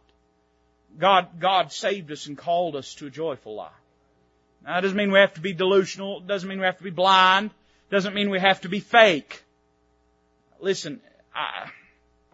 God, 0.99 1.29
God 1.39 1.73
saved 1.73 2.11
us 2.11 2.27
and 2.27 2.37
called 2.37 2.75
us 2.77 2.95
to 2.97 3.07
a 3.07 3.11
joyful 3.11 3.55
life. 3.55 3.73
Now, 4.65 4.75
that 4.75 4.81
doesn't 4.81 4.97
mean 4.97 5.13
we 5.13 5.19
have 5.19 5.35
to 5.35 5.41
be 5.41 5.53
delusional. 5.53 6.19
It 6.19 6.27
doesn't 6.27 6.49
mean 6.49 6.59
we 6.59 6.67
have 6.67 6.79
to 6.79 6.85
be 6.85 6.91
blind. 6.91 7.51
It 7.91 7.95
doesn't 7.95 8.15
mean 8.15 8.31
we 8.31 8.41
have 8.41 8.61
to 8.63 8.69
be 8.69 8.81
fake. 8.81 9.43
Listen, 10.61 11.01
I, 11.35 11.71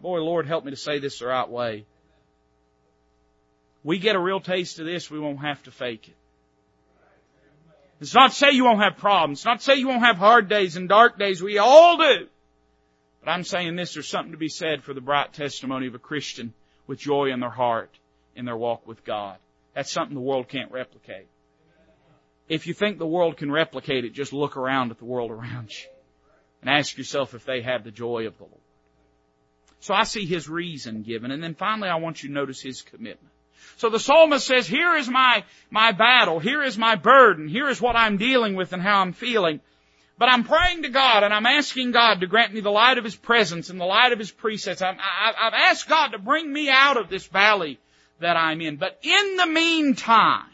boy, 0.01 0.19
Lord, 0.21 0.47
help 0.47 0.65
me 0.65 0.71
to 0.71 0.77
say 0.77 0.99
this 0.99 1.19
the 1.19 1.27
right 1.27 1.47
way. 1.47 1.85
We 3.83 3.99
get 3.99 4.15
a 4.15 4.19
real 4.19 4.41
taste 4.41 4.79
of 4.79 4.85
this, 4.85 5.09
we 5.09 5.19
won't 5.19 5.39
have 5.39 5.63
to 5.63 5.71
fake 5.71 6.09
it. 6.09 6.15
It's 7.99 8.13
not 8.13 8.33
say 8.33 8.51
you 8.51 8.65
won't 8.65 8.81
have 8.81 8.97
problems. 8.97 9.39
It's 9.39 9.45
not 9.45 9.61
say 9.61 9.75
you 9.75 9.87
won't 9.87 10.03
have 10.03 10.17
hard 10.17 10.49
days 10.49 10.75
and 10.75 10.87
dark 10.87 11.17
days. 11.17 11.41
We 11.41 11.57
all 11.57 11.97
do. 11.97 12.27
But 13.23 13.31
I'm 13.31 13.43
saying 13.43 13.75
this, 13.75 13.93
there's 13.93 14.07
something 14.07 14.31
to 14.31 14.37
be 14.37 14.49
said 14.49 14.83
for 14.83 14.93
the 14.93 15.01
bright 15.01 15.33
testimony 15.33 15.87
of 15.87 15.95
a 15.95 15.99
Christian 15.99 16.53
with 16.85 16.99
joy 16.99 17.31
in 17.31 17.39
their 17.39 17.49
heart 17.49 17.89
in 18.35 18.45
their 18.45 18.55
walk 18.55 18.87
with 18.87 19.03
God. 19.03 19.37
That's 19.73 19.91
something 19.91 20.15
the 20.15 20.21
world 20.21 20.47
can't 20.47 20.71
replicate. 20.71 21.27
If 22.47 22.67
you 22.67 22.73
think 22.73 22.97
the 22.97 23.07
world 23.07 23.37
can 23.37 23.51
replicate 23.51 24.05
it, 24.05 24.13
just 24.13 24.31
look 24.31 24.55
around 24.55 24.91
at 24.91 24.99
the 24.99 25.05
world 25.05 25.31
around 25.31 25.69
you 25.71 25.89
and 26.61 26.69
ask 26.69 26.97
yourself 26.97 27.33
if 27.33 27.43
they 27.45 27.61
have 27.61 27.83
the 27.83 27.91
joy 27.91 28.27
of 28.27 28.37
the 28.37 28.43
Lord. 28.43 28.61
So 29.79 29.93
I 29.93 30.03
see 30.03 30.25
his 30.25 30.47
reason 30.47 31.01
given. 31.01 31.31
And 31.31 31.43
then 31.43 31.55
finally 31.55 31.89
I 31.89 31.95
want 31.95 32.23
you 32.23 32.29
to 32.29 32.35
notice 32.35 32.61
his 32.61 32.81
commitment. 32.81 33.33
So 33.77 33.89
the 33.89 33.99
psalmist 33.99 34.45
says, 34.45 34.67
here 34.67 34.95
is 34.95 35.07
my, 35.07 35.43
my 35.69 35.91
battle, 35.91 36.39
here 36.39 36.63
is 36.63 36.77
my 36.77 36.95
burden, 36.95 37.47
here 37.47 37.69
is 37.69 37.79
what 37.79 37.95
I'm 37.95 38.17
dealing 38.17 38.55
with 38.55 38.73
and 38.73 38.81
how 38.81 39.01
I'm 39.01 39.13
feeling. 39.13 39.59
But 40.17 40.29
I'm 40.29 40.43
praying 40.43 40.83
to 40.83 40.89
God 40.89 41.23
and 41.23 41.33
I'm 41.33 41.45
asking 41.45 41.91
God 41.91 42.21
to 42.21 42.27
grant 42.27 42.53
me 42.53 42.59
the 42.59 42.71
light 42.71 42.97
of 42.97 43.03
His 43.03 43.15
presence 43.15 43.69
and 43.69 43.79
the 43.79 43.85
light 43.85 44.13
of 44.13 44.19
His 44.19 44.31
precepts. 44.31 44.81
i 44.81 44.87
have 44.87 45.53
asked 45.53 45.87
God 45.87 46.09
to 46.09 46.19
bring 46.19 46.51
me 46.51 46.69
out 46.69 46.97
of 46.97 47.09
this 47.09 47.27
valley 47.27 47.79
that 48.19 48.35
I'm 48.35 48.61
in. 48.61 48.77
But 48.77 48.97
in 49.03 49.37
the 49.37 49.45
meantime, 49.45 50.49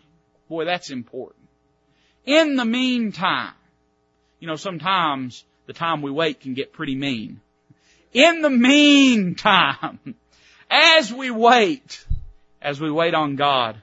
boy, 0.50 0.66
that's 0.66 0.90
important. 0.90 1.48
In 2.26 2.56
the 2.56 2.66
meantime, 2.66 3.54
you 4.40 4.48
know, 4.48 4.56
sometimes 4.58 5.46
the 5.66 5.74
time 5.74 6.02
we 6.02 6.12
wait 6.12 6.42
can 6.42 6.54
get 6.54 6.74
pretty 6.74 6.96
mean. 6.96 7.40
In 8.12 8.42
the 8.42 8.50
meantime, 8.50 10.00
as 10.70 11.12
we 11.12 11.32
wait, 11.32 12.06
as 12.64 12.80
we 12.80 12.90
wait 12.90 13.14
on 13.14 13.36
God 13.36 13.82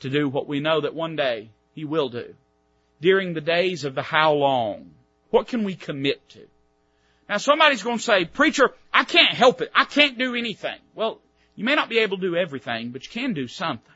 to 0.00 0.10
do 0.10 0.28
what 0.28 0.46
we 0.46 0.60
know 0.60 0.80
that 0.80 0.94
one 0.94 1.16
day 1.16 1.50
He 1.74 1.84
will 1.84 2.08
do, 2.08 2.34
during 3.00 3.32
the 3.32 3.40
days 3.40 3.84
of 3.84 3.94
the 3.94 4.02
how 4.02 4.34
long, 4.34 4.90
what 5.30 5.48
can 5.48 5.64
we 5.64 5.74
commit 5.74 6.28
to? 6.30 6.46
Now 7.28 7.36
somebody's 7.36 7.82
going 7.82 7.98
to 7.98 8.02
say, 8.02 8.24
preacher, 8.24 8.70
I 8.92 9.04
can't 9.04 9.34
help 9.34 9.60
it. 9.60 9.70
I 9.74 9.84
can't 9.84 10.18
do 10.18 10.34
anything. 10.34 10.78
Well, 10.94 11.20
you 11.54 11.64
may 11.64 11.74
not 11.74 11.88
be 11.88 11.98
able 11.98 12.16
to 12.16 12.22
do 12.22 12.36
everything, 12.36 12.90
but 12.90 13.04
you 13.04 13.10
can 13.10 13.34
do 13.34 13.46
something. 13.46 13.94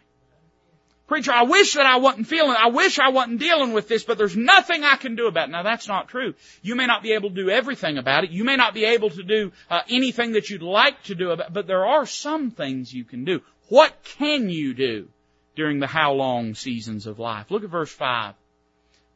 Preacher, 1.08 1.32
I 1.32 1.42
wish 1.42 1.74
that 1.74 1.84
I 1.84 1.96
wasn't 1.96 2.26
feeling, 2.26 2.56
I 2.58 2.68
wish 2.68 2.98
I 2.98 3.10
wasn't 3.10 3.40
dealing 3.40 3.72
with 3.72 3.86
this, 3.88 4.04
but 4.04 4.16
there's 4.16 4.36
nothing 4.36 4.82
I 4.82 4.96
can 4.96 5.14
do 5.14 5.26
about 5.26 5.48
it. 5.48 5.52
Now 5.52 5.62
that's 5.62 5.88
not 5.88 6.08
true. 6.08 6.34
You 6.62 6.74
may 6.74 6.86
not 6.86 7.02
be 7.02 7.12
able 7.12 7.28
to 7.30 7.34
do 7.34 7.50
everything 7.50 7.98
about 7.98 8.24
it. 8.24 8.30
You 8.30 8.44
may 8.44 8.56
not 8.56 8.72
be 8.72 8.84
able 8.84 9.10
to 9.10 9.22
do 9.22 9.52
uh, 9.68 9.80
anything 9.90 10.32
that 10.32 10.48
you'd 10.48 10.62
like 10.62 11.02
to 11.04 11.14
do 11.14 11.30
about 11.30 11.48
it, 11.48 11.52
but 11.52 11.66
there 11.66 11.84
are 11.84 12.06
some 12.06 12.50
things 12.50 12.94
you 12.94 13.04
can 13.04 13.24
do. 13.24 13.42
What 13.72 14.04
can 14.18 14.50
you 14.50 14.74
do 14.74 15.08
during 15.56 15.78
the 15.78 15.86
how 15.86 16.12
long 16.12 16.54
seasons 16.54 17.06
of 17.06 17.18
life? 17.18 17.50
Look 17.50 17.64
at 17.64 17.70
verse 17.70 17.90
5. 17.90 18.34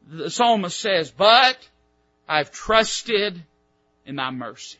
The 0.08 0.30
psalmist 0.30 0.80
says, 0.80 1.10
but 1.10 1.58
I've 2.26 2.50
trusted 2.50 3.44
in 4.06 4.16
thy 4.16 4.30
mercy. 4.30 4.78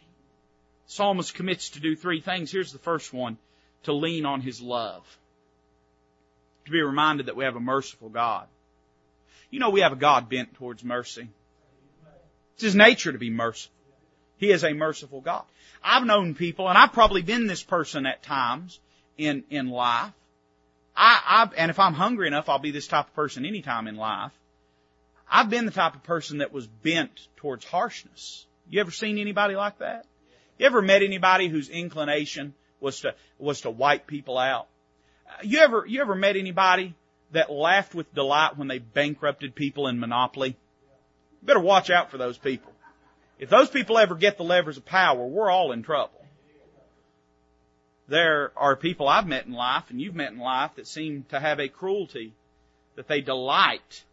The 0.86 0.92
psalmist 0.92 1.34
commits 1.34 1.68
to 1.70 1.80
do 1.80 1.94
three 1.94 2.22
things. 2.22 2.50
Here's 2.50 2.72
the 2.72 2.78
first 2.78 3.12
one. 3.12 3.36
To 3.82 3.92
lean 3.92 4.24
on 4.24 4.40
his 4.40 4.62
love. 4.62 5.04
To 6.64 6.70
be 6.70 6.80
reminded 6.80 7.26
that 7.26 7.36
we 7.36 7.44
have 7.44 7.56
a 7.56 7.60
merciful 7.60 8.08
God. 8.08 8.46
You 9.50 9.60
know 9.60 9.68
we 9.68 9.82
have 9.82 9.92
a 9.92 9.96
God 9.96 10.30
bent 10.30 10.54
towards 10.54 10.84
mercy. 10.84 11.28
It's 12.54 12.62
his 12.62 12.74
nature 12.74 13.12
to 13.12 13.18
be 13.18 13.28
merciful. 13.28 13.76
He 14.38 14.52
is 14.52 14.64
a 14.64 14.72
merciful 14.72 15.20
God. 15.20 15.44
I've 15.84 16.06
known 16.06 16.34
people, 16.34 16.66
and 16.66 16.78
I've 16.78 16.94
probably 16.94 17.20
been 17.20 17.46
this 17.46 17.62
person 17.62 18.06
at 18.06 18.22
times 18.22 18.80
in, 19.18 19.44
in 19.50 19.68
life. 19.68 20.12
I, 20.96 21.20
I, 21.26 21.50
and 21.56 21.70
if 21.70 21.78
I'm 21.78 21.92
hungry 21.92 22.26
enough, 22.26 22.48
I'll 22.48 22.58
be 22.58 22.70
this 22.70 22.86
type 22.86 23.08
of 23.08 23.14
person 23.14 23.44
anytime 23.44 23.86
in 23.86 23.96
life. 23.96 24.32
I've 25.30 25.50
been 25.50 25.66
the 25.66 25.72
type 25.72 25.94
of 25.94 26.02
person 26.04 26.38
that 26.38 26.52
was 26.52 26.66
bent 26.66 27.28
towards 27.36 27.64
harshness. 27.64 28.46
You 28.68 28.80
ever 28.80 28.90
seen 28.90 29.18
anybody 29.18 29.56
like 29.56 29.78
that? 29.78 30.06
You 30.58 30.66
ever 30.66 30.80
met 30.80 31.02
anybody 31.02 31.48
whose 31.48 31.68
inclination 31.68 32.54
was 32.80 33.00
to, 33.00 33.14
was 33.38 33.62
to 33.62 33.70
wipe 33.70 34.06
people 34.06 34.38
out? 34.38 34.68
Uh, 35.28 35.42
you 35.42 35.58
ever, 35.58 35.84
you 35.86 36.00
ever 36.00 36.14
met 36.14 36.36
anybody 36.36 36.94
that 37.32 37.50
laughed 37.50 37.94
with 37.94 38.14
delight 38.14 38.56
when 38.56 38.68
they 38.68 38.78
bankrupted 38.78 39.54
people 39.54 39.88
in 39.88 39.98
Monopoly? 39.98 40.50
You 40.50 41.46
better 41.46 41.60
watch 41.60 41.90
out 41.90 42.10
for 42.10 42.18
those 42.18 42.38
people. 42.38 42.72
If 43.38 43.50
those 43.50 43.68
people 43.68 43.98
ever 43.98 44.14
get 44.14 44.38
the 44.38 44.44
levers 44.44 44.78
of 44.78 44.86
power, 44.86 45.26
we're 45.26 45.50
all 45.50 45.72
in 45.72 45.82
trouble. 45.82 46.25
There 48.09 48.52
are 48.57 48.76
people 48.76 49.09
I've 49.09 49.26
met 49.26 49.46
in 49.46 49.52
life 49.52 49.90
and 49.90 50.00
you've 50.00 50.14
met 50.14 50.32
in 50.32 50.38
life 50.38 50.72
that 50.76 50.86
seem 50.86 51.24
to 51.30 51.40
have 51.40 51.59
a 51.59 51.68
cruelty 51.68 52.32
that 52.94 53.09
they 53.09 53.20
delight 53.20 54.04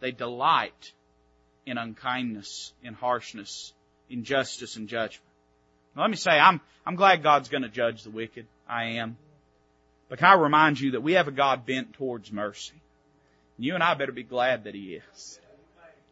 they 0.00 0.12
delight 0.12 0.92
in 1.66 1.78
unkindness, 1.78 2.72
in 2.82 2.94
harshness, 2.94 3.72
in 4.08 4.18
injustice 4.18 4.76
and 4.76 4.88
judgment. 4.88 5.22
Now 5.94 6.02
let 6.02 6.10
me 6.10 6.16
say, 6.16 6.32
I'm, 6.32 6.60
I'm 6.86 6.96
glad 6.96 7.22
God's 7.22 7.48
going 7.48 7.62
to 7.62 7.68
judge 7.68 8.02
the 8.02 8.10
wicked. 8.10 8.46
I 8.68 8.84
am. 8.96 9.16
But 10.08 10.18
can 10.18 10.28
I 10.28 10.34
remind 10.34 10.80
you 10.80 10.92
that 10.92 11.02
we 11.02 11.12
have 11.12 11.28
a 11.28 11.32
God 11.32 11.66
bent 11.66 11.92
towards 11.92 12.32
mercy. 12.32 12.80
You 13.58 13.74
and 13.74 13.82
I 13.82 13.94
better 13.94 14.12
be 14.12 14.22
glad 14.22 14.64
that 14.64 14.74
He 14.74 14.94
is. 14.94 15.38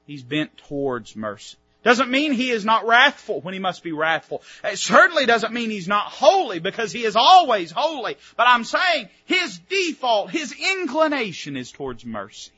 He's 0.06 0.22
bent 0.22 0.56
towards 0.68 1.16
mercy. 1.16 1.56
Doesn't 1.88 2.10
mean 2.10 2.32
He 2.32 2.50
is 2.50 2.66
not 2.66 2.86
wrathful 2.86 3.40
when 3.40 3.54
He 3.54 3.60
must 3.60 3.82
be 3.82 3.92
wrathful. 3.92 4.42
It 4.62 4.78
certainly 4.78 5.24
doesn't 5.24 5.54
mean 5.54 5.70
He's 5.70 5.88
not 5.88 6.04
holy 6.04 6.58
because 6.58 6.92
He 6.92 7.02
is 7.02 7.16
always 7.16 7.70
holy. 7.70 8.18
But 8.36 8.46
I'm 8.46 8.64
saying 8.64 9.08
His 9.24 9.58
default, 9.70 10.30
His 10.30 10.52
inclination 10.52 11.56
is 11.56 11.72
towards 11.72 12.04
mercy. 12.04 12.52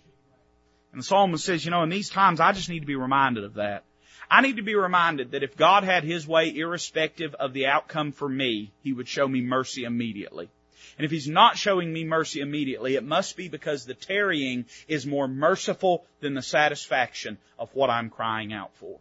And 0.91 1.01
the 1.01 1.05
psalmist 1.05 1.45
says, 1.45 1.65
you 1.65 1.71
know, 1.71 1.85
in 1.85 1.91
these 1.91 2.11
times 2.11 2.41
I 2.41 2.51
just 2.51 2.69
need 2.69 2.81
to 2.81 2.87
be 2.87 2.97
reminded 2.97 3.45
of 3.45 3.55
that. 3.55 3.85
I 4.29 4.41
need 4.41 4.57
to 4.57 4.63
be 4.63 4.75
reminded 4.75 5.31
that 5.31 5.45
if 5.45 5.57
God 5.57 5.85
had 5.85 6.03
His 6.03 6.27
way 6.27 6.53
irrespective 6.53 7.33
of 7.37 7.53
the 7.53 7.69
outcome 7.69 8.11
for 8.11 8.29
me, 8.29 8.73
He 8.83 8.93
would 8.93 9.07
show 9.07 9.29
me 9.29 9.43
mercy 9.43 9.85
immediately. 9.85 10.49
And 10.99 11.05
if 11.05 11.13
He's 11.13 11.29
not 11.29 11.57
showing 11.57 11.93
me 11.93 12.03
mercy 12.03 12.41
immediately, 12.41 12.97
it 12.97 13.05
must 13.05 13.37
be 13.37 13.47
because 13.47 13.85
the 13.85 13.95
tarrying 13.95 14.65
is 14.89 15.07
more 15.07 15.29
merciful 15.29 16.05
than 16.19 16.35
the 16.35 16.43
satisfaction 16.43 17.39
of 17.61 17.73
what 17.77 17.91
I'm 17.91 18.11
crying 18.11 18.53
out 18.53 18.75
for. 18.75 18.99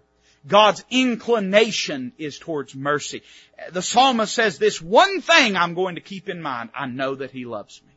God's 0.47 0.83
inclination 0.89 2.13
is 2.17 2.39
towards 2.39 2.75
mercy. 2.75 3.23
The 3.71 3.81
psalmist 3.81 4.33
says 4.33 4.57
this 4.57 4.81
one 4.81 5.21
thing 5.21 5.55
I'm 5.55 5.73
going 5.73 5.95
to 5.95 6.01
keep 6.01 6.29
in 6.29 6.41
mind. 6.41 6.69
I 6.73 6.85
know 6.87 7.15
that 7.15 7.31
He 7.31 7.45
loves 7.45 7.81
me 7.85 7.89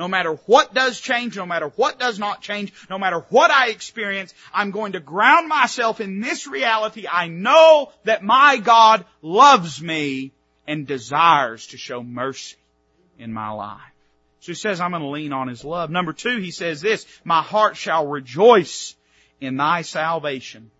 no 0.00 0.08
matter 0.08 0.32
what 0.46 0.72
does 0.72 0.98
change, 0.98 1.36
no 1.36 1.44
matter 1.44 1.68
what 1.76 1.98
does 1.98 2.18
not 2.18 2.40
change, 2.40 2.72
no 2.88 2.98
matter 2.98 3.18
what 3.28 3.50
I 3.50 3.68
experience, 3.68 4.32
I'm 4.52 4.70
going 4.70 4.92
to 4.92 5.00
ground 5.00 5.46
myself 5.46 6.00
in 6.00 6.20
this 6.20 6.46
reality. 6.46 7.06
I 7.06 7.28
know 7.28 7.92
that 8.04 8.22
my 8.22 8.56
God 8.56 9.04
loves 9.20 9.82
me 9.82 10.32
and 10.66 10.86
desires 10.86 11.66
to 11.68 11.76
show 11.76 12.02
mercy 12.02 12.56
in 13.18 13.30
my 13.30 13.50
life. 13.50 13.80
So 14.40 14.52
he 14.52 14.56
says, 14.56 14.80
I'm 14.80 14.92
going 14.92 15.02
to 15.02 15.08
lean 15.08 15.34
on 15.34 15.48
his 15.48 15.64
love. 15.64 15.90
Number 15.90 16.14
two, 16.14 16.38
he 16.38 16.50
says 16.50 16.80
this, 16.80 17.04
my 17.22 17.42
heart 17.42 17.76
shall 17.76 18.06
rejoice 18.06 18.96
in 19.38 19.58
thy 19.58 19.82
salvation. 19.82 20.70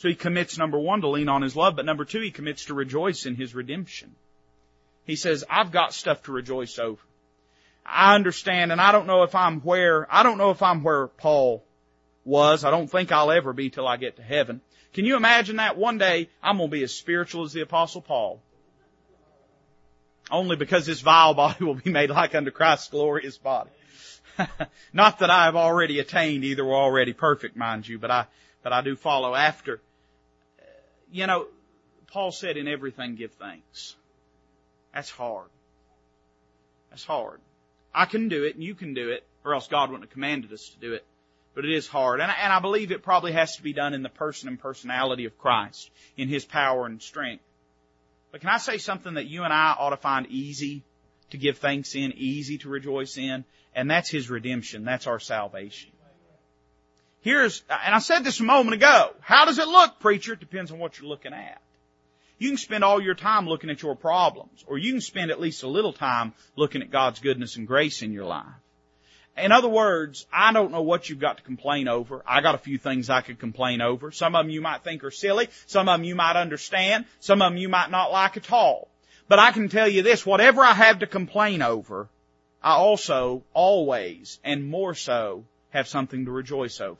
So 0.00 0.08
he 0.08 0.14
commits 0.14 0.56
number 0.56 0.78
one 0.78 1.02
to 1.02 1.08
lean 1.08 1.28
on 1.28 1.42
his 1.42 1.54
love, 1.54 1.76
but 1.76 1.84
number 1.84 2.06
two, 2.06 2.22
he 2.22 2.30
commits 2.30 2.64
to 2.64 2.74
rejoice 2.74 3.26
in 3.26 3.34
his 3.34 3.54
redemption. 3.54 4.14
He 5.04 5.14
says, 5.14 5.44
I've 5.50 5.72
got 5.72 5.92
stuff 5.92 6.22
to 6.22 6.32
rejoice 6.32 6.78
over. 6.78 7.02
I 7.84 8.14
understand, 8.14 8.72
and 8.72 8.80
I 8.80 8.92
don't 8.92 9.06
know 9.06 9.24
if 9.24 9.34
I'm 9.34 9.60
where, 9.60 10.06
I 10.10 10.22
don't 10.22 10.38
know 10.38 10.52
if 10.52 10.62
I'm 10.62 10.82
where 10.82 11.08
Paul 11.08 11.62
was. 12.24 12.64
I 12.64 12.70
don't 12.70 12.90
think 12.90 13.12
I'll 13.12 13.30
ever 13.30 13.52
be 13.52 13.68
till 13.68 13.86
I 13.86 13.98
get 13.98 14.16
to 14.16 14.22
heaven. 14.22 14.62
Can 14.94 15.04
you 15.04 15.16
imagine 15.16 15.56
that? 15.56 15.76
One 15.76 15.98
day, 15.98 16.30
I'm 16.42 16.56
gonna 16.56 16.68
be 16.68 16.82
as 16.82 16.94
spiritual 16.94 17.44
as 17.44 17.52
the 17.52 17.60
apostle 17.60 18.00
Paul. 18.00 18.40
Only 20.30 20.56
because 20.56 20.86
this 20.86 21.02
vile 21.02 21.34
body 21.34 21.62
will 21.64 21.74
be 21.74 21.90
made 21.90 22.08
like 22.08 22.34
unto 22.34 22.50
Christ's 22.50 22.88
glorious 22.88 23.36
body. 23.36 23.68
Not 24.94 25.18
that 25.18 25.28
I 25.28 25.44
have 25.44 25.56
already 25.56 25.98
attained 25.98 26.44
either 26.44 26.64
or 26.64 26.74
already 26.74 27.12
perfect, 27.12 27.54
mind 27.54 27.86
you, 27.86 27.98
but 27.98 28.10
I, 28.10 28.24
but 28.62 28.72
I 28.72 28.80
do 28.80 28.96
follow 28.96 29.34
after. 29.34 29.82
You 31.12 31.26
know, 31.26 31.46
Paul 32.12 32.32
said 32.32 32.56
in 32.56 32.68
everything 32.68 33.14
give 33.14 33.32
thanks. 33.32 33.96
That's 34.94 35.10
hard. 35.10 35.48
That's 36.90 37.04
hard. 37.04 37.40
I 37.94 38.04
can 38.04 38.28
do 38.28 38.44
it 38.44 38.54
and 38.54 38.64
you 38.64 38.74
can 38.74 38.94
do 38.94 39.10
it, 39.10 39.24
or 39.44 39.54
else 39.54 39.68
God 39.68 39.90
wouldn't 39.90 40.08
have 40.08 40.12
commanded 40.12 40.52
us 40.52 40.68
to 40.68 40.78
do 40.78 40.94
it. 40.94 41.04
But 41.54 41.64
it 41.64 41.72
is 41.72 41.88
hard. 41.88 42.20
And, 42.20 42.30
I, 42.30 42.34
and 42.42 42.52
I 42.52 42.60
believe 42.60 42.92
it 42.92 43.02
probably 43.02 43.32
has 43.32 43.56
to 43.56 43.62
be 43.62 43.72
done 43.72 43.94
in 43.94 44.02
the 44.02 44.08
person 44.08 44.48
and 44.48 44.58
personality 44.58 45.24
of 45.24 45.36
Christ, 45.38 45.90
in 46.16 46.28
His 46.28 46.44
power 46.44 46.86
and 46.86 47.02
strength. 47.02 47.42
But 48.30 48.40
can 48.40 48.50
I 48.50 48.58
say 48.58 48.78
something 48.78 49.14
that 49.14 49.26
you 49.26 49.42
and 49.42 49.52
I 49.52 49.74
ought 49.76 49.90
to 49.90 49.96
find 49.96 50.26
easy 50.28 50.84
to 51.30 51.38
give 51.38 51.58
thanks 51.58 51.96
in, 51.96 52.12
easy 52.12 52.58
to 52.58 52.68
rejoice 52.68 53.16
in? 53.18 53.44
And 53.74 53.90
that's 53.90 54.08
His 54.08 54.30
redemption. 54.30 54.84
That's 54.84 55.08
our 55.08 55.18
salvation. 55.18 55.89
Here's, 57.22 57.62
and 57.68 57.94
I 57.94 57.98
said 57.98 58.24
this 58.24 58.40
a 58.40 58.44
moment 58.44 58.74
ago. 58.74 59.10
How 59.20 59.44
does 59.44 59.58
it 59.58 59.68
look, 59.68 60.00
preacher? 60.00 60.32
It 60.32 60.40
depends 60.40 60.72
on 60.72 60.78
what 60.78 60.98
you're 60.98 61.08
looking 61.08 61.34
at. 61.34 61.60
You 62.38 62.48
can 62.48 62.56
spend 62.56 62.82
all 62.82 63.02
your 63.02 63.14
time 63.14 63.46
looking 63.46 63.68
at 63.68 63.82
your 63.82 63.94
problems, 63.94 64.64
or 64.66 64.78
you 64.78 64.92
can 64.92 65.02
spend 65.02 65.30
at 65.30 65.38
least 65.38 65.62
a 65.62 65.68
little 65.68 65.92
time 65.92 66.32
looking 66.56 66.80
at 66.80 66.90
God's 66.90 67.20
goodness 67.20 67.56
and 67.56 67.66
grace 67.66 68.00
in 68.00 68.12
your 68.12 68.24
life. 68.24 68.46
In 69.36 69.52
other 69.52 69.68
words, 69.68 70.26
I 70.32 70.52
don't 70.54 70.72
know 70.72 70.80
what 70.80 71.08
you've 71.08 71.20
got 71.20 71.36
to 71.36 71.42
complain 71.42 71.88
over. 71.88 72.22
I 72.26 72.40
got 72.40 72.54
a 72.54 72.58
few 72.58 72.78
things 72.78 73.10
I 73.10 73.20
could 73.20 73.38
complain 73.38 73.82
over. 73.82 74.10
Some 74.10 74.34
of 74.34 74.44
them 74.44 74.50
you 74.50 74.62
might 74.62 74.82
think 74.82 75.04
are 75.04 75.10
silly. 75.10 75.48
Some 75.66 75.88
of 75.88 75.98
them 75.98 76.04
you 76.04 76.14
might 76.14 76.36
understand. 76.36 77.04
Some 77.20 77.42
of 77.42 77.52
them 77.52 77.58
you 77.58 77.68
might 77.68 77.90
not 77.90 78.10
like 78.10 78.38
at 78.38 78.50
all. 78.50 78.88
But 79.28 79.38
I 79.38 79.52
can 79.52 79.68
tell 79.68 79.86
you 79.86 80.02
this, 80.02 80.24
whatever 80.24 80.62
I 80.62 80.72
have 80.72 81.00
to 81.00 81.06
complain 81.06 81.60
over, 81.60 82.08
I 82.62 82.72
also 82.72 83.44
always 83.52 84.38
and 84.42 84.68
more 84.68 84.94
so 84.94 85.44
have 85.70 85.86
something 85.86 86.24
to 86.24 86.30
rejoice 86.30 86.80
over. 86.80 86.98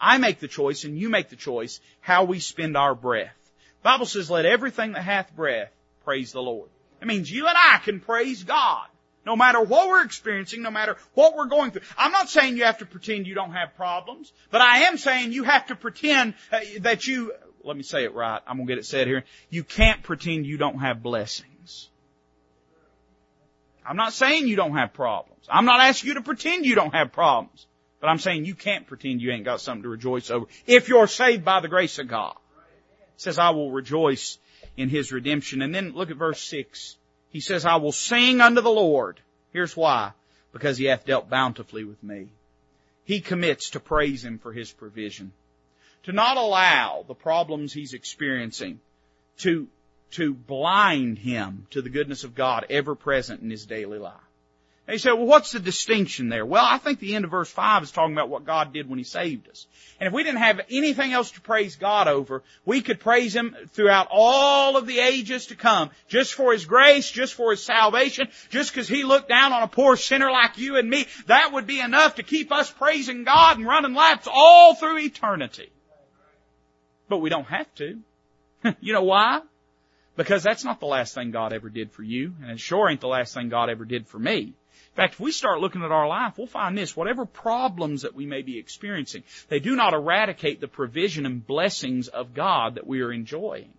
I 0.00 0.18
make 0.18 0.40
the 0.40 0.48
choice 0.48 0.84
and 0.84 0.98
you 0.98 1.08
make 1.08 1.28
the 1.28 1.36
choice 1.36 1.80
how 2.00 2.24
we 2.24 2.40
spend 2.40 2.76
our 2.76 2.94
breath. 2.94 3.34
Bible 3.82 4.06
says, 4.06 4.30
let 4.30 4.46
everything 4.46 4.92
that 4.92 5.02
hath 5.02 5.34
breath 5.34 5.70
praise 6.04 6.32
the 6.32 6.42
Lord. 6.42 6.68
It 7.00 7.06
means 7.06 7.30
you 7.30 7.46
and 7.46 7.56
I 7.56 7.78
can 7.78 8.00
praise 8.00 8.44
God. 8.44 8.86
No 9.24 9.36
matter 9.36 9.60
what 9.60 9.88
we're 9.88 10.04
experiencing, 10.04 10.62
no 10.62 10.70
matter 10.70 10.96
what 11.14 11.34
we're 11.36 11.46
going 11.46 11.72
through. 11.72 11.82
I'm 11.98 12.12
not 12.12 12.28
saying 12.28 12.56
you 12.56 12.64
have 12.64 12.78
to 12.78 12.86
pretend 12.86 13.26
you 13.26 13.34
don't 13.34 13.52
have 13.52 13.74
problems, 13.76 14.32
but 14.50 14.60
I 14.60 14.84
am 14.84 14.98
saying 14.98 15.32
you 15.32 15.44
have 15.44 15.66
to 15.66 15.76
pretend 15.76 16.34
uh, 16.52 16.60
that 16.80 17.06
you, 17.06 17.32
let 17.64 17.76
me 17.76 17.82
say 17.82 18.04
it 18.04 18.14
right, 18.14 18.40
I'm 18.46 18.56
gonna 18.56 18.68
get 18.68 18.78
it 18.78 18.86
said 18.86 19.08
here, 19.08 19.24
you 19.50 19.64
can't 19.64 20.02
pretend 20.02 20.46
you 20.46 20.58
don't 20.58 20.78
have 20.78 21.02
blessings. 21.02 21.90
I'm 23.84 23.96
not 23.96 24.12
saying 24.12 24.46
you 24.46 24.56
don't 24.56 24.76
have 24.76 24.92
problems. 24.92 25.44
I'm 25.48 25.64
not 25.64 25.80
asking 25.80 26.08
you 26.08 26.14
to 26.14 26.22
pretend 26.22 26.66
you 26.66 26.74
don't 26.74 26.94
have 26.94 27.12
problems. 27.12 27.66
But 28.06 28.12
I'm 28.12 28.18
saying 28.20 28.44
you 28.44 28.54
can't 28.54 28.86
pretend 28.86 29.20
you 29.20 29.32
ain't 29.32 29.44
got 29.44 29.60
something 29.60 29.82
to 29.82 29.88
rejoice 29.88 30.30
over 30.30 30.46
if 30.64 30.88
you're 30.88 31.08
saved 31.08 31.44
by 31.44 31.58
the 31.58 31.66
grace 31.66 31.98
of 31.98 32.06
God. 32.06 32.36
It 33.16 33.20
says, 33.20 33.36
I 33.36 33.50
will 33.50 33.72
rejoice 33.72 34.38
in 34.76 34.88
His 34.88 35.10
redemption. 35.10 35.60
And 35.60 35.74
then 35.74 35.90
look 35.90 36.12
at 36.12 36.16
verse 36.16 36.40
6. 36.42 36.98
He 37.30 37.40
says, 37.40 37.66
I 37.66 37.74
will 37.74 37.90
sing 37.90 38.40
unto 38.40 38.60
the 38.60 38.70
Lord. 38.70 39.18
Here's 39.52 39.76
why. 39.76 40.12
Because 40.52 40.78
He 40.78 40.84
hath 40.84 41.04
dealt 41.04 41.28
bountifully 41.28 41.82
with 41.82 42.00
me. 42.00 42.28
He 43.04 43.20
commits 43.20 43.70
to 43.70 43.80
praise 43.80 44.24
Him 44.24 44.38
for 44.38 44.52
His 44.52 44.70
provision. 44.70 45.32
To 46.04 46.12
not 46.12 46.36
allow 46.36 47.04
the 47.08 47.14
problems 47.14 47.72
He's 47.72 47.92
experiencing 47.92 48.78
to, 49.38 49.66
to 50.12 50.32
blind 50.32 51.18
Him 51.18 51.66
to 51.70 51.82
the 51.82 51.90
goodness 51.90 52.22
of 52.22 52.36
God 52.36 52.66
ever 52.70 52.94
present 52.94 53.42
in 53.42 53.50
His 53.50 53.66
daily 53.66 53.98
life. 53.98 54.25
And 54.86 54.94
you 54.94 54.98
say, 55.00 55.10
well, 55.10 55.26
what's 55.26 55.50
the 55.50 55.58
distinction 55.58 56.28
there? 56.28 56.46
Well, 56.46 56.64
I 56.64 56.78
think 56.78 57.00
the 57.00 57.16
end 57.16 57.24
of 57.24 57.32
verse 57.32 57.50
5 57.50 57.82
is 57.82 57.90
talking 57.90 58.14
about 58.14 58.28
what 58.28 58.44
God 58.44 58.72
did 58.72 58.88
when 58.88 58.98
He 58.98 59.04
saved 59.04 59.48
us. 59.48 59.66
And 59.98 60.06
if 60.06 60.12
we 60.12 60.22
didn't 60.22 60.38
have 60.38 60.60
anything 60.70 61.12
else 61.12 61.32
to 61.32 61.40
praise 61.40 61.74
God 61.74 62.06
over, 62.06 62.44
we 62.64 62.82
could 62.82 63.00
praise 63.00 63.34
Him 63.34 63.56
throughout 63.72 64.06
all 64.12 64.76
of 64.76 64.86
the 64.86 65.00
ages 65.00 65.46
to 65.46 65.56
come, 65.56 65.90
just 66.06 66.34
for 66.34 66.52
His 66.52 66.66
grace, 66.66 67.10
just 67.10 67.34
for 67.34 67.50
His 67.50 67.64
salvation, 67.64 68.28
just 68.50 68.70
because 68.70 68.86
He 68.86 69.02
looked 69.02 69.28
down 69.28 69.52
on 69.52 69.64
a 69.64 69.68
poor 69.68 69.96
sinner 69.96 70.30
like 70.30 70.56
you 70.56 70.76
and 70.76 70.88
me. 70.88 71.06
That 71.26 71.52
would 71.52 71.66
be 71.66 71.80
enough 71.80 72.16
to 72.16 72.22
keep 72.22 72.52
us 72.52 72.70
praising 72.70 73.24
God 73.24 73.58
and 73.58 73.66
running 73.66 73.94
laps 73.94 74.28
all 74.30 74.76
through 74.76 74.98
eternity. 74.98 75.70
But 77.08 77.18
we 77.18 77.30
don't 77.30 77.48
have 77.48 77.74
to. 77.76 77.98
you 78.80 78.92
know 78.92 79.02
why? 79.02 79.40
Because 80.14 80.44
that's 80.44 80.64
not 80.64 80.78
the 80.78 80.86
last 80.86 81.14
thing 81.14 81.32
God 81.32 81.52
ever 81.52 81.68
did 81.68 81.90
for 81.90 82.04
you, 82.04 82.34
and 82.40 82.52
it 82.52 82.60
sure 82.60 82.88
ain't 82.88 83.00
the 83.00 83.08
last 83.08 83.34
thing 83.34 83.48
God 83.48 83.68
ever 83.68 83.84
did 83.84 84.06
for 84.06 84.18
me. 84.18 84.54
Fact, 84.96 85.14
if 85.14 85.20
we 85.20 85.30
start 85.30 85.60
looking 85.60 85.82
at 85.82 85.92
our 85.92 86.08
life, 86.08 86.38
we'll 86.38 86.46
find 86.46 86.76
this. 86.76 86.96
Whatever 86.96 87.26
problems 87.26 88.02
that 88.02 88.14
we 88.14 88.24
may 88.24 88.40
be 88.40 88.58
experiencing, 88.58 89.24
they 89.48 89.60
do 89.60 89.76
not 89.76 89.92
eradicate 89.92 90.58
the 90.58 90.68
provision 90.68 91.26
and 91.26 91.46
blessings 91.46 92.08
of 92.08 92.32
God 92.32 92.76
that 92.76 92.86
we 92.86 93.02
are 93.02 93.12
enjoying. 93.12 93.75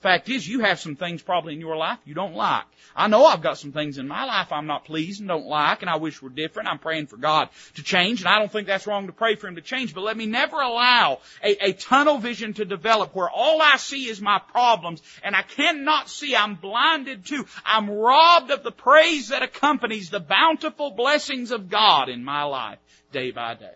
Fact 0.00 0.28
is, 0.28 0.46
you 0.46 0.60
have 0.60 0.78
some 0.78 0.94
things 0.94 1.22
probably 1.22 1.54
in 1.54 1.60
your 1.60 1.76
life 1.76 1.98
you 2.04 2.14
don't 2.14 2.34
like. 2.34 2.66
I 2.94 3.08
know 3.08 3.24
I've 3.26 3.42
got 3.42 3.58
some 3.58 3.72
things 3.72 3.98
in 3.98 4.06
my 4.06 4.24
life 4.24 4.52
I'm 4.52 4.68
not 4.68 4.84
pleased 4.84 5.18
and 5.18 5.28
don't 5.28 5.46
like 5.46 5.82
and 5.82 5.90
I 5.90 5.96
wish 5.96 6.22
were 6.22 6.30
different. 6.30 6.68
I'm 6.68 6.78
praying 6.78 7.08
for 7.08 7.16
God 7.16 7.48
to 7.74 7.82
change 7.82 8.20
and 8.20 8.28
I 8.28 8.38
don't 8.38 8.50
think 8.50 8.68
that's 8.68 8.86
wrong 8.86 9.08
to 9.08 9.12
pray 9.12 9.34
for 9.34 9.48
Him 9.48 9.56
to 9.56 9.60
change, 9.60 9.94
but 9.94 10.04
let 10.04 10.16
me 10.16 10.26
never 10.26 10.60
allow 10.60 11.18
a, 11.42 11.70
a 11.70 11.72
tunnel 11.72 12.18
vision 12.18 12.54
to 12.54 12.64
develop 12.64 13.12
where 13.12 13.28
all 13.28 13.60
I 13.60 13.76
see 13.76 14.08
is 14.08 14.20
my 14.20 14.38
problems 14.38 15.02
and 15.24 15.34
I 15.34 15.42
cannot 15.42 16.08
see, 16.08 16.36
I'm 16.36 16.54
blinded 16.54 17.26
to, 17.26 17.44
I'm 17.66 17.90
robbed 17.90 18.52
of 18.52 18.62
the 18.62 18.70
praise 18.70 19.28
that 19.28 19.42
accompanies 19.42 20.10
the 20.10 20.20
bountiful 20.20 20.92
blessings 20.92 21.50
of 21.50 21.68
God 21.68 22.08
in 22.08 22.22
my 22.22 22.44
life 22.44 22.78
day 23.10 23.32
by 23.32 23.54
day. 23.54 23.74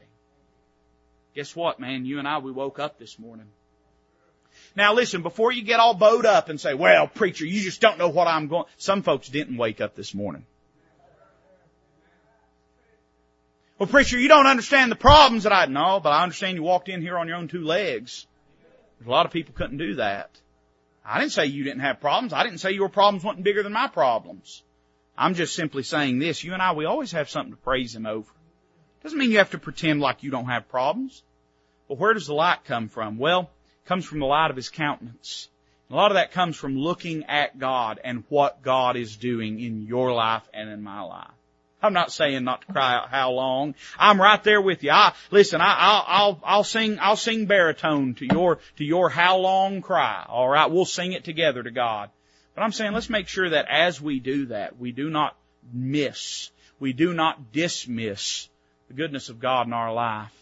Guess 1.34 1.56
what, 1.56 1.80
man? 1.80 2.04
You 2.04 2.20
and 2.20 2.28
I, 2.28 2.38
we 2.38 2.52
woke 2.52 2.78
up 2.78 3.00
this 3.00 3.18
morning 3.18 3.48
now 4.74 4.94
listen, 4.94 5.22
before 5.22 5.52
you 5.52 5.62
get 5.62 5.80
all 5.80 5.94
bowed 5.94 6.26
up 6.26 6.48
and 6.48 6.60
say, 6.60 6.74
well, 6.74 7.06
preacher, 7.06 7.44
you 7.44 7.60
just 7.60 7.80
don't 7.80 7.98
know 7.98 8.08
what 8.08 8.28
I'm 8.28 8.48
going, 8.48 8.64
some 8.76 9.02
folks 9.02 9.28
didn't 9.28 9.56
wake 9.56 9.80
up 9.80 9.94
this 9.94 10.14
morning. 10.14 10.46
Well, 13.78 13.88
preacher, 13.88 14.18
you 14.18 14.28
don't 14.28 14.46
understand 14.46 14.92
the 14.92 14.96
problems 14.96 15.42
that 15.42 15.52
I, 15.52 15.66
no, 15.66 15.98
but 15.98 16.10
I 16.10 16.22
understand 16.22 16.56
you 16.56 16.62
walked 16.62 16.88
in 16.88 17.02
here 17.02 17.18
on 17.18 17.26
your 17.26 17.36
own 17.36 17.48
two 17.48 17.64
legs. 17.64 18.26
a 19.04 19.10
lot 19.10 19.26
of 19.26 19.32
people 19.32 19.54
couldn't 19.54 19.78
do 19.78 19.96
that. 19.96 20.30
I 21.04 21.18
didn't 21.18 21.32
say 21.32 21.46
you 21.46 21.64
didn't 21.64 21.80
have 21.80 22.00
problems. 22.00 22.32
I 22.32 22.44
didn't 22.44 22.58
say 22.58 22.72
your 22.72 22.88
problems 22.88 23.24
weren't 23.24 23.42
bigger 23.42 23.62
than 23.62 23.72
my 23.72 23.88
problems. 23.88 24.62
I'm 25.18 25.34
just 25.34 25.54
simply 25.54 25.82
saying 25.82 26.20
this. 26.20 26.44
You 26.44 26.52
and 26.52 26.62
I, 26.62 26.72
we 26.72 26.84
always 26.84 27.12
have 27.12 27.28
something 27.28 27.52
to 27.52 27.60
praise 27.60 27.94
Him 27.94 28.06
over. 28.06 28.30
Doesn't 29.02 29.18
mean 29.18 29.32
you 29.32 29.38
have 29.38 29.50
to 29.50 29.58
pretend 29.58 30.00
like 30.00 30.22
you 30.22 30.30
don't 30.30 30.46
have 30.46 30.68
problems. 30.68 31.22
But 31.88 31.98
where 31.98 32.14
does 32.14 32.28
the 32.28 32.34
light 32.34 32.64
come 32.64 32.88
from? 32.88 33.18
Well, 33.18 33.50
comes 33.86 34.04
from 34.04 34.20
the 34.20 34.26
light 34.26 34.50
of 34.50 34.56
His 34.56 34.68
countenance. 34.68 35.48
A 35.90 35.94
lot 35.94 36.10
of 36.10 36.14
that 36.14 36.32
comes 36.32 36.56
from 36.56 36.78
looking 36.78 37.24
at 37.24 37.58
God 37.58 38.00
and 38.02 38.24
what 38.30 38.62
God 38.62 38.96
is 38.96 39.16
doing 39.16 39.60
in 39.60 39.82
your 39.82 40.12
life 40.12 40.42
and 40.54 40.70
in 40.70 40.82
my 40.82 41.02
life. 41.02 41.28
I'm 41.82 41.92
not 41.92 42.12
saying 42.12 42.44
not 42.44 42.62
to 42.62 42.72
cry 42.72 42.94
out 42.94 43.10
how 43.10 43.32
long. 43.32 43.74
I'm 43.98 44.20
right 44.20 44.42
there 44.42 44.62
with 44.62 44.84
you. 44.84 44.90
I, 44.90 45.12
listen, 45.30 45.60
I, 45.60 45.74
I'll, 45.76 46.04
I'll, 46.06 46.40
I'll 46.44 46.64
sing, 46.64 46.98
I'll 47.00 47.16
sing 47.16 47.46
baritone 47.46 48.14
to 48.14 48.24
your, 48.24 48.60
to 48.76 48.84
your 48.84 49.10
how 49.10 49.38
long 49.38 49.82
cry. 49.82 50.24
Alright, 50.28 50.70
we'll 50.70 50.84
sing 50.84 51.12
it 51.12 51.24
together 51.24 51.62
to 51.62 51.70
God. 51.70 52.10
But 52.54 52.62
I'm 52.62 52.72
saying 52.72 52.92
let's 52.92 53.10
make 53.10 53.28
sure 53.28 53.50
that 53.50 53.66
as 53.68 54.00
we 54.00 54.20
do 54.20 54.46
that, 54.46 54.78
we 54.78 54.92
do 54.92 55.10
not 55.10 55.36
miss, 55.72 56.50
we 56.78 56.92
do 56.92 57.12
not 57.12 57.52
dismiss 57.52 58.48
the 58.88 58.94
goodness 58.94 59.28
of 59.28 59.40
God 59.40 59.66
in 59.66 59.72
our 59.72 59.92
life 59.92 60.32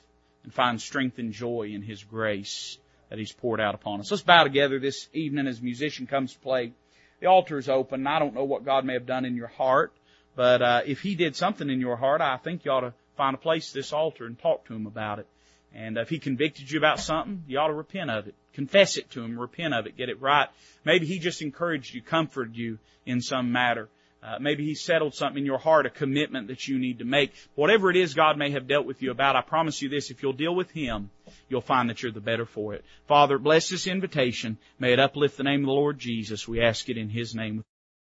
and 0.44 0.52
find 0.52 0.80
strength 0.80 1.18
and 1.18 1.32
joy 1.32 1.70
in 1.72 1.82
His 1.82 2.04
grace 2.04 2.78
that 3.10 3.18
He's 3.18 3.32
poured 3.32 3.60
out 3.60 3.74
upon 3.74 4.00
us. 4.00 4.10
Let's 4.10 4.22
bow 4.22 4.44
together 4.44 4.78
this 4.78 5.08
evening 5.12 5.46
as 5.46 5.60
a 5.60 5.62
musician 5.62 6.06
comes 6.06 6.32
to 6.32 6.38
play. 6.38 6.72
The 7.20 7.26
altar 7.26 7.58
is 7.58 7.68
open. 7.68 8.06
I 8.06 8.18
don't 8.18 8.34
know 8.34 8.44
what 8.44 8.64
God 8.64 8.84
may 8.84 8.94
have 8.94 9.04
done 9.04 9.26
in 9.26 9.36
your 9.36 9.48
heart, 9.48 9.92
but 10.36 10.62
uh, 10.62 10.80
if 10.86 11.00
He 11.00 11.14
did 11.14 11.36
something 11.36 11.68
in 11.68 11.80
your 11.80 11.96
heart, 11.96 12.22
I 12.22 12.38
think 12.38 12.64
you 12.64 12.70
ought 12.70 12.80
to 12.80 12.94
find 13.16 13.34
a 13.34 13.38
place 13.38 13.70
at 13.70 13.74
this 13.74 13.92
altar 13.92 14.24
and 14.24 14.38
talk 14.38 14.64
to 14.66 14.74
Him 14.74 14.86
about 14.86 15.18
it. 15.18 15.26
And 15.74 15.98
if 15.98 16.08
He 16.08 16.18
convicted 16.18 16.70
you 16.70 16.78
about 16.78 17.00
something, 17.00 17.44
you 17.46 17.58
ought 17.58 17.68
to 17.68 17.74
repent 17.74 18.10
of 18.10 18.26
it. 18.26 18.34
Confess 18.54 18.96
it 18.96 19.10
to 19.10 19.22
Him, 19.22 19.38
repent 19.38 19.74
of 19.74 19.86
it, 19.86 19.96
get 19.96 20.08
it 20.08 20.20
right. 20.22 20.48
Maybe 20.84 21.06
He 21.06 21.18
just 21.18 21.42
encouraged 21.42 21.92
you, 21.94 22.02
comforted 22.02 22.56
you 22.56 22.78
in 23.04 23.20
some 23.20 23.52
matter. 23.52 23.88
Uh, 24.22 24.36
maybe 24.38 24.64
He 24.64 24.74
settled 24.74 25.14
something 25.14 25.38
in 25.38 25.46
your 25.46 25.58
heart, 25.58 25.86
a 25.86 25.90
commitment 25.90 26.48
that 26.48 26.68
you 26.68 26.78
need 26.78 26.98
to 26.98 27.04
make. 27.04 27.32
Whatever 27.54 27.90
it 27.90 27.96
is 27.96 28.14
God 28.14 28.36
may 28.36 28.50
have 28.50 28.66
dealt 28.66 28.86
with 28.86 29.00
you 29.02 29.10
about, 29.10 29.36
I 29.36 29.40
promise 29.40 29.80
you 29.80 29.88
this, 29.88 30.10
if 30.10 30.22
you'll 30.22 30.32
deal 30.32 30.54
with 30.54 30.70
Him, 30.70 31.10
you'll 31.48 31.60
find 31.60 31.88
that 31.88 32.02
you're 32.02 32.12
the 32.12 32.20
better 32.20 32.46
for 32.46 32.74
it. 32.74 32.84
Father, 33.06 33.38
bless 33.38 33.68
this 33.70 33.86
invitation. 33.86 34.58
May 34.78 34.92
it 34.92 35.00
uplift 35.00 35.36
the 35.36 35.44
name 35.44 35.60
of 35.60 35.66
the 35.66 35.72
Lord 35.72 35.98
Jesus. 35.98 36.46
We 36.46 36.60
ask 36.60 36.88
it 36.88 36.98
in 36.98 37.08
His 37.08 37.34
name. 37.34 37.64